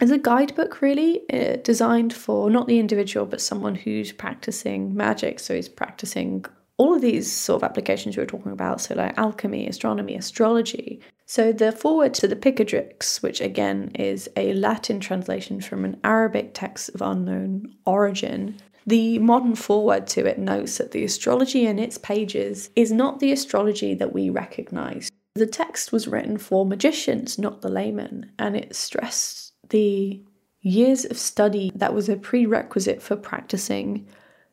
it's 0.00 0.10
a 0.10 0.18
guidebook 0.18 0.80
really 0.80 1.22
uh, 1.32 1.56
designed 1.62 2.12
for 2.12 2.50
not 2.50 2.66
the 2.66 2.78
individual 2.78 3.26
but 3.26 3.40
someone 3.40 3.74
who's 3.74 4.12
practicing 4.12 4.94
magic 4.94 5.38
so 5.38 5.54
he's 5.54 5.68
practicing 5.68 6.44
all 6.76 6.94
of 6.94 7.02
these 7.02 7.30
sort 7.30 7.62
of 7.62 7.68
applications 7.68 8.16
we 8.16 8.22
were 8.22 8.26
talking 8.26 8.52
about 8.52 8.80
so 8.80 8.94
like 8.94 9.16
alchemy 9.16 9.66
astronomy 9.66 10.16
astrology 10.16 11.00
so 11.26 11.52
the 11.52 11.72
foreword 11.72 12.12
to 12.14 12.28
the 12.28 12.36
Picatrix, 12.36 13.22
which 13.22 13.40
again 13.40 13.92
is 13.94 14.28
a 14.36 14.52
Latin 14.52 15.00
translation 15.00 15.60
from 15.60 15.84
an 15.84 15.98
Arabic 16.04 16.50
text 16.52 16.90
of 16.90 17.00
unknown 17.00 17.74
origin, 17.86 18.58
the 18.86 19.18
modern 19.18 19.54
foreword 19.54 20.06
to 20.08 20.26
it 20.26 20.38
notes 20.38 20.76
that 20.76 20.90
the 20.90 21.04
astrology 21.04 21.66
in 21.66 21.78
its 21.78 21.96
pages 21.96 22.68
is 22.76 22.92
not 22.92 23.20
the 23.20 23.32
astrology 23.32 23.94
that 23.94 24.12
we 24.12 24.28
recognize. 24.28 25.10
The 25.34 25.46
text 25.46 25.90
was 25.90 26.06
written 26.06 26.36
for 26.36 26.66
magicians, 26.66 27.38
not 27.38 27.62
the 27.62 27.70
layman, 27.70 28.30
and 28.38 28.54
it 28.54 28.76
stressed 28.76 29.43
the 29.74 30.22
years 30.60 31.04
of 31.04 31.18
study 31.18 31.72
that 31.74 31.92
was 31.92 32.08
a 32.08 32.14
prerequisite 32.14 33.02
for 33.02 33.16
practicing 33.16 34.06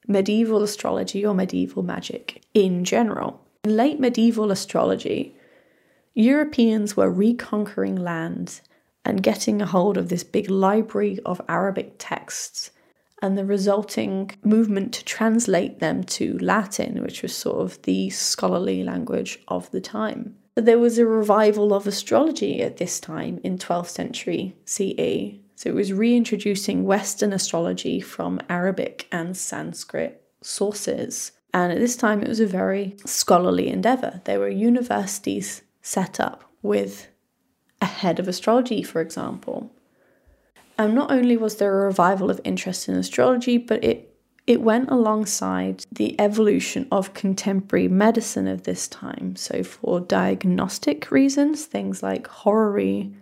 medieval 0.07 0.63
astrology 0.63 1.24
or 1.24 1.36
medieval 1.36 1.84
magic 1.84 2.41
in 2.55 2.84
general. 2.84 3.39
In 3.63 3.78
late 3.78 3.99
medieval 3.99 4.49
astrology, 4.49 5.36
Europeans 6.15 6.97
were 6.97 7.11
reconquering 7.11 7.95
lands 7.95 8.63
and 9.05 9.22
getting 9.22 9.61
a 9.61 9.67
hold 9.67 9.95
of 9.95 10.09
this 10.09 10.24
big 10.24 10.49
library 10.49 11.19
of 11.24 11.39
Arabic 11.47 11.93
texts 11.99 12.72
and 13.22 13.38
the 13.38 13.45
resulting 13.45 14.32
movement 14.43 14.91
to 14.95 15.05
translate 15.05 15.78
them 15.78 16.03
to 16.03 16.36
Latin, 16.39 17.03
which 17.03 17.22
was 17.22 17.36
sort 17.36 17.61
of 17.61 17.80
the 17.84 18.09
scholarly 18.09 18.84
language 18.84 19.38
of 19.47 19.69
the 19.69 19.82
time. 19.82 20.36
But 20.55 20.65
there 20.65 20.79
was 20.79 20.97
a 20.97 21.05
revival 21.05 21.73
of 21.73 21.87
astrology 21.87 22.61
at 22.61 22.77
this 22.77 22.99
time 22.99 23.39
in 23.43 23.57
12th 23.57 23.89
century 23.89 24.55
CE. 24.65 25.39
So 25.55 25.69
it 25.69 25.75
was 25.75 25.93
reintroducing 25.93 26.85
Western 26.85 27.33
astrology 27.33 28.01
from 28.01 28.41
Arabic 28.49 29.07
and 29.11 29.37
Sanskrit 29.37 30.23
sources. 30.41 31.31
And 31.53 31.71
at 31.71 31.79
this 31.79 31.95
time, 31.95 32.21
it 32.21 32.27
was 32.27 32.39
a 32.39 32.47
very 32.47 32.95
scholarly 33.05 33.69
endeavor. 33.69 34.21
There 34.25 34.39
were 34.39 34.49
universities 34.49 35.61
set 35.81 36.19
up 36.19 36.43
with 36.61 37.07
a 37.81 37.85
head 37.85 38.19
of 38.19 38.27
astrology, 38.27 38.83
for 38.83 39.01
example. 39.01 39.71
And 40.77 40.95
not 40.95 41.11
only 41.11 41.37
was 41.37 41.57
there 41.57 41.81
a 41.81 41.85
revival 41.85 42.29
of 42.29 42.41
interest 42.43 42.89
in 42.89 42.95
astrology, 42.95 43.57
but 43.57 43.83
it 43.83 44.11
it 44.47 44.61
went 44.61 44.89
alongside 44.89 45.85
the 45.91 46.19
evolution 46.19 46.87
of 46.91 47.13
contemporary 47.13 47.87
medicine 47.87 48.47
of 48.47 48.63
this 48.63 48.87
time. 48.87 49.35
So, 49.35 49.63
for 49.63 49.99
diagnostic 49.99 51.11
reasons, 51.11 51.65
things 51.65 52.01
like 52.01 52.27
horary 52.27 53.13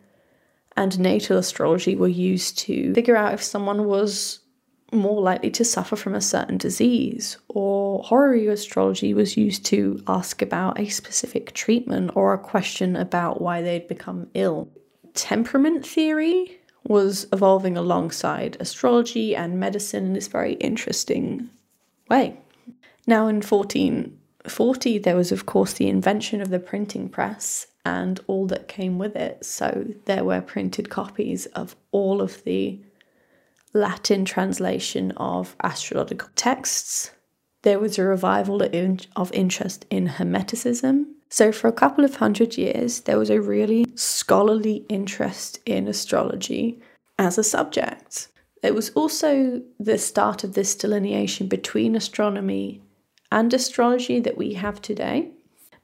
and 0.78 0.98
natal 0.98 1.38
astrology 1.38 1.96
were 1.96 2.08
used 2.08 2.58
to 2.60 2.94
figure 2.94 3.18
out 3.18 3.34
if 3.34 3.44
someone 3.44 3.86
was 3.86 4.40
more 4.92 5.22
likely 5.22 5.52
to 5.52 5.66
suffer 5.66 5.96
from 5.96 6.16
a 6.16 6.22
certain 6.22 6.58
disease, 6.58 7.38
or 7.50 8.02
horary 8.04 8.48
astrology 8.48 9.14
was 9.14 9.38
used 9.38 9.66
to 9.66 10.02
ask 10.08 10.42
about 10.42 10.80
a 10.80 10.90
specific 10.90 11.54
treatment 11.54 12.12
or 12.16 12.34
a 12.34 12.40
question 12.40 12.96
about 12.96 13.42
why 13.42 13.62
they'd 13.62 13.88
become 13.88 14.28
ill. 14.34 14.70
Temperament 15.14 15.86
theory 15.86 16.59
was 16.88 17.28
evolving 17.32 17.78
alongside 17.78 18.58
astrology 18.60 19.36
and 19.36 19.60
medicine 19.60 20.06
in 20.06 20.14
this 20.14 20.28
very 20.28 20.54
interesting 20.54 21.50
way. 22.10 22.38
Now, 23.06 23.28
in 23.28 23.38
1440, 23.38 24.98
there 25.00 25.16
was, 25.16 25.32
of 25.32 25.46
course, 25.46 25.74
the 25.74 25.88
invention 25.88 26.42
of 26.42 26.50
the 26.50 26.60
printing 26.60 27.10
press 27.10 27.68
and 27.86 28.20
all 28.28 28.46
that 28.48 28.68
came 28.68 28.98
with 28.98 29.16
it. 29.16 29.46
So, 29.46 29.94
there 30.06 30.24
were 30.24 30.42
printed 30.42 30.90
copies 30.90 31.46
of 31.48 31.76
all 31.92 32.22
of 32.22 32.44
the 32.44 32.80
Latin 33.74 34.26
translation 34.26 35.12
of 35.12 35.56
astrological 35.64 36.30
texts. 36.36 37.12
There 37.62 37.80
was 37.80 37.98
a 37.98 38.04
revival 38.04 38.62
of 38.62 39.32
interest 39.32 39.86
in 39.90 40.08
Hermeticism. 40.08 41.06
So, 41.30 41.52
for 41.52 41.68
a 41.68 41.74
couple 41.74 42.04
of 42.04 42.16
hundred 42.16 42.58
years, 42.58 43.02
there 43.02 43.20
was 43.20 43.30
a 43.30 43.40
really 43.42 43.86
scholarly 43.96 44.86
interest 44.90 45.60
in 45.66 45.88
astrology 45.88 46.82
as 47.20 47.38
a 47.38 47.44
subject. 47.44 48.30
It 48.64 48.74
was 48.74 48.90
also 48.92 49.62
the 49.80 49.98
start 49.98 50.44
of 50.44 50.54
this 50.54 50.76
delineation 50.76 51.48
between 51.48 51.96
astronomy 51.96 52.82
and 53.32 53.54
astrology 53.54 54.20
that 54.20 54.38
we 54.38 54.54
have 54.56 54.82
today. 54.82 55.30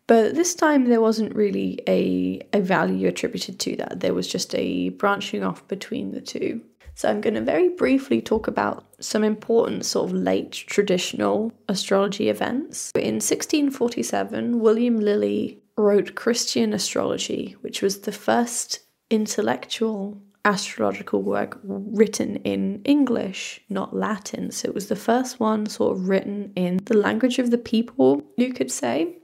But 0.07 0.35
this 0.35 0.53
time, 0.53 0.85
there 0.85 1.01
wasn't 1.01 1.35
really 1.35 1.79
a, 1.87 2.41
a 2.53 2.61
value 2.61 3.07
attributed 3.07 3.59
to 3.61 3.75
that. 3.77 4.01
There 4.01 4.13
was 4.13 4.27
just 4.27 4.53
a 4.55 4.89
branching 4.89 5.43
off 5.43 5.67
between 5.67 6.11
the 6.11 6.21
two. 6.21 6.61
So 6.95 7.09
I'm 7.09 7.19
going 7.19 7.33
to 7.33 7.41
very 7.41 7.69
briefly 7.69 8.21
talk 8.21 8.47
about 8.47 8.85
some 8.99 9.23
important 9.23 9.85
sort 9.85 10.09
of 10.09 10.15
late 10.15 10.53
traditional 10.53 11.51
astrology 11.67 12.29
events. 12.29 12.91
In 12.95 13.15
1647, 13.15 14.59
William 14.61 14.99
Lilly 14.99 15.59
wrote 15.77 16.15
Christian 16.15 16.71
Astrology, 16.71 17.57
which 17.59 17.81
was 17.81 17.99
the 17.99 18.13
first 18.13 18.79
intellectual 19.09 20.21
astrological 20.45 21.21
work 21.21 21.59
written 21.63 22.37
in 22.37 22.81
English, 22.85 23.59
not 23.67 23.95
Latin. 23.95 24.51
So 24.51 24.69
it 24.69 24.75
was 24.75 24.87
the 24.87 24.95
first 24.95 25.39
one 25.39 25.65
sort 25.65 25.97
of 25.97 26.07
written 26.07 26.53
in 26.55 26.79
the 26.85 26.95
language 26.95 27.39
of 27.39 27.51
the 27.51 27.57
people, 27.57 28.23
you 28.37 28.53
could 28.53 28.71
say. 28.71 29.17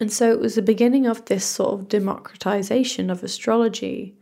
And 0.00 0.12
so 0.12 0.32
it 0.32 0.40
was 0.40 0.56
the 0.56 0.62
beginning 0.62 1.06
of 1.06 1.26
this 1.26 1.44
sort 1.44 1.74
of 1.74 1.88
democratization 1.88 3.10
of 3.10 3.22
astrology. 3.22 4.16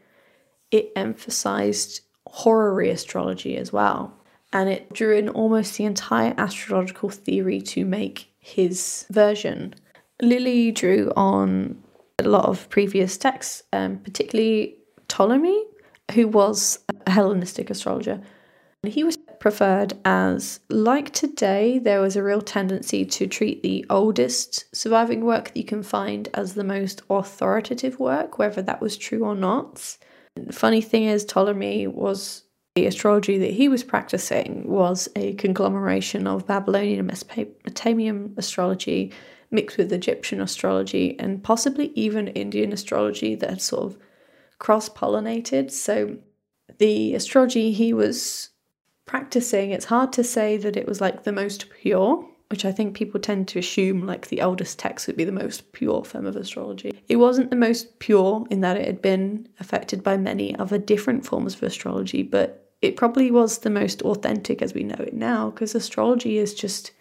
It 0.71 0.93
emphasized 0.97 2.01
horary 2.29 2.91
astrology 2.91 3.57
as 3.57 3.73
well. 3.73 4.15
And 4.53 4.69
it 4.69 4.93
drew 4.93 5.17
in 5.17 5.29
almost 5.29 5.77
the 5.77 5.85
entire 5.85 6.35
astrological 6.39 7.11
theory 7.11 7.61
to 7.63 7.85
make 7.85 8.31
his 8.39 9.07
version. 9.11 9.75
Lilly 10.23 10.71
drew 10.71 11.13
on 11.17 11.83
a 12.19 12.29
lot 12.29 12.45
of 12.45 12.69
previous 12.71 13.17
texts, 13.17 13.65
um, 13.73 13.99
particularly 13.99 14.77
Ptolemy, 15.09 15.65
who 16.13 16.29
was 16.29 16.79
a 17.07 17.11
Hellenistic 17.11 17.71
astrologer. 17.71 18.21
He 18.85 19.03
was 19.03 19.17
preferred 19.17 19.95
as, 20.05 20.61
like 20.69 21.11
today, 21.13 21.79
there 21.79 22.01
was 22.01 22.17
a 22.17 22.23
real 22.23 22.41
tendency 22.41 23.05
to 23.05 23.27
treat 23.27 23.63
the 23.63 23.85
oldest 23.91 24.75
surviving 24.75 25.25
work 25.25 25.47
that 25.47 25.57
you 25.57 25.65
can 25.65 25.83
find 25.83 26.29
as 26.35 26.55
the 26.55 26.65
most 26.65 27.03
authoritative 27.11 27.99
work, 27.99 28.39
whether 28.39 28.63
that 28.63 28.81
was 28.81 28.97
true 28.97 29.25
or 29.25 29.35
not. 29.35 29.97
Funny 30.51 30.81
thing 30.81 31.05
is, 31.05 31.25
Ptolemy 31.25 31.87
was 31.87 32.43
the 32.75 32.87
astrology 32.87 33.39
that 33.39 33.53
he 33.53 33.69
was 33.69 33.85
practicing 33.85 34.69
was 34.69 35.09
a 35.15 35.35
conglomeration 35.35 36.27
of 36.27 36.47
Babylonian 36.47 36.99
and 36.99 37.09
Mesopotamian 37.09 38.35
astrology 38.37 39.13
mixed 39.51 39.79
with 39.79 39.93
Egyptian 39.93 40.41
astrology 40.41 41.17
and 41.21 41.43
possibly 41.45 41.93
even 41.95 42.29
Indian 42.29 42.73
astrology 42.73 43.37
that 43.37 43.51
had 43.51 43.63
sort 43.63 43.85
of 43.85 43.99
cross 44.59 44.89
pollinated. 44.89 45.71
So, 45.71 46.19
the 46.79 47.15
astrology 47.15 47.73
he 47.73 47.93
was 47.93 48.51
practicing, 49.07 49.71
it's 49.71 49.85
hard 49.85 50.13
to 50.15 50.25
say 50.25 50.57
that 50.57 50.77
it 50.77 50.89
was 50.89 51.01
like 51.01 51.23
the 51.23 51.33
most 51.33 51.71
pure 51.71 52.29
which 52.51 52.65
I 52.65 52.73
think 52.73 52.95
people 52.95 53.21
tend 53.21 53.49
to 53.49 53.59
assume 53.59 54.07
like 54.07 54.29
the 54.29 54.43
oldest 54.43 54.79
text 54.79 55.07
would 55.07 55.17
be 55.17 55.25
the 55.25 55.33
most 55.33 55.73
pure 55.73 56.05
form 56.05 56.27
of 56.27 56.37
astrology. 56.37 56.93
It 57.09 57.17
wasn't 57.17 57.51
the 57.51 57.57
most 57.57 57.99
pure 57.99 58.47
in 58.51 58.61
that 58.61 58.77
it 58.77 58.87
had 58.87 59.03
been 59.03 59.49
affected 59.61 60.03
by 60.03 60.17
many 60.17 60.57
other 60.59 60.79
different 60.79 61.25
forms 61.27 61.55
of 61.55 61.63
astrology, 61.63 62.23
but 62.23 62.73
it 62.83 62.97
probably 62.97 63.31
was 63.31 63.59
the 63.59 63.71
most 63.71 64.03
authentic 64.03 64.61
as 64.61 64.75
we 64.75 64.85
know 64.85 64.97
it 64.99 65.15
now, 65.15 65.51
because 65.51 65.75
astrology 65.75 66.39
is 66.39 66.55
just 66.55 66.93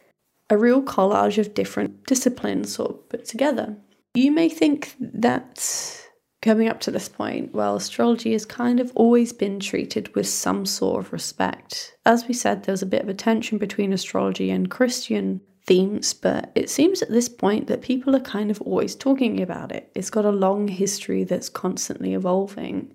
a 0.49 0.57
real 0.57 0.81
collage 0.81 1.37
of 1.37 1.53
different 1.53 2.05
disciplines 2.05 2.73
sort 2.73 2.91
of 2.91 3.09
put 3.09 3.25
together. 3.25 3.75
You 4.13 4.31
may 4.31 4.49
think 4.49 4.95
that 4.99 6.02
coming 6.43 6.67
up 6.67 6.81
to 6.81 6.91
this 6.91 7.07
point, 7.07 7.53
well, 7.53 7.75
astrology 7.77 8.33
has 8.33 8.45
kind 8.45 8.79
of 8.79 8.91
always 8.95 9.31
been 9.31 9.59
treated 9.59 10.13
with 10.13 10.27
some 10.27 10.65
sort 10.65 11.05
of 11.05 11.13
respect. 11.13 11.95
As 12.05 12.27
we 12.27 12.33
said, 12.33 12.63
there 12.63 12.73
was 12.73 12.81
a 12.81 12.87
bit 12.87 13.01
of 13.01 13.09
a 13.09 13.13
tension 13.13 13.57
between 13.57 13.93
astrology 13.93 14.51
and 14.51 14.69
Christian 14.69 15.39
themes, 15.65 16.13
but 16.13 16.51
it 16.53 16.69
seems 16.69 17.01
at 17.01 17.09
this 17.09 17.29
point 17.29 17.67
that 17.67 17.81
people 17.81 18.13
are 18.13 18.19
kind 18.19 18.51
of 18.51 18.61
always 18.61 18.93
talking 18.93 19.41
about 19.41 19.71
it. 19.71 19.89
It's 19.95 20.09
got 20.09 20.25
a 20.25 20.31
long 20.31 20.67
history 20.67 21.23
that's 21.23 21.47
constantly 21.47 22.13
evolving. 22.13 22.93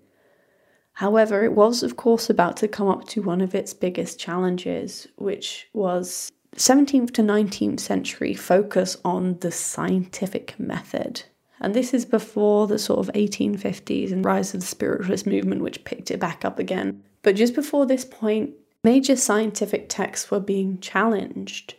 However, 0.93 1.43
it 1.43 1.55
was, 1.55 1.83
of 1.83 1.97
course, 1.97 2.29
about 2.29 2.59
to 2.59 2.69
come 2.69 2.89
up 2.89 3.09
to 3.09 3.23
one 3.23 3.41
of 3.41 3.55
its 3.55 3.73
biggest 3.73 4.21
challenges, 4.21 5.07
which 5.17 5.69
was 5.73 6.31
17th 6.57 7.13
to 7.15 7.23
19th 7.23 7.81
century 7.81 8.35
focus 8.35 8.99
on 9.07 9.39
the 9.39 9.53
scientific 9.53 10.59
method. 10.59 11.23
And 11.61 11.75
this 11.75 11.93
is 11.93 12.05
before 12.05 12.67
the 12.67 12.79
sort 12.79 13.01
of 13.01 13.15
1850s 13.15 14.13
and 14.13 14.25
rise 14.25 14.55
of 14.55 14.61
the 14.61 14.67
spiritualist 14.67 15.27
movement, 15.27 15.63
which 15.63 15.85
picked 15.85 16.11
it 16.11 16.21
back 16.21 16.45
up 16.45 16.59
again. 16.59 17.03
But 17.23 17.37
just 17.37 17.55
before 17.55 17.87
this 17.87 18.05
point, 18.05 18.55
major 18.85 19.17
scientific 19.17 19.89
texts 19.89 20.31
were 20.31 20.41
being 20.41 20.79
challenged. 20.79 21.75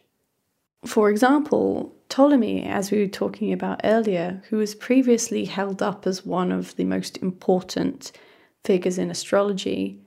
For 0.85 1.09
example, 1.09 1.95
Ptolemy, 2.09 2.63
as 2.63 2.91
we 2.91 2.99
were 2.99 3.07
talking 3.07 3.53
about 3.53 3.81
earlier, 3.83 4.41
who 4.49 4.57
was 4.57 4.75
previously 4.75 5.45
held 5.45 5.81
up 5.81 6.07
as 6.07 6.25
one 6.25 6.51
of 6.51 6.75
the 6.75 6.85
most 6.85 7.17
important 7.17 8.11
figures 8.63 8.97
in 8.97 9.11
astrology, 9.11 9.99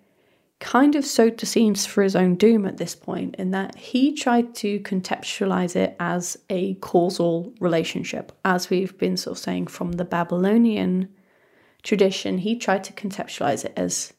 kind 0.63 0.97
of 0.97 1.05
sowed 1.05 1.37
the 1.37 1.45
seeds 1.45 1.85
for 1.85 2.03
his 2.03 2.17
own 2.17 2.37
doom 2.37 2.65
at 2.65 2.79
this 2.79 2.95
point, 2.95 3.35
in 3.35 3.51
that 3.51 3.77
he 3.77 4.15
tried 4.15 4.55
to 4.55 4.81
contextualize 4.81 5.77
it 5.77 5.95
as 6.01 6.39
a 6.49 6.75
causal 6.77 7.53
relationship. 7.61 8.33
As 8.45 8.71
we've 8.71 8.97
been 8.97 9.19
sort 9.19 9.37
of 9.37 9.43
saying 9.43 9.67
from 9.67 9.93
the 9.93 10.05
Babylonian 10.05 11.09
tradition, 11.83 12.39
he 12.39 12.57
tried 12.57 12.85
to 12.85 12.93
contextualize 12.95 13.65
it 13.65 13.75
as 13.77 14.15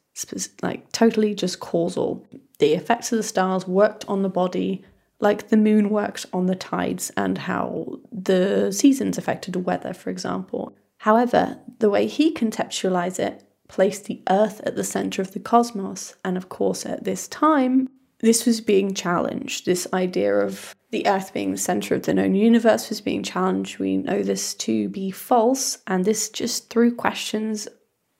like 0.62 0.92
totally 0.92 1.34
just 1.34 1.58
causal. 1.58 2.24
The 2.60 2.74
effects 2.74 3.10
of 3.10 3.16
the 3.16 3.24
stars 3.24 3.66
worked 3.66 4.04
on 4.06 4.22
the 4.22 4.28
body 4.28 4.84
like 5.20 5.48
the 5.48 5.56
moon 5.56 5.88
worked 5.90 6.26
on 6.32 6.46
the 6.46 6.54
tides 6.54 7.10
and 7.16 7.38
how 7.38 7.98
the 8.12 8.70
seasons 8.70 9.16
affected 9.16 9.54
the 9.54 9.58
weather, 9.60 9.94
for 9.94 10.10
example. 10.10 10.76
However, 10.98 11.58
the 11.78 11.88
way 11.88 12.06
he 12.06 12.32
conceptualized 12.32 13.18
it 13.18 13.42
placed 13.74 14.04
the 14.04 14.22
Earth 14.30 14.60
at 14.64 14.76
the 14.76 14.84
center 14.84 15.20
of 15.20 15.32
the 15.32 15.40
cosmos. 15.40 16.14
And 16.24 16.36
of 16.36 16.48
course, 16.48 16.86
at 16.86 17.02
this 17.02 17.26
time, 17.26 17.88
this 18.20 18.46
was 18.46 18.60
being 18.60 18.94
challenged. 18.94 19.66
This 19.66 19.88
idea 19.92 20.32
of 20.32 20.76
the 20.92 21.04
Earth 21.08 21.34
being 21.34 21.50
the 21.50 21.58
center 21.58 21.96
of 21.96 22.04
the 22.04 22.14
known 22.14 22.36
universe 22.36 22.88
was 22.88 23.00
being 23.00 23.24
challenged. 23.24 23.80
We 23.80 23.96
know 23.96 24.22
this 24.22 24.54
to 24.66 24.88
be 24.88 25.10
false, 25.10 25.78
and 25.88 26.04
this 26.04 26.28
just 26.30 26.70
threw 26.70 26.94
questions 26.94 27.66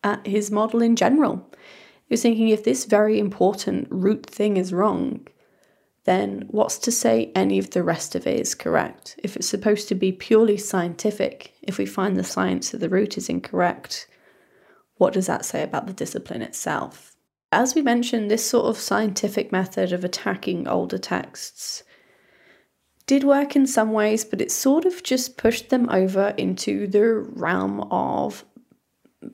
at 0.03 0.27
his 0.27 0.51
model 0.51 0.83
in 0.83 0.97
general. 0.97 1.49
He 2.09 2.15
was 2.15 2.23
thinking 2.23 2.49
if 2.49 2.65
this 2.65 2.85
very 2.85 3.21
important 3.21 3.87
root 3.91 4.27
thing 4.27 4.57
is 4.57 4.73
wrong, 4.73 5.25
then 6.03 6.47
what's 6.49 6.79
to 6.79 6.91
say 6.91 7.31
any 7.37 7.61
of 7.61 7.71
the 7.71 7.85
rest 7.85 8.17
of 8.17 8.27
it 8.27 8.41
is 8.41 8.57
correct? 8.57 9.21
If 9.23 9.37
it's 9.37 9.49
supposed 9.49 9.87
to 9.89 9.95
be 9.95 10.11
purely 10.11 10.57
scientific, 10.57 11.55
if 11.63 11.79
we 11.79 11.87
find 11.87 12.17
the 12.17 12.25
science 12.25 12.75
of 12.75 12.81
the 12.81 12.89
root 12.89 13.17
is 13.17 13.29
incorrect, 13.29 14.09
what 14.97 15.13
does 15.13 15.27
that 15.27 15.45
say 15.45 15.63
about 15.63 15.87
the 15.87 15.93
discipline 15.93 16.43
itself? 16.43 17.17
As 17.53 17.75
we 17.75 17.83
mentioned, 17.83 18.31
this 18.31 18.49
sort 18.49 18.67
of 18.67 18.77
scientific 18.77 19.53
method 19.53 19.93
of 19.93 20.05
attacking 20.05 20.67
older 20.67 20.99
texts 20.99 21.85
did 23.07 23.23
work 23.23 23.55
in 23.55 23.67
some 23.67 23.93
ways, 23.93 24.25
but 24.25 24.41
it 24.41 24.51
sort 24.51 24.85
of 24.85 25.03
just 25.03 25.37
pushed 25.37 25.69
them 25.69 25.89
over 25.91 26.35
into 26.39 26.87
the 26.87 27.19
realm 27.19 27.81
of 27.91 28.45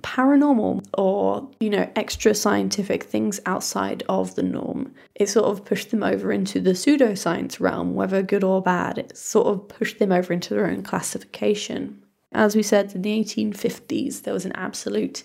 paranormal 0.03 0.85
or, 0.97 1.49
you 1.61 1.71
know, 1.71 1.91
extra 1.97 2.35
scientific 2.35 3.05
things 3.05 3.41
outside 3.47 4.03
of 4.09 4.35
the 4.35 4.43
norm. 4.43 4.93
It 5.15 5.29
sort 5.29 5.47
of 5.47 5.65
pushed 5.65 5.91
them 5.91 6.03
over 6.03 6.33
into 6.33 6.61
the 6.61 6.73
pseudoscience 6.73 7.61
realm, 7.61 7.95
whether 7.95 8.23
good 8.23 8.45
or 8.45 8.63
bad. 8.63 8.99
It 8.99 9.17
sort 9.17 9.47
of 9.47 9.69
pushed 9.69 9.99
them 9.99 10.13
over 10.13 10.33
into 10.33 10.55
their 10.55 10.67
own 10.67 10.83
classification. 10.83 12.03
As 12.33 12.55
we 12.55 12.63
said, 12.63 12.95
in 12.95 13.03
the 13.03 13.19
1850s, 13.19 14.23
there 14.23 14.35
was 14.35 14.45
an 14.45 14.53
absolute 14.53 15.25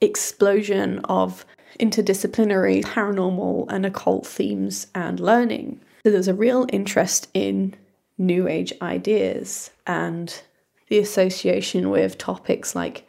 explosion 0.00 1.00
of 1.04 1.44
interdisciplinary 1.80 2.82
paranormal 2.82 3.66
and 3.68 3.84
occult 3.84 4.26
themes 4.26 4.86
and 4.94 5.20
learning. 5.20 5.80
So 6.04 6.10
there 6.10 6.18
was 6.18 6.28
a 6.28 6.34
real 6.34 6.66
interest 6.72 7.28
in 7.34 7.74
New 8.18 8.48
Age 8.48 8.72
ideas 8.80 9.70
and 9.86 10.42
the 10.88 10.98
association 10.98 11.90
with 11.90 12.18
topics 12.18 12.74
like 12.74 13.06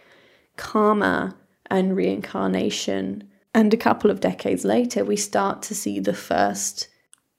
karma 0.58 1.36
and 1.70 1.96
reincarnation. 1.96 3.30
And 3.54 3.74
a 3.74 3.78
couple 3.78 4.12
of 4.12 4.20
decades 4.20 4.66
later, 4.66 5.06
we 5.06 5.16
start 5.16 5.62
to 5.64 5.76
see 5.76 6.00
the 6.00 6.14
first 6.14 6.88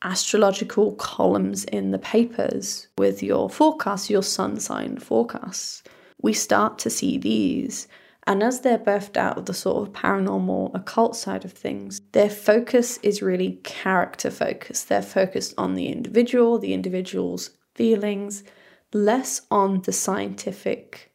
astrological 0.02 0.92
columns 0.92 1.64
in 1.64 1.90
the 1.90 1.98
papers 1.98 2.86
with 2.96 3.22
your 3.22 3.50
forecasts, 3.50 4.08
your 4.08 4.22
sun 4.22 4.60
sign 4.60 4.96
forecasts. 4.98 5.82
We 6.22 6.32
start 6.32 6.78
to 6.78 6.90
see 6.90 7.18
these 7.18 7.88
and 8.28 8.42
as 8.42 8.60
they're 8.60 8.78
birthed 8.78 9.16
out 9.16 9.38
of 9.38 9.46
the 9.46 9.54
sort 9.54 9.88
of 9.88 9.94
paranormal 9.94 10.74
occult 10.74 11.16
side 11.16 11.46
of 11.46 11.52
things, 11.52 12.02
their 12.12 12.28
focus 12.28 12.98
is 13.02 13.22
really 13.22 13.52
character 13.64 14.30
focused. 14.30 14.90
They're 14.90 15.00
focused 15.00 15.54
on 15.56 15.74
the 15.74 15.86
individual, 15.86 16.58
the 16.58 16.74
individual's 16.74 17.52
feelings, 17.74 18.44
less 18.92 19.40
on 19.50 19.80
the 19.80 19.92
scientific 19.92 21.10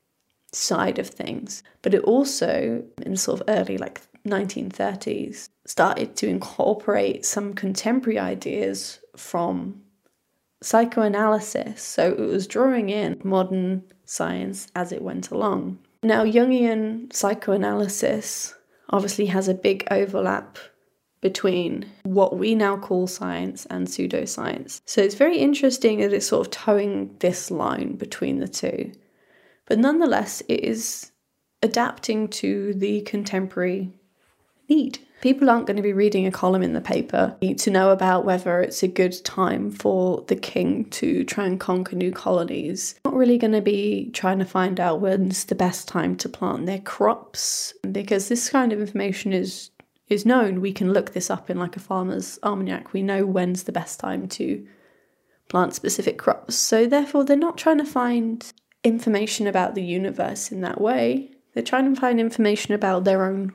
side 0.51 0.97
of 0.97 1.07
things. 1.07 1.61
But 1.83 1.93
it 1.93 2.01
also, 2.01 2.83
in 3.03 3.15
sort 3.15 3.41
of 3.41 3.45
early 3.47 3.77
like 3.77 4.01
1930s, 4.27 5.49
started 5.67 6.15
to 6.15 6.27
incorporate 6.27 7.25
some 7.25 7.53
contemporary 7.53 8.17
ideas 8.17 8.99
from 9.15 9.83
psychoanalysis. 10.63 11.79
So 11.79 12.11
it 12.11 12.19
was 12.19 12.47
drawing 12.47 12.89
in 12.89 13.21
modern 13.23 13.83
science 14.03 14.67
as 14.75 14.91
it 14.91 15.03
went 15.03 15.29
along. 15.29 15.77
Now, 16.03 16.25
Jungian 16.25 17.13
psychoanalysis 17.13 18.53
obviously 18.89 19.27
has 19.27 19.47
a 19.47 19.53
big 19.53 19.87
overlap 19.89 20.57
between 21.21 21.89
what 22.03 22.37
we 22.37 22.53
now 22.53 22.75
call 22.75 23.07
science 23.07 23.65
and 23.67 23.87
pseudoscience. 23.87 24.81
So 24.85 25.01
it's 25.01 25.15
very 25.15 25.37
interesting 25.37 26.01
that 26.01 26.11
it's 26.11 26.27
sort 26.27 26.45
of 26.45 26.51
toeing 26.51 27.15
this 27.19 27.49
line 27.49 27.95
between 27.95 28.39
the 28.39 28.49
two. 28.49 28.91
But 29.65 29.79
nonetheless, 29.79 30.43
it 30.49 30.59
is 30.65 31.11
adapting 31.61 32.27
to 32.27 32.73
the 32.73 32.99
contemporary 33.01 33.93
need. 34.67 34.99
People 35.23 35.49
aren't 35.49 35.67
going 35.67 35.77
to 35.77 35.81
be 35.81 35.93
reading 35.93 36.27
a 36.27 36.31
column 36.31 36.63
in 36.63 36.73
the 36.73 36.81
paper 36.81 37.37
to 37.39 37.71
know 37.71 37.91
about 37.91 38.25
whether 38.25 38.59
it's 38.59 38.83
a 38.83 38.89
good 38.89 39.15
time 39.23 39.71
for 39.71 40.21
the 40.27 40.35
king 40.35 40.83
to 40.89 41.23
try 41.23 41.45
and 41.45 41.61
conquer 41.61 41.95
new 41.95 42.11
colonies. 42.11 42.95
Not 43.05 43.13
really 43.13 43.37
going 43.37 43.53
to 43.53 43.61
be 43.61 44.09
trying 44.11 44.39
to 44.39 44.45
find 44.45 44.81
out 44.81 44.99
when's 44.99 45.45
the 45.45 45.55
best 45.55 45.87
time 45.87 46.17
to 46.17 46.27
plant 46.27 46.65
their 46.65 46.81
crops 46.81 47.73
because 47.89 48.27
this 48.27 48.49
kind 48.49 48.73
of 48.73 48.81
information 48.81 49.31
is 49.31 49.69
is 50.09 50.25
known. 50.25 50.59
We 50.59 50.73
can 50.73 50.91
look 50.91 51.13
this 51.13 51.29
up 51.29 51.49
in 51.49 51.57
like 51.57 51.77
a 51.77 51.79
farmer's 51.79 52.37
almanac. 52.43 52.91
We 52.91 53.01
know 53.01 53.25
when's 53.25 53.63
the 53.63 53.71
best 53.71 54.01
time 54.01 54.27
to 54.27 54.67
plant 55.47 55.73
specific 55.73 56.17
crops. 56.17 56.55
So 56.55 56.85
therefore 56.85 57.23
they're 57.23 57.37
not 57.37 57.57
trying 57.57 57.77
to 57.77 57.85
find 57.85 58.51
information 58.83 59.47
about 59.47 59.73
the 59.73 59.85
universe 59.85 60.51
in 60.51 60.59
that 60.59 60.81
way. 60.81 61.31
They're 61.53 61.63
trying 61.63 61.95
to 61.95 62.01
find 62.01 62.19
information 62.19 62.73
about 62.73 63.05
their 63.05 63.23
own 63.23 63.53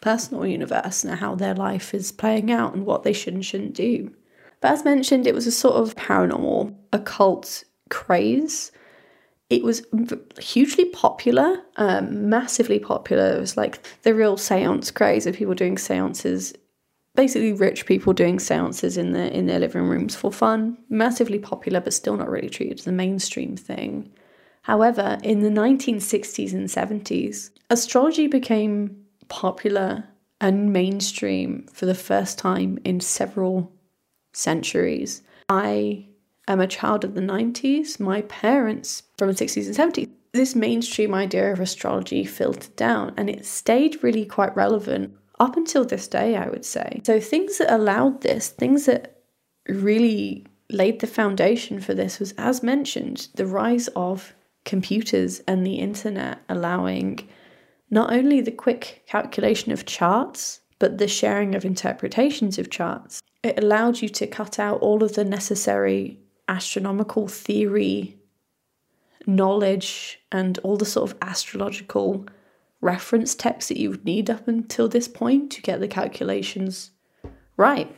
personal 0.00 0.46
universe 0.46 1.04
and 1.04 1.18
how 1.18 1.34
their 1.34 1.54
life 1.54 1.94
is 1.94 2.12
playing 2.12 2.50
out 2.50 2.74
and 2.74 2.86
what 2.86 3.02
they 3.02 3.12
should 3.12 3.34
and 3.34 3.44
shouldn't 3.44 3.74
do. 3.74 4.10
But 4.60 4.72
as 4.72 4.84
mentioned, 4.84 5.26
it 5.26 5.34
was 5.34 5.46
a 5.46 5.52
sort 5.52 5.76
of 5.76 5.94
paranormal 5.96 6.74
occult 6.92 7.64
craze. 7.90 8.72
It 9.50 9.62
was 9.62 9.82
hugely 10.38 10.86
popular, 10.86 11.62
um, 11.76 12.28
massively 12.28 12.78
popular. 12.78 13.36
It 13.36 13.40
was 13.40 13.56
like 13.56 13.80
the 14.02 14.14
real 14.14 14.36
seance 14.36 14.90
craze 14.90 15.26
of 15.26 15.36
people 15.36 15.54
doing 15.54 15.78
seances, 15.78 16.54
basically 17.14 17.52
rich 17.52 17.86
people 17.86 18.12
doing 18.12 18.38
seances 18.38 18.96
in 18.96 19.12
their 19.12 19.28
in 19.28 19.46
their 19.46 19.58
living 19.58 19.84
rooms 19.84 20.14
for 20.14 20.32
fun. 20.32 20.76
Massively 20.88 21.38
popular, 21.38 21.80
but 21.80 21.94
still 21.94 22.16
not 22.16 22.30
really 22.30 22.50
treated 22.50 22.80
as 22.80 22.86
a 22.86 22.92
mainstream 22.92 23.56
thing. 23.56 24.12
However, 24.62 25.18
in 25.22 25.40
the 25.40 25.48
1960s 25.48 26.52
and 26.52 26.68
70s, 26.68 27.50
astrology 27.70 28.26
became 28.26 29.07
popular 29.28 30.04
and 30.40 30.72
mainstream 30.72 31.66
for 31.72 31.86
the 31.86 31.94
first 31.94 32.38
time 32.38 32.78
in 32.84 33.00
several 33.00 33.72
centuries. 34.32 35.22
I 35.48 36.06
am 36.46 36.60
a 36.60 36.66
child 36.66 37.04
of 37.04 37.14
the 37.14 37.20
90s. 37.20 37.98
My 37.98 38.22
parents 38.22 39.02
from 39.16 39.28
the 39.28 39.34
60s 39.34 39.66
and 39.66 39.94
70s. 39.94 40.10
This 40.32 40.54
mainstream 40.54 41.14
idea 41.14 41.52
of 41.52 41.60
astrology 41.60 42.24
filtered 42.24 42.76
down 42.76 43.14
and 43.16 43.30
it 43.30 43.46
stayed 43.46 44.02
really 44.02 44.26
quite 44.26 44.54
relevant 44.54 45.14
up 45.40 45.56
until 45.56 45.84
this 45.84 46.06
day, 46.06 46.36
I 46.36 46.48
would 46.48 46.64
say. 46.64 47.00
So, 47.04 47.20
things 47.20 47.58
that 47.58 47.72
allowed 47.72 48.22
this, 48.22 48.48
things 48.48 48.86
that 48.86 49.22
really 49.68 50.46
laid 50.70 51.00
the 51.00 51.06
foundation 51.06 51.80
for 51.80 51.94
this 51.94 52.18
was, 52.18 52.32
as 52.36 52.62
mentioned, 52.62 53.28
the 53.34 53.46
rise 53.46 53.88
of 53.88 54.34
computers 54.64 55.40
and 55.46 55.64
the 55.64 55.76
internet 55.76 56.38
allowing 56.48 57.26
not 57.90 58.12
only 58.12 58.40
the 58.40 58.50
quick 58.50 59.04
calculation 59.06 59.72
of 59.72 59.86
charts, 59.86 60.60
but 60.78 60.98
the 60.98 61.08
sharing 61.08 61.54
of 61.54 61.64
interpretations 61.64 62.58
of 62.58 62.70
charts. 62.70 63.22
It 63.42 63.62
allowed 63.62 64.00
you 64.00 64.08
to 64.10 64.26
cut 64.26 64.58
out 64.58 64.80
all 64.80 65.02
of 65.02 65.14
the 65.14 65.24
necessary 65.24 66.18
astronomical 66.48 67.28
theory 67.28 68.16
knowledge 69.26 70.20
and 70.32 70.58
all 70.58 70.76
the 70.76 70.86
sort 70.86 71.10
of 71.10 71.18
astrological 71.20 72.26
reference 72.80 73.34
text 73.34 73.68
that 73.68 73.78
you 73.78 73.90
would 73.90 74.04
need 74.04 74.30
up 74.30 74.48
until 74.48 74.88
this 74.88 75.08
point 75.08 75.50
to 75.52 75.62
get 75.62 75.80
the 75.80 75.88
calculations 75.88 76.90
right. 77.56 77.94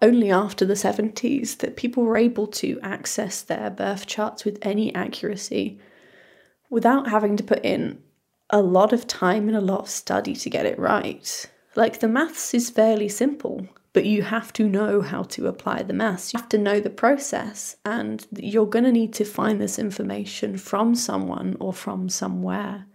Only 0.00 0.30
after 0.30 0.64
the 0.64 0.74
70s 0.74 1.58
that 1.58 1.76
people 1.76 2.04
were 2.04 2.16
able 2.16 2.46
to 2.48 2.78
access 2.82 3.42
their 3.42 3.70
birth 3.70 4.06
charts 4.06 4.44
with 4.44 4.58
any 4.62 4.94
accuracy 4.94 5.80
without 6.70 7.08
having 7.08 7.36
to 7.36 7.42
put 7.42 7.64
in 7.64 8.02
a 8.50 8.60
lot 8.60 8.92
of 8.92 9.06
time 9.06 9.48
and 9.48 9.56
a 9.56 9.60
lot 9.60 9.80
of 9.80 9.88
study 9.88 10.34
to 10.34 10.50
get 10.50 10.66
it 10.66 10.78
right. 10.78 11.50
Like 11.76 12.00
the 12.00 12.08
maths 12.08 12.54
is 12.54 12.70
fairly 12.70 13.08
simple, 13.08 13.66
but 13.92 14.04
you 14.04 14.22
have 14.22 14.52
to 14.54 14.68
know 14.68 15.00
how 15.00 15.22
to 15.24 15.46
apply 15.46 15.82
the 15.82 15.92
maths. 15.92 16.32
You 16.32 16.40
have 16.40 16.48
to 16.50 16.58
know 16.58 16.80
the 16.80 16.90
process, 16.90 17.76
and 17.84 18.26
you're 18.36 18.66
going 18.66 18.84
to 18.84 18.92
need 18.92 19.12
to 19.14 19.24
find 19.24 19.60
this 19.60 19.78
information 19.78 20.56
from 20.56 20.94
someone 20.94 21.56
or 21.58 21.72
from 21.72 22.08
somewhere. 22.08 22.86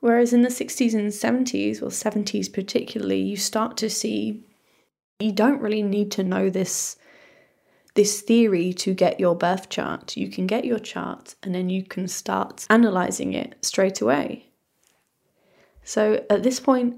Whereas 0.00 0.32
in 0.32 0.42
the 0.42 0.48
60s 0.48 0.94
and 0.94 1.10
70s, 1.10 1.80
or 1.80 1.86
70s 1.86 2.52
particularly, 2.52 3.20
you 3.20 3.36
start 3.36 3.76
to 3.78 3.88
see 3.88 4.44
you 5.20 5.32
don't 5.32 5.60
really 5.60 5.82
need 5.82 6.10
to 6.12 6.24
know 6.24 6.50
this 6.50 6.96
this 7.94 8.22
theory 8.22 8.72
to 8.72 8.94
get 8.94 9.20
your 9.20 9.36
birth 9.36 9.68
chart. 9.68 10.16
You 10.16 10.28
can 10.28 10.46
get 10.46 10.64
your 10.64 10.78
chart 10.78 11.34
and 11.42 11.54
then 11.54 11.68
you 11.68 11.84
can 11.84 12.08
start 12.08 12.66
analyzing 12.70 13.34
it 13.34 13.54
straight 13.62 14.00
away. 14.00 14.51
So 15.84 16.24
at 16.30 16.42
this 16.42 16.60
point, 16.60 16.96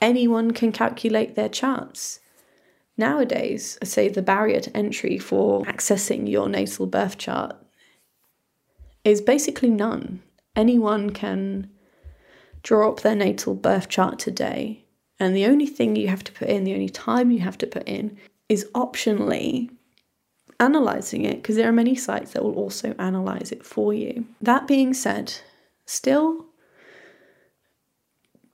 anyone 0.00 0.52
can 0.52 0.72
calculate 0.72 1.34
their 1.34 1.48
charts. 1.48 2.20
Nowadays, 2.96 3.78
I 3.80 3.84
say 3.86 4.08
the 4.08 4.22
barrier 4.22 4.60
to 4.60 4.76
entry 4.76 5.18
for 5.18 5.62
accessing 5.64 6.28
your 6.28 6.48
natal 6.48 6.86
birth 6.86 7.16
chart 7.16 7.56
is 9.04 9.20
basically 9.20 9.70
none. 9.70 10.22
Anyone 10.54 11.10
can 11.10 11.70
draw 12.62 12.90
up 12.90 13.00
their 13.00 13.14
natal 13.14 13.54
birth 13.54 13.88
chart 13.88 14.18
today, 14.18 14.84
and 15.18 15.34
the 15.34 15.46
only 15.46 15.66
thing 15.66 15.96
you 15.96 16.08
have 16.08 16.24
to 16.24 16.32
put 16.32 16.48
in, 16.48 16.64
the 16.64 16.74
only 16.74 16.90
time 16.90 17.30
you 17.30 17.40
have 17.40 17.56
to 17.58 17.66
put 17.66 17.88
in, 17.88 18.18
is 18.48 18.68
optionally 18.74 19.70
analysing 20.58 21.24
it 21.24 21.36
because 21.36 21.56
there 21.56 21.68
are 21.68 21.72
many 21.72 21.94
sites 21.94 22.32
that 22.32 22.44
will 22.44 22.54
also 22.54 22.94
analyse 22.98 23.50
it 23.50 23.64
for 23.64 23.94
you. 23.94 24.26
That 24.42 24.68
being 24.68 24.92
said, 24.92 25.32
still 25.86 26.44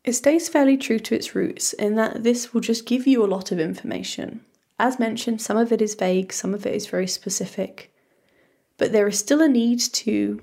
it 0.07 0.15
stays 0.15 0.49
fairly 0.49 0.77
true 0.77 1.01
to 1.01 1.17
its 1.17 1.35
roots 1.35 1.73
in 1.75 1.97
that 1.97 2.23
this 2.23 2.55
will 2.55 2.61
just 2.61 2.87
give 2.87 3.07
you 3.07 3.25
a 3.25 3.27
lot 3.27 3.51
of 3.51 3.59
information. 3.59 4.41
As 4.79 5.01
mentioned, 5.01 5.43
some 5.43 5.57
of 5.57 5.73
it 5.73 5.83
is 5.83 5.97
vague, 5.97 6.33
some 6.33 6.55
of 6.55 6.65
it 6.65 6.75
is 6.75 6.87
very 6.87 7.09
specific, 7.09 7.93
but 8.79 8.93
there 8.93 9.09
is 9.09 9.19
still 9.19 9.43
a 9.43 9.49
need 9.49 9.81
to 9.81 10.41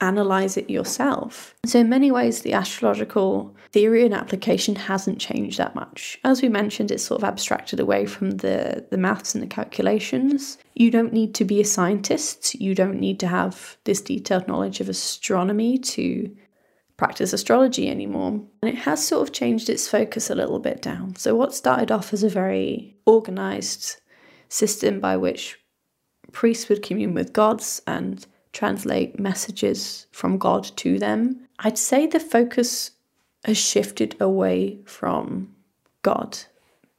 analyze 0.00 0.56
it 0.56 0.70
yourself. 0.70 1.54
So, 1.66 1.80
in 1.80 1.88
many 1.88 2.10
ways, 2.10 2.40
the 2.40 2.52
astrological 2.54 3.54
theory 3.72 4.04
and 4.04 4.14
application 4.14 4.76
hasn't 4.76 5.18
changed 5.18 5.58
that 5.58 5.74
much. 5.74 6.18
As 6.24 6.40
we 6.40 6.48
mentioned, 6.48 6.90
it's 6.90 7.02
sort 7.02 7.20
of 7.20 7.28
abstracted 7.28 7.80
away 7.80 8.06
from 8.06 8.30
the, 8.30 8.86
the 8.90 8.96
maths 8.96 9.34
and 9.34 9.42
the 9.42 9.48
calculations. 9.48 10.56
You 10.74 10.90
don't 10.90 11.12
need 11.12 11.34
to 11.34 11.44
be 11.44 11.60
a 11.60 11.64
scientist, 11.64 12.54
you 12.54 12.74
don't 12.74 13.00
need 13.00 13.20
to 13.20 13.26
have 13.26 13.76
this 13.84 14.00
detailed 14.00 14.48
knowledge 14.48 14.80
of 14.80 14.88
astronomy 14.88 15.76
to 15.78 16.34
practice 16.98 17.32
astrology 17.32 17.88
anymore. 17.88 18.42
And 18.60 18.68
it 18.70 18.74
has 18.74 19.06
sort 19.06 19.26
of 19.26 19.32
changed 19.32 19.70
its 19.70 19.88
focus 19.88 20.28
a 20.28 20.34
little 20.34 20.58
bit 20.58 20.82
down. 20.82 21.16
So, 21.16 21.34
what 21.34 21.54
started 21.54 21.90
off 21.90 22.12
as 22.12 22.22
a 22.22 22.28
very 22.28 22.98
organized 23.06 23.96
system 24.50 25.00
by 25.00 25.16
which 25.16 25.58
priests 26.32 26.68
would 26.68 26.82
commune 26.82 27.14
with 27.14 27.32
gods 27.32 27.80
and 27.86 28.26
translate 28.52 29.18
messages 29.18 30.06
from 30.10 30.36
God 30.36 30.64
to 30.76 30.98
them, 30.98 31.48
I'd 31.60 31.78
say 31.78 32.06
the 32.06 32.20
focus 32.20 32.90
has 33.44 33.56
shifted 33.56 34.16
away 34.20 34.80
from 34.84 35.54
God. 36.02 36.38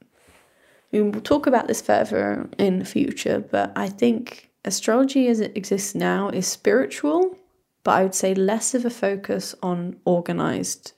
I 0.02 0.96
mean, 0.96 1.12
we'll 1.12 1.20
talk 1.20 1.46
about 1.46 1.68
this 1.68 1.80
further 1.80 2.48
in 2.58 2.78
the 2.80 2.84
future, 2.84 3.38
but 3.38 3.72
I 3.76 3.88
think 3.88 4.50
astrology 4.64 5.28
as 5.28 5.40
it 5.40 5.56
exists 5.56 5.94
now 5.94 6.30
is 6.30 6.46
spiritual 6.46 7.36
but 7.82 7.92
I 7.92 8.02
would 8.02 8.14
say 8.14 8.34
less 8.34 8.74
of 8.74 8.84
a 8.84 8.90
focus 8.90 9.54
on 9.62 9.96
organized 10.04 10.92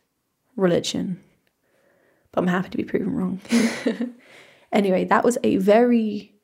religion. 0.56 1.22
But 2.32 2.42
I'm 2.42 2.48
happy 2.48 2.70
to 2.70 2.76
be 2.76 2.84
proven 2.84 3.14
wrong. 3.14 3.40
anyway, 4.72 5.04
that 5.04 5.24
was 5.24 5.38
a 5.44 5.56
very 5.56 6.34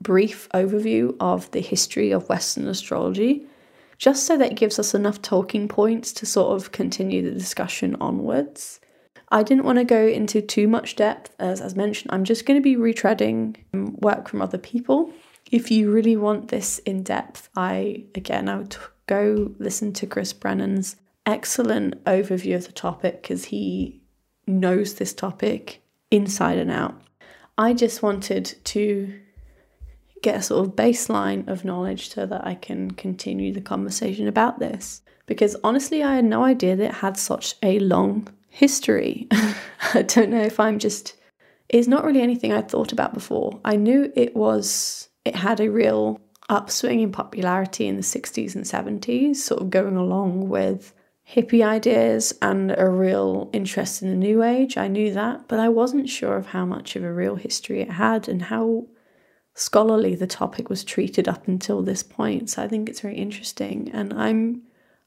brief 0.00 0.48
overview 0.50 1.16
of 1.20 1.50
the 1.52 1.60
history 1.60 2.10
of 2.10 2.28
Western 2.28 2.68
astrology, 2.68 3.46
just 3.98 4.26
so 4.26 4.36
that 4.36 4.56
gives 4.56 4.78
us 4.78 4.94
enough 4.94 5.22
talking 5.22 5.68
points 5.68 6.12
to 6.12 6.26
sort 6.26 6.54
of 6.60 6.72
continue 6.72 7.22
the 7.22 7.30
discussion 7.30 7.96
onwards. 8.00 8.80
I 9.30 9.42
didn't 9.42 9.64
want 9.64 9.78
to 9.78 9.84
go 9.84 10.06
into 10.06 10.42
too 10.42 10.68
much 10.68 10.96
depth, 10.96 11.34
as, 11.38 11.60
as 11.60 11.74
mentioned, 11.74 12.10
I'm 12.12 12.24
just 12.24 12.46
going 12.46 12.60
to 12.60 12.62
be 12.62 12.76
retreading 12.76 13.56
um, 13.72 13.96
work 14.00 14.28
from 14.28 14.42
other 14.42 14.58
people. 14.58 15.12
If 15.50 15.70
you 15.70 15.90
really 15.90 16.16
want 16.16 16.48
this 16.48 16.78
in 16.80 17.02
depth, 17.02 17.48
I 17.56 18.04
again 18.14 18.48
I 18.48 18.56
would 18.56 18.76
go 19.06 19.52
listen 19.58 19.92
to 19.94 20.06
Chris 20.06 20.32
Brennan's 20.32 20.96
excellent 21.26 22.02
overview 22.04 22.56
of 22.56 22.66
the 22.66 22.72
topic 22.72 23.22
because 23.22 23.46
he 23.46 24.00
knows 24.46 24.94
this 24.94 25.12
topic 25.12 25.82
inside 26.10 26.58
and 26.58 26.70
out. 26.70 27.00
I 27.56 27.72
just 27.72 28.02
wanted 28.02 28.56
to 28.64 29.20
get 30.22 30.36
a 30.36 30.42
sort 30.42 30.66
of 30.66 30.74
baseline 30.74 31.46
of 31.48 31.64
knowledge 31.64 32.10
so 32.10 32.26
that 32.26 32.46
I 32.46 32.54
can 32.54 32.90
continue 32.92 33.52
the 33.52 33.60
conversation 33.60 34.26
about 34.26 34.58
this. 34.58 35.02
Because 35.26 35.56
honestly, 35.62 36.02
I 36.02 36.16
had 36.16 36.24
no 36.24 36.44
idea 36.44 36.76
that 36.76 36.84
it 36.84 36.94
had 36.94 37.16
such 37.16 37.54
a 37.62 37.78
long 37.78 38.28
history. 38.48 39.28
I 39.94 40.02
don't 40.02 40.30
know 40.30 40.42
if 40.42 40.58
I'm 40.58 40.78
just. 40.78 41.14
It's 41.68 41.88
not 41.88 42.04
really 42.04 42.20
anything 42.20 42.52
I'd 42.52 42.70
thought 42.70 42.92
about 42.92 43.14
before. 43.14 43.60
I 43.64 43.76
knew 43.76 44.12
it 44.14 44.34
was. 44.34 45.08
It 45.24 45.36
had 45.36 45.60
a 45.60 45.70
real 45.70 46.20
upswing 46.48 47.00
in 47.00 47.12
popularity 47.12 47.86
in 47.86 47.96
the 47.96 48.02
60s 48.02 48.54
and 48.54 48.64
70s, 48.64 49.36
sort 49.36 49.62
of 49.62 49.70
going 49.70 49.96
along 49.96 50.48
with 50.48 50.92
hippie 51.28 51.64
ideas 51.64 52.34
and 52.42 52.74
a 52.76 52.88
real 52.88 53.48
interest 53.52 54.02
in 54.02 54.10
the 54.10 54.14
new 54.16 54.42
age. 54.42 54.76
I 54.76 54.88
knew 54.88 55.12
that, 55.14 55.48
but 55.48 55.58
I 55.58 55.68
wasn't 55.68 56.08
sure 56.08 56.36
of 56.36 56.46
how 56.46 56.66
much 56.66 56.96
of 56.96 57.04
a 57.04 57.12
real 57.12 57.36
history 57.36 57.80
it 57.80 57.92
had 57.92 58.28
and 58.28 58.42
how 58.42 58.86
scholarly 59.54 60.14
the 60.14 60.26
topic 60.26 60.68
was 60.68 60.84
treated 60.84 61.28
up 61.28 61.48
until 61.48 61.82
this 61.82 62.02
point. 62.02 62.50
So 62.50 62.62
I 62.62 62.68
think 62.68 62.88
it's 62.88 63.00
very 63.00 63.16
interesting 63.16 63.90
and 63.92 64.12
I'm 64.12 64.62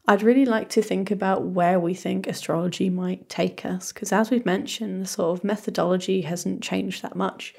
I'd 0.09 0.23
really 0.23 0.45
like 0.45 0.69
to 0.69 0.81
think 0.81 1.11
about 1.11 1.47
where 1.47 1.81
we 1.81 1.93
think 1.93 2.27
astrology 2.27 2.89
might 2.89 3.27
take 3.27 3.65
us 3.65 3.91
because 3.91 4.13
as 4.13 4.31
we've 4.31 4.45
mentioned 4.45 5.01
the 5.01 5.07
sort 5.07 5.38
of 5.38 5.43
methodology 5.43 6.21
hasn't 6.21 6.63
changed 6.63 7.03
that 7.03 7.15
much 7.15 7.53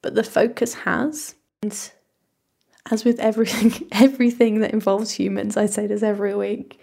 but 0.00 0.14
the 0.14 0.22
focus 0.22 0.74
has 0.74 1.34
and 1.62 1.90
as 2.90 3.04
with 3.04 3.20
everything 3.20 3.88
everything 3.92 4.60
that 4.60 4.72
involves 4.72 5.12
humans, 5.12 5.56
I 5.56 5.66
say 5.66 5.86
this 5.86 6.02
every 6.02 6.34
week. 6.34 6.80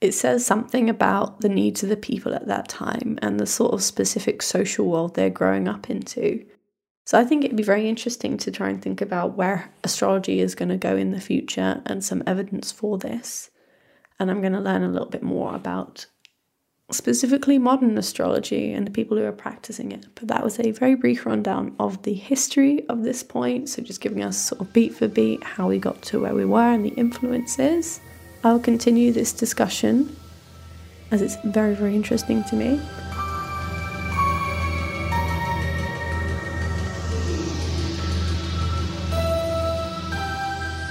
It 0.00 0.12
says 0.12 0.46
something 0.46 0.88
about 0.88 1.40
the 1.40 1.48
needs 1.48 1.82
of 1.82 1.88
the 1.88 1.96
people 1.96 2.32
at 2.32 2.46
that 2.46 2.68
time 2.68 3.18
and 3.20 3.40
the 3.40 3.46
sort 3.46 3.74
of 3.74 3.82
specific 3.82 4.42
social 4.42 4.86
world 4.86 5.14
they're 5.14 5.28
growing 5.28 5.66
up 5.66 5.90
into. 5.90 6.44
So 7.04 7.18
I 7.18 7.24
think 7.24 7.44
it'd 7.44 7.56
be 7.56 7.62
very 7.62 7.88
interesting 7.88 8.36
to 8.38 8.50
try 8.50 8.68
and 8.68 8.80
think 8.80 9.00
about 9.00 9.36
where 9.36 9.72
astrology 9.82 10.40
is 10.40 10.54
going 10.54 10.68
to 10.68 10.76
go 10.76 10.96
in 10.96 11.10
the 11.10 11.20
future 11.20 11.82
and 11.86 12.04
some 12.04 12.22
evidence 12.26 12.70
for 12.70 12.98
this. 12.98 13.50
And 14.20 14.30
I'm 14.30 14.40
going 14.40 14.52
to 14.52 14.60
learn 14.60 14.84
a 14.84 14.88
little 14.88 15.08
bit 15.08 15.22
more 15.22 15.54
about 15.54 16.06
specifically 16.90 17.58
modern 17.58 17.98
astrology 17.98 18.72
and 18.72 18.86
the 18.86 18.90
people 18.90 19.18
who 19.18 19.24
are 19.24 19.32
practicing 19.32 19.92
it. 19.92 20.06
But 20.14 20.28
that 20.28 20.42
was 20.42 20.58
a 20.58 20.70
very 20.70 20.94
brief 20.94 21.26
rundown 21.26 21.76
of 21.78 22.02
the 22.02 22.14
history 22.14 22.88
of 22.88 23.04
this 23.04 23.22
point, 23.22 23.68
so 23.68 23.82
just 23.82 24.00
giving 24.00 24.22
us 24.22 24.38
sort 24.38 24.62
of 24.62 24.72
beat 24.72 24.94
for 24.94 25.06
beat 25.06 25.44
how 25.44 25.68
we 25.68 25.78
got 25.78 26.00
to 26.02 26.20
where 26.20 26.34
we 26.34 26.46
were 26.46 26.72
and 26.72 26.84
the 26.84 26.90
influences. 26.90 28.00
I'll 28.42 28.58
continue 28.58 29.12
this 29.12 29.32
discussion 29.32 30.16
as 31.10 31.20
it's 31.20 31.36
very, 31.44 31.74
very 31.74 31.94
interesting 31.94 32.42
to 32.44 32.56
me. 32.56 32.80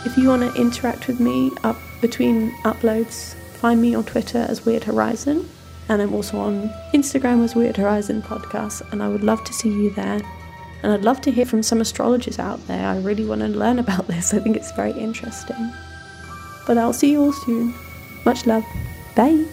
If 0.06 0.16
you 0.16 0.30
want 0.30 0.44
to 0.44 0.62
interact 0.62 1.08
with 1.08 1.20
me 1.20 1.52
up 1.64 1.78
between 2.02 2.52
uploads, 2.64 3.34
find 3.60 3.82
me 3.82 3.96
on 3.96 4.04
Twitter 4.04 4.46
as 4.48 4.64
Weird 4.64 4.84
Horizon 4.84 5.50
and 5.90 6.02
I'm 6.02 6.14
also 6.14 6.38
on 6.38 6.70
Instagram 6.94 7.44
as 7.44 7.56
Weird 7.56 7.78
Horizon 7.78 8.22
Podcast, 8.22 8.82
and 8.92 9.02
I 9.02 9.08
would 9.08 9.24
love 9.24 9.44
to 9.46 9.54
see 9.54 9.70
you 9.70 9.90
there. 9.92 10.20
And 10.84 10.94
I'd 10.94 11.02
love 11.02 11.22
to 11.22 11.32
hear 11.32 11.46
from 11.46 11.64
some 11.64 11.82
astrologers 11.82 12.40
out 12.40 12.66
there. 12.68 12.88
I 12.88 13.00
really 13.00 13.26
want 13.26 13.42
to 13.42 13.48
learn 13.48 13.80
about 13.86 14.08
this. 14.08 14.34
I 14.34 14.40
think 14.40 14.56
it's 14.56 14.72
very 14.72 14.92
interesting. 14.92 15.74
But 16.66 16.78
I'll 16.78 16.94
see 16.94 17.12
you 17.12 17.24
all 17.24 17.34
soon. 17.34 17.74
Much 18.26 18.46
love. 18.46 18.66
Bye. 19.16 19.46